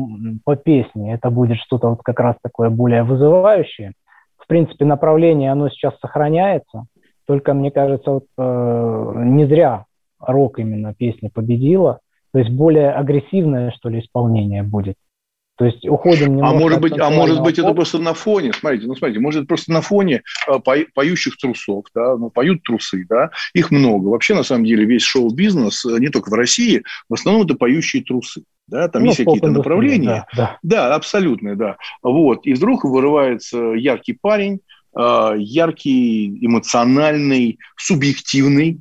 по 0.45 0.57
песне 0.57 1.15
это 1.15 1.31
будет 1.31 1.59
что-то 1.59 1.89
вот 1.91 2.03
как 2.03 2.21
раз 2.21 2.37
такое 2.43 2.71
более 2.71 3.03
вызывающее. 3.03 3.93
В 4.37 4.47
принципе 4.47 4.85
направление 4.85 5.53
оно 5.53 5.69
сейчас 5.69 5.95
сохраняется, 6.01 6.85
только 7.27 7.55
мне 7.55 7.71
кажется 7.71 8.11
вот 8.11 8.25
э, 8.37 9.13
не 9.25 9.47
зря 9.47 9.87
рок 10.21 10.59
именно 10.59 10.93
песня 10.95 11.31
победила, 11.33 12.01
то 12.33 12.39
есть 12.39 12.51
более 12.51 12.91
агрессивное 12.91 13.71
что 13.71 13.89
ли 13.89 14.01
исполнение 14.01 14.63
будет. 14.63 14.97
То 15.57 15.67
есть 15.67 15.87
уходим 15.87 16.43
А 16.43 16.53
может 16.53 16.81
быть, 16.81 16.99
а 16.99 17.11
может 17.11 17.43
быть 17.43 17.59
это 17.59 17.75
просто 17.75 17.99
на 17.99 18.15
фоне, 18.15 18.53
смотрите, 18.53 18.87
ну 18.87 18.97
смотрите, 18.97 19.21
может 19.21 19.47
просто 19.47 19.71
на 19.71 19.83
фоне 19.83 20.23
э, 20.49 20.59
поющих 20.95 21.37
трусов, 21.37 21.85
да, 21.95 22.17
ну 22.17 22.31
поют 22.31 22.63
трусы, 22.63 23.05
да, 23.09 23.31
их 23.53 23.71
много. 23.71 24.09
Вообще 24.09 24.35
на 24.35 24.45
самом 24.45 24.65
деле 24.65 24.87
весь 24.87 25.03
шоу-бизнес 25.03 25.85
э, 25.85 25.99
не 25.99 26.09
только 26.09 26.31
в 26.31 26.35
России, 26.35 26.83
в 27.09 27.15
основном 27.15 27.45
это 27.45 27.55
поющие 27.55 28.03
трусы. 28.03 28.45
Да, 28.67 28.89
там 28.89 29.03
ну, 29.03 29.09
есть 29.09 29.23
какие-то 29.23 29.51
направления. 29.51 30.27
Да, 30.35 30.59
да. 30.63 30.89
да, 30.89 30.95
абсолютно, 30.95 31.57
да. 31.57 31.77
Вот. 32.03 32.47
И 32.47 32.55
вдруг 32.55 32.85
вырывается 32.85 33.59
яркий 33.73 34.17
парень, 34.19 34.61
э, 34.99 35.33
яркий, 35.37 36.39
эмоциональный, 36.45 37.59
субъективный, 37.77 38.81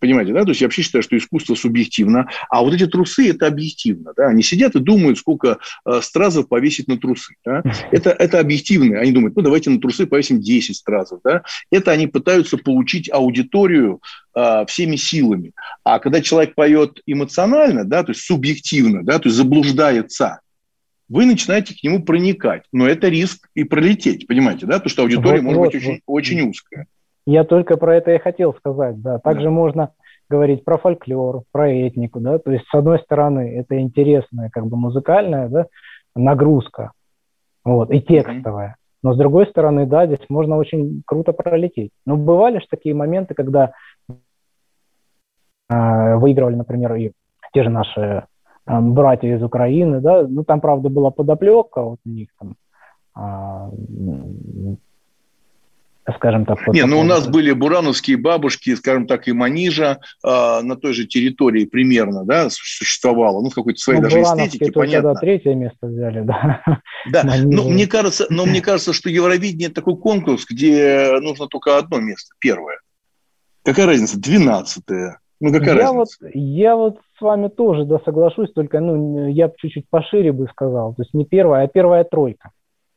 Понимаете, 0.00 0.32
да? 0.32 0.42
То 0.44 0.50
есть 0.50 0.60
я 0.60 0.66
вообще 0.66 0.82
считаю, 0.82 1.02
что 1.02 1.16
искусство 1.16 1.54
субъективно, 1.54 2.28
а 2.48 2.62
вот 2.62 2.74
эти 2.74 2.86
трусы– 2.86 3.28
это 3.30 3.46
объективно. 3.46 4.12
Да? 4.16 4.28
Они 4.28 4.42
сидят 4.42 4.74
и 4.74 4.80
думают, 4.80 5.18
сколько 5.18 5.58
э, 5.84 6.00
стразов 6.00 6.48
повесить 6.48 6.88
на 6.88 6.98
трусы. 6.98 7.34
Да? 7.44 7.62
Это, 7.90 8.10
это 8.10 8.40
объективно. 8.40 8.98
Они 8.98 9.12
думают, 9.12 9.36
ну, 9.36 9.42
давайте 9.42 9.70
на 9.70 9.80
трусы 9.80 10.06
повесим 10.06 10.40
10 10.40 10.76
стразов. 10.76 11.20
Да? 11.22 11.42
Это 11.70 11.92
они 11.92 12.06
пытаются 12.06 12.56
получить 12.56 13.10
аудиторию 13.12 14.00
э, 14.34 14.64
всеми 14.66 14.96
силами. 14.96 15.52
А 15.84 15.98
когда 15.98 16.20
человек 16.20 16.54
поет 16.54 17.00
эмоционально, 17.06 17.84
да, 17.84 18.02
то 18.02 18.12
есть 18.12 18.22
субъективно, 18.22 19.04
да, 19.04 19.18
то 19.18 19.28
есть 19.28 19.36
заблуждается, 19.36 20.40
вы 21.08 21.26
начинаете 21.26 21.74
к 21.74 21.82
нему 21.82 22.02
проникать. 22.02 22.64
Но 22.72 22.86
это 22.88 23.08
риск 23.08 23.48
и 23.54 23.64
пролететь, 23.64 24.26
понимаете, 24.26 24.66
да? 24.66 24.74
Потому 24.74 24.90
что 24.90 25.02
аудитория 25.02 25.40
вот, 25.40 25.44
может 25.44 25.58
вот, 25.58 25.66
быть 25.66 25.74
очень, 25.76 25.92
вот. 25.92 26.00
очень 26.06 26.40
узкая. 26.48 26.86
Я 27.26 27.44
только 27.44 27.76
про 27.76 27.96
это 27.96 28.12
и 28.12 28.18
хотел 28.18 28.54
сказать, 28.54 29.00
да. 29.00 29.18
Также 29.18 29.44
да. 29.44 29.50
можно 29.50 29.90
говорить 30.28 30.64
про 30.64 30.78
фольклор, 30.78 31.44
про 31.52 31.70
этнику, 31.70 32.20
да. 32.20 32.38
То 32.38 32.50
есть, 32.50 32.66
с 32.66 32.74
одной 32.74 32.98
стороны, 33.00 33.58
это 33.58 33.78
интересная, 33.80 34.50
как 34.50 34.66
бы 34.66 34.76
музыкальная, 34.76 35.48
да, 35.48 35.66
нагрузка, 36.14 36.92
вот, 37.64 37.90
и 37.90 38.00
текстовая. 38.00 38.76
Но 39.02 39.12
с 39.12 39.18
другой 39.18 39.46
стороны, 39.46 39.86
да, 39.86 40.06
здесь 40.06 40.24
можно 40.28 40.56
очень 40.56 41.02
круто 41.06 41.32
пролететь. 41.32 41.90
Но 42.06 42.16
бывали 42.16 42.58
же 42.58 42.66
такие 42.70 42.94
моменты, 42.94 43.34
когда 43.34 43.72
э, 45.68 46.16
выигрывали, 46.16 46.54
например, 46.54 46.94
и 46.94 47.12
те 47.52 47.62
же 47.64 47.68
наши 47.68 48.00
э, 48.00 48.80
братья 48.80 49.28
из 49.28 49.42
Украины, 49.42 50.00
да, 50.00 50.26
ну 50.26 50.42
там, 50.42 50.62
правда, 50.62 50.88
была 50.88 51.10
подоплека 51.10 51.82
вот 51.82 51.98
у 52.06 52.08
них 52.08 52.28
там, 52.38 52.56
э, 53.16 54.76
скажем 56.12 56.44
так. 56.44 56.66
Не, 56.68 56.84
ну 56.84 57.00
у 57.00 57.02
нас 57.02 57.26
были 57.28 57.52
бурановские 57.52 58.16
бабушки, 58.16 58.74
скажем 58.74 59.06
так, 59.06 59.26
и 59.28 59.32
Манижа 59.32 60.00
э, 60.22 60.60
на 60.62 60.76
той 60.76 60.92
же 60.92 61.06
территории 61.06 61.64
примерно, 61.64 62.24
да, 62.24 62.50
существовало, 62.50 63.42
ну, 63.42 63.50
в 63.50 63.54
какой-то 63.54 63.80
своей 63.80 64.00
ну, 64.00 64.04
даже 64.04 64.20
эстетике, 64.20 64.72
понятно. 64.72 65.14
третье 65.14 65.54
место 65.54 65.86
взяли, 65.86 66.22
да. 66.22 66.62
Да, 67.10 67.22
но 67.24 67.68
мне, 67.68 67.86
кажется, 67.86 68.26
но 68.30 68.46
мне 68.46 68.60
кажется, 68.62 68.92
что 68.92 69.10
Евровидение– 69.10 69.66
это 69.68 69.76
такой 69.76 69.96
конкурс, 69.96 70.46
где 70.48 71.18
нужно 71.20 71.48
только 71.48 71.76
одно 71.76 72.00
место, 72.00 72.34
первое. 72.38 72.78
Какая 73.62 73.86
разница? 73.86 74.18
Двенадцатое. 74.18 75.18
Ну, 75.40 75.52
какая 75.52 75.74
я 75.76 75.82
разница? 75.82 76.16
Вот, 76.20 76.30
я 76.34 76.76
вот 76.76 76.98
с 77.18 77.20
вами 77.20 77.48
тоже, 77.48 77.84
да, 77.84 77.98
соглашусь, 78.04 78.52
только, 78.52 78.80
ну, 78.80 79.28
я 79.28 79.50
чуть-чуть 79.56 79.88
пошире 79.90 80.32
бы 80.32 80.46
сказал. 80.48 80.94
То 80.94 81.02
есть 81.02 81.14
не 81.14 81.24
первая, 81.24 81.64
а 81.64 81.68
первая 81.68 82.04
тройка. 82.04 82.50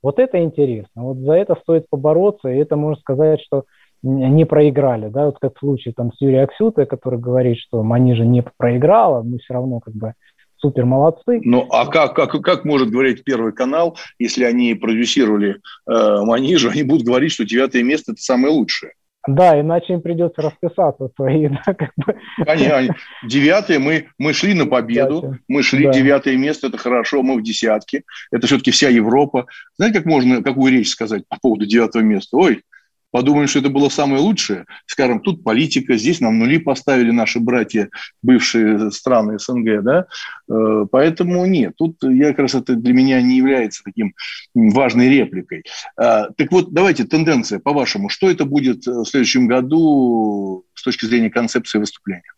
Вот 0.03 0.19
это 0.19 0.41
интересно. 0.41 1.03
Вот 1.03 1.17
за 1.17 1.33
это 1.33 1.55
стоит 1.61 1.87
побороться, 1.89 2.49
и 2.49 2.57
это 2.57 2.75
можно 2.75 2.99
сказать, 2.99 3.41
что 3.41 3.63
не 4.03 4.45
проиграли, 4.45 5.09
да, 5.09 5.25
вот 5.25 5.39
как 5.39 5.55
в 5.55 5.59
случае 5.59 5.93
там 5.93 6.13
с 6.13 6.21
Юрием 6.21 6.43
Аксютой, 6.43 6.85
который 6.85 7.19
говорит, 7.19 7.57
что 7.57 7.81
Манижа 7.81 8.25
не 8.25 8.43
проиграла, 8.57 9.23
мы 9.23 9.39
все 9.39 9.55
равно 9.55 9.79
как 9.79 9.95
бы 9.95 10.13
супер 10.57 10.85
молодцы. 10.85 11.41
Ну, 11.43 11.67
а 11.71 11.87
как, 11.87 12.15
как, 12.15 12.31
как 12.41 12.65
может 12.65 12.89
говорить 12.89 13.23
Первый 13.23 13.53
канал, 13.53 13.97
если 14.19 14.43
они 14.43 14.73
продюсировали 14.75 15.57
э, 15.89 16.21
Манижу, 16.23 16.69
они 16.69 16.83
будут 16.83 17.05
говорить, 17.05 17.31
что 17.31 17.45
девятое 17.45 17.83
место– 17.83 18.11
это 18.13 18.21
самое 18.21 18.53
лучшее? 18.53 18.93
Да, 19.27 19.59
иначе 19.59 19.93
им 19.93 20.01
придется 20.01 20.41
расписаться 20.41 21.09
свои. 21.15 21.49
Да, 21.65 21.73
как 21.73 21.91
бы. 21.97 22.15
Конечно, 22.45 22.95
девятые, 23.23 23.79
мы, 23.79 24.07
мы 24.17 24.33
шли 24.33 24.53
на 24.53 24.65
победу, 24.65 25.21
Кстати, 25.21 25.39
мы 25.47 25.63
шли 25.63 25.85
да. 25.85 25.93
девятое 25.93 26.37
место, 26.37 26.67
это 26.67 26.77
хорошо, 26.77 27.23
мы 27.23 27.35
в 27.35 27.43
десятке, 27.43 28.03
это 28.31 28.47
все-таки 28.47 28.71
вся 28.71 28.89
Европа. 28.89 29.47
Знаете, 29.77 29.99
как 29.99 30.05
можно, 30.05 30.41
какую 30.43 30.71
речь 30.71 30.89
сказать 30.89 31.23
по 31.27 31.37
поводу 31.39 31.65
девятого 31.65 32.01
места? 32.01 32.37
Ой, 32.37 32.63
подумали, 33.11 33.47
что 33.47 33.59
это 33.59 33.69
было 33.69 33.89
самое 33.89 34.21
лучшее. 34.21 34.65
Скажем, 34.85 35.19
тут 35.19 35.43
политика, 35.43 35.97
здесь 35.97 36.19
нам 36.19 36.39
нули 36.39 36.57
поставили 36.57 37.11
наши 37.11 37.39
братья, 37.39 37.89
бывшие 38.21 38.91
страны 38.91 39.39
СНГ, 39.39 39.83
да, 39.83 40.05
э, 40.49 40.85
поэтому 40.91 41.45
нет, 41.45 41.73
тут 41.77 41.97
я 42.03 42.29
как 42.29 42.39
раз 42.39 42.55
это 42.55 42.75
для 42.75 42.93
меня 42.93 43.21
не 43.21 43.37
является 43.37 43.83
таким 43.83 44.13
важной 44.53 45.09
репликой. 45.09 45.63
А, 45.95 46.29
так 46.31 46.51
вот, 46.51 46.73
давайте 46.73 47.05
тенденция, 47.05 47.59
по-вашему, 47.59 48.09
что 48.09 48.29
это 48.29 48.45
будет 48.45 48.85
в 48.85 49.05
следующем 49.05 49.47
году 49.47 50.65
с 50.73 50.83
точки 50.83 51.05
зрения 51.05 51.29
концепции 51.29 51.79
выступления? 51.79 52.33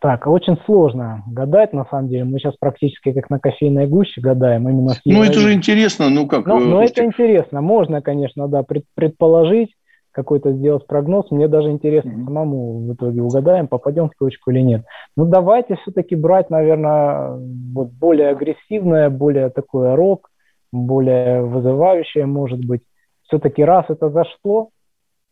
Так, 0.00 0.26
очень 0.26 0.56
сложно 0.64 1.22
гадать, 1.28 1.72
на 1.72 1.84
самом 1.84 2.08
деле. 2.08 2.24
Мы 2.24 2.38
сейчас 2.38 2.54
практически 2.58 3.12
как 3.12 3.30
на 3.30 3.38
кофейной 3.38 3.86
гуще 3.86 4.20
гадаем. 4.20 4.68
Именно 4.68 4.94
ну, 5.04 5.22
это 5.22 5.38
же 5.38 5.52
интересно, 5.52 6.10
ну 6.10 6.26
как? 6.26 6.44
Ну, 6.46 6.58
ну 6.58 6.80
это 6.80 7.04
интересно. 7.04 7.60
Можно, 7.60 8.02
конечно, 8.02 8.48
да, 8.48 8.64
предположить, 8.94 9.70
какой-то 10.10 10.52
сделать 10.52 10.86
прогноз. 10.86 11.30
Мне 11.30 11.46
даже 11.46 11.70
интересно 11.70 12.10
mm-hmm. 12.10 12.24
самому 12.24 12.80
в 12.80 12.94
итоге 12.94 13.22
угадаем, 13.22 13.68
попадем 13.68 14.10
в 14.10 14.16
точку 14.18 14.50
или 14.50 14.60
нет. 14.60 14.84
Ну, 15.16 15.24
давайте 15.24 15.76
все-таки 15.76 16.16
брать, 16.16 16.50
наверное, 16.50 17.38
вот 17.74 17.90
более 17.92 18.30
агрессивное, 18.30 19.08
более 19.08 19.50
такое 19.50 19.94
рок, 19.94 20.30
более 20.72 21.42
вызывающее, 21.42 22.26
может 22.26 22.64
быть. 22.64 22.82
Все-таки 23.22 23.62
раз 23.62 23.86
это 23.88 24.10
зашло, 24.10 24.70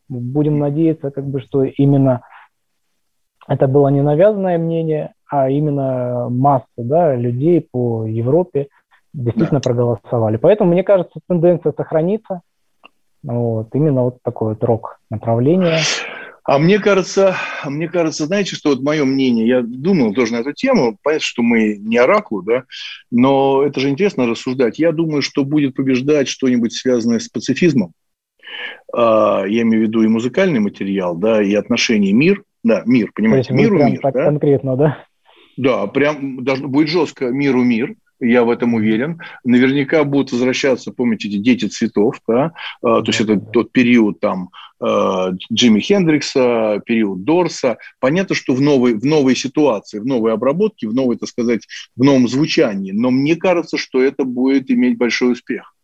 будем 0.09 0.59
надеяться, 0.59 1.11
как 1.11 1.27
бы, 1.27 1.41
что 1.41 1.65
именно 1.65 2.23
это 3.51 3.67
было 3.67 3.89
не 3.89 4.01
навязанное 4.01 4.59
мнение, 4.59 5.13
а 5.29 5.51
именно 5.51 6.29
масса 6.31 6.67
да, 6.77 7.17
людей 7.17 7.67
по 7.69 8.07
Европе 8.07 8.69
действительно 9.13 9.59
да. 9.59 9.69
проголосовали. 9.69 10.37
Поэтому, 10.37 10.71
мне 10.71 10.85
кажется, 10.85 11.19
тенденция 11.29 11.75
сохранится. 11.77 12.43
Вот, 13.25 13.75
именно 13.75 14.05
вот 14.05 14.19
такое 14.23 14.51
вот 14.51 14.63
рок-направление. 14.63 15.79
А 16.45 16.59
мне 16.61 16.79
кажется, 16.79 17.35
мне 17.67 17.89
кажется, 17.89 18.27
знаете, 18.27 18.55
что 18.55 18.71
вот 18.71 18.83
мое 18.83 19.05
мнение, 19.05 19.47
я 19.47 19.63
думал 19.63 20.15
тоже 20.15 20.33
на 20.33 20.39
эту 20.39 20.53
тему, 20.53 20.97
понятно, 21.03 21.27
что 21.27 21.43
мы 21.43 21.77
не 21.77 21.99
оракул, 21.99 22.43
да, 22.43 22.65
но 23.11 23.65
это 23.65 23.81
же 23.81 23.91
интересно 23.91 24.27
рассуждать. 24.27 24.79
Я 24.79 24.93
думаю, 24.93 25.23
что 25.23 25.45
будет 25.45 25.75
побеждать 25.75 26.29
что-нибудь 26.29 26.73
связанное 26.73 27.19
с 27.19 27.29
пацифизмом. 27.29 27.93
А, 28.93 29.45
я 29.45 29.63
имею 29.63 29.85
в 29.85 29.89
виду 29.89 30.03
и 30.03 30.09
музыкальный 30.09 30.61
материал, 30.61 31.17
да, 31.17 31.43
и 31.43 31.53
отношения 31.55 32.13
мир, 32.13 32.43
да, 32.63 32.83
мир, 32.87 33.11
понимаете, 33.15 33.53
миру 33.53 33.79
мир. 33.79 34.01
Так 34.01 34.15
да? 34.15 34.25
конкретно, 34.27 34.77
да? 34.77 35.05
Да, 35.57 35.87
прям 35.87 36.45
должно, 36.45 36.69
будет 36.69 36.89
жестко 36.89 37.31
миру 37.31 37.63
мир, 37.63 37.95
я 38.21 38.45
в 38.45 38.51
этом 38.51 38.75
уверен. 38.75 39.21
Наверняка 39.45 40.05
будут 40.05 40.33
возвращаться, 40.33 40.93
помните, 40.93 41.29
эти 41.29 41.39
дети 41.39 41.67
цветов, 41.67 42.21
да? 42.29 42.53
А, 42.83 43.03
то 43.03 43.09
есть 43.09 43.21
это 43.21 43.39
тот 43.39 43.73
период 43.73 44.21
там 44.21 44.51
а, 44.79 45.31
Джимми 45.53 45.81
Хендрикса, 45.81 46.83
период 46.85 47.25
Дорса. 47.25 47.79
Понятно, 47.99 48.35
что 48.35 48.55
в 48.55 48.61
новой, 48.61 48.95
в 48.95 49.05
новой 49.05 49.35
ситуации, 49.35 49.99
в 49.99 50.07
новой 50.07 50.33
обработке, 50.33 50.87
в 50.87 50.95
новой, 50.95 51.17
так 51.17 51.29
сказать, 51.29 51.67
в 51.97 52.03
новом 52.03 52.29
звучании. 52.29 52.93
Но 52.93 53.11
мне 53.11 53.37
кажется, 53.37 53.79
что 53.79 54.03
это 54.03 54.25
будет 54.25 54.71
иметь 54.71 54.99
большой 54.99 55.33
успех. 55.33 55.75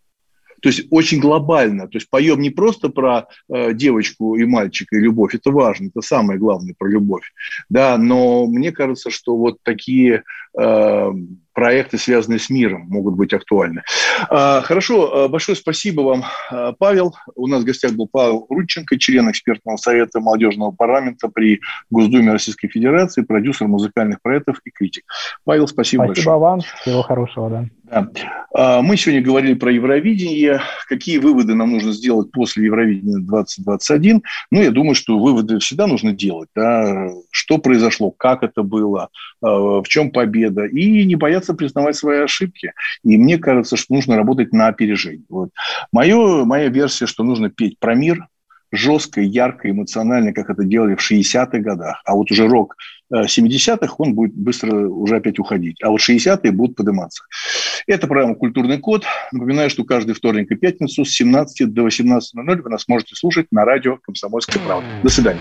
То 0.62 0.68
есть 0.68 0.86
очень 0.90 1.20
глобально. 1.20 1.88
То 1.88 1.98
есть 1.98 2.08
поем 2.10 2.40
не 2.40 2.50
просто 2.50 2.88
про 2.88 3.28
э, 3.48 3.72
девочку 3.74 4.36
и 4.36 4.44
мальчика 4.44 4.96
и 4.96 5.00
любовь, 5.00 5.34
это 5.34 5.50
важно, 5.50 5.88
это 5.88 6.00
самое 6.00 6.38
главное 6.38 6.74
про 6.76 6.88
любовь, 6.88 7.32
да, 7.68 7.98
но 7.98 8.46
мне 8.46 8.72
кажется, 8.72 9.10
что 9.10 9.36
вот 9.36 9.58
такие 9.62 10.22
э, 10.58 11.12
проекты, 11.56 11.96
связанные 11.96 12.38
с 12.38 12.50
миром, 12.50 12.86
могут 12.90 13.16
быть 13.16 13.32
актуальны. 13.32 13.82
А, 14.28 14.60
хорошо, 14.60 15.24
а, 15.24 15.28
большое 15.28 15.56
спасибо 15.56 16.02
вам, 16.02 16.24
а, 16.50 16.72
Павел. 16.72 17.16
У 17.34 17.46
нас 17.46 17.62
в 17.62 17.64
гостях 17.64 17.92
был 17.92 18.06
Павел 18.12 18.46
Рудченко, 18.50 18.98
член 18.98 19.30
экспертного 19.30 19.78
совета 19.78 20.20
молодежного 20.20 20.70
парламента 20.70 21.28
при 21.28 21.62
Госдуме 21.88 22.32
Российской 22.32 22.68
Федерации, 22.68 23.22
продюсер 23.22 23.68
музыкальных 23.68 24.20
проектов 24.20 24.60
и 24.66 24.70
критик. 24.70 25.04
Павел, 25.44 25.66
спасибо, 25.66 26.02
спасибо 26.04 26.06
большое. 26.06 26.22
Спасибо 26.22 26.38
вам, 26.38 26.60
всего 26.82 27.02
хорошего. 27.02 27.48
Да. 27.48 28.08
Да. 28.52 28.82
Мы 28.82 28.96
сегодня 28.96 29.22
говорили 29.22 29.54
про 29.54 29.70
Евровидение. 29.70 30.60
Какие 30.88 31.18
выводы 31.18 31.54
нам 31.54 31.70
нужно 31.70 31.92
сделать 31.92 32.32
после 32.32 32.64
Евровидения 32.64 33.18
2021? 33.18 34.22
Ну, 34.50 34.62
я 34.62 34.72
думаю, 34.72 34.96
что 34.96 35.18
выводы 35.18 35.60
всегда 35.60 35.86
нужно 35.86 36.12
делать. 36.12 36.48
Да? 36.54 37.08
Что 37.30 37.58
произошло, 37.58 38.10
как 38.10 38.42
это 38.42 38.64
было, 38.64 39.10
в 39.40 39.84
чем 39.86 40.10
победа. 40.10 40.64
И 40.64 41.04
не 41.04 41.14
бояться 41.14 41.45
боятся 41.46 41.54
признавать 41.54 41.96
свои 41.96 42.20
ошибки. 42.20 42.72
И 43.04 43.16
мне 43.16 43.38
кажется, 43.38 43.76
что 43.76 43.94
нужно 43.94 44.16
работать 44.16 44.52
на 44.52 44.68
опережение. 44.68 45.24
Вот. 45.28 45.50
Мое, 45.92 46.44
моя 46.44 46.68
версия, 46.68 47.06
что 47.06 47.24
нужно 47.24 47.50
петь 47.50 47.78
про 47.78 47.94
мир, 47.94 48.26
жестко, 48.72 49.20
ярко, 49.20 49.70
эмоционально, 49.70 50.32
как 50.32 50.50
это 50.50 50.64
делали 50.64 50.96
в 50.96 51.10
60-х 51.10 51.58
годах. 51.58 52.02
А 52.04 52.14
вот 52.14 52.30
уже 52.30 52.48
рок 52.48 52.74
70-х, 53.12 53.94
он 53.98 54.14
будет 54.14 54.34
быстро 54.34 54.88
уже 54.88 55.16
опять 55.16 55.38
уходить. 55.38 55.80
А 55.82 55.90
вот 55.90 56.00
60-е 56.00 56.50
будут 56.50 56.76
подниматься. 56.76 57.22
Это 57.86 58.08
программа 58.08 58.34
«Культурный 58.34 58.78
код». 58.78 59.04
Напоминаю, 59.32 59.70
что 59.70 59.84
каждый 59.84 60.14
вторник 60.14 60.50
и 60.50 60.56
пятницу 60.56 61.04
с 61.04 61.10
17 61.10 61.72
до 61.72 61.86
18.00 61.86 62.62
вы 62.62 62.70
нас 62.70 62.88
можете 62.88 63.14
слушать 63.14 63.46
на 63.52 63.64
радио 63.64 63.98
«Комсомольская 64.02 64.60
правда». 64.66 64.88
До 65.02 65.08
свидания. 65.08 65.40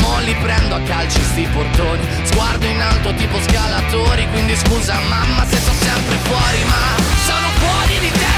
Mo 0.00 0.18
li 0.20 0.34
prendo 0.42 0.74
a 0.74 0.80
calci 0.80 1.22
sti 1.22 1.48
portoni. 1.52 2.06
Sguardo 2.24 2.66
in 2.66 2.80
alto 2.80 3.14
tipo 3.14 3.40
scalatori 3.40 4.28
Quindi 4.30 4.56
scusa 4.56 4.98
mamma 5.08 5.46
se 5.46 5.56
sto 5.56 5.72
sempre 5.72 6.16
fuori 6.16 6.64
Ma 6.64 7.02
sono 7.26 7.48
fuori 7.58 7.98
di 8.00 8.10
testa 8.10 8.37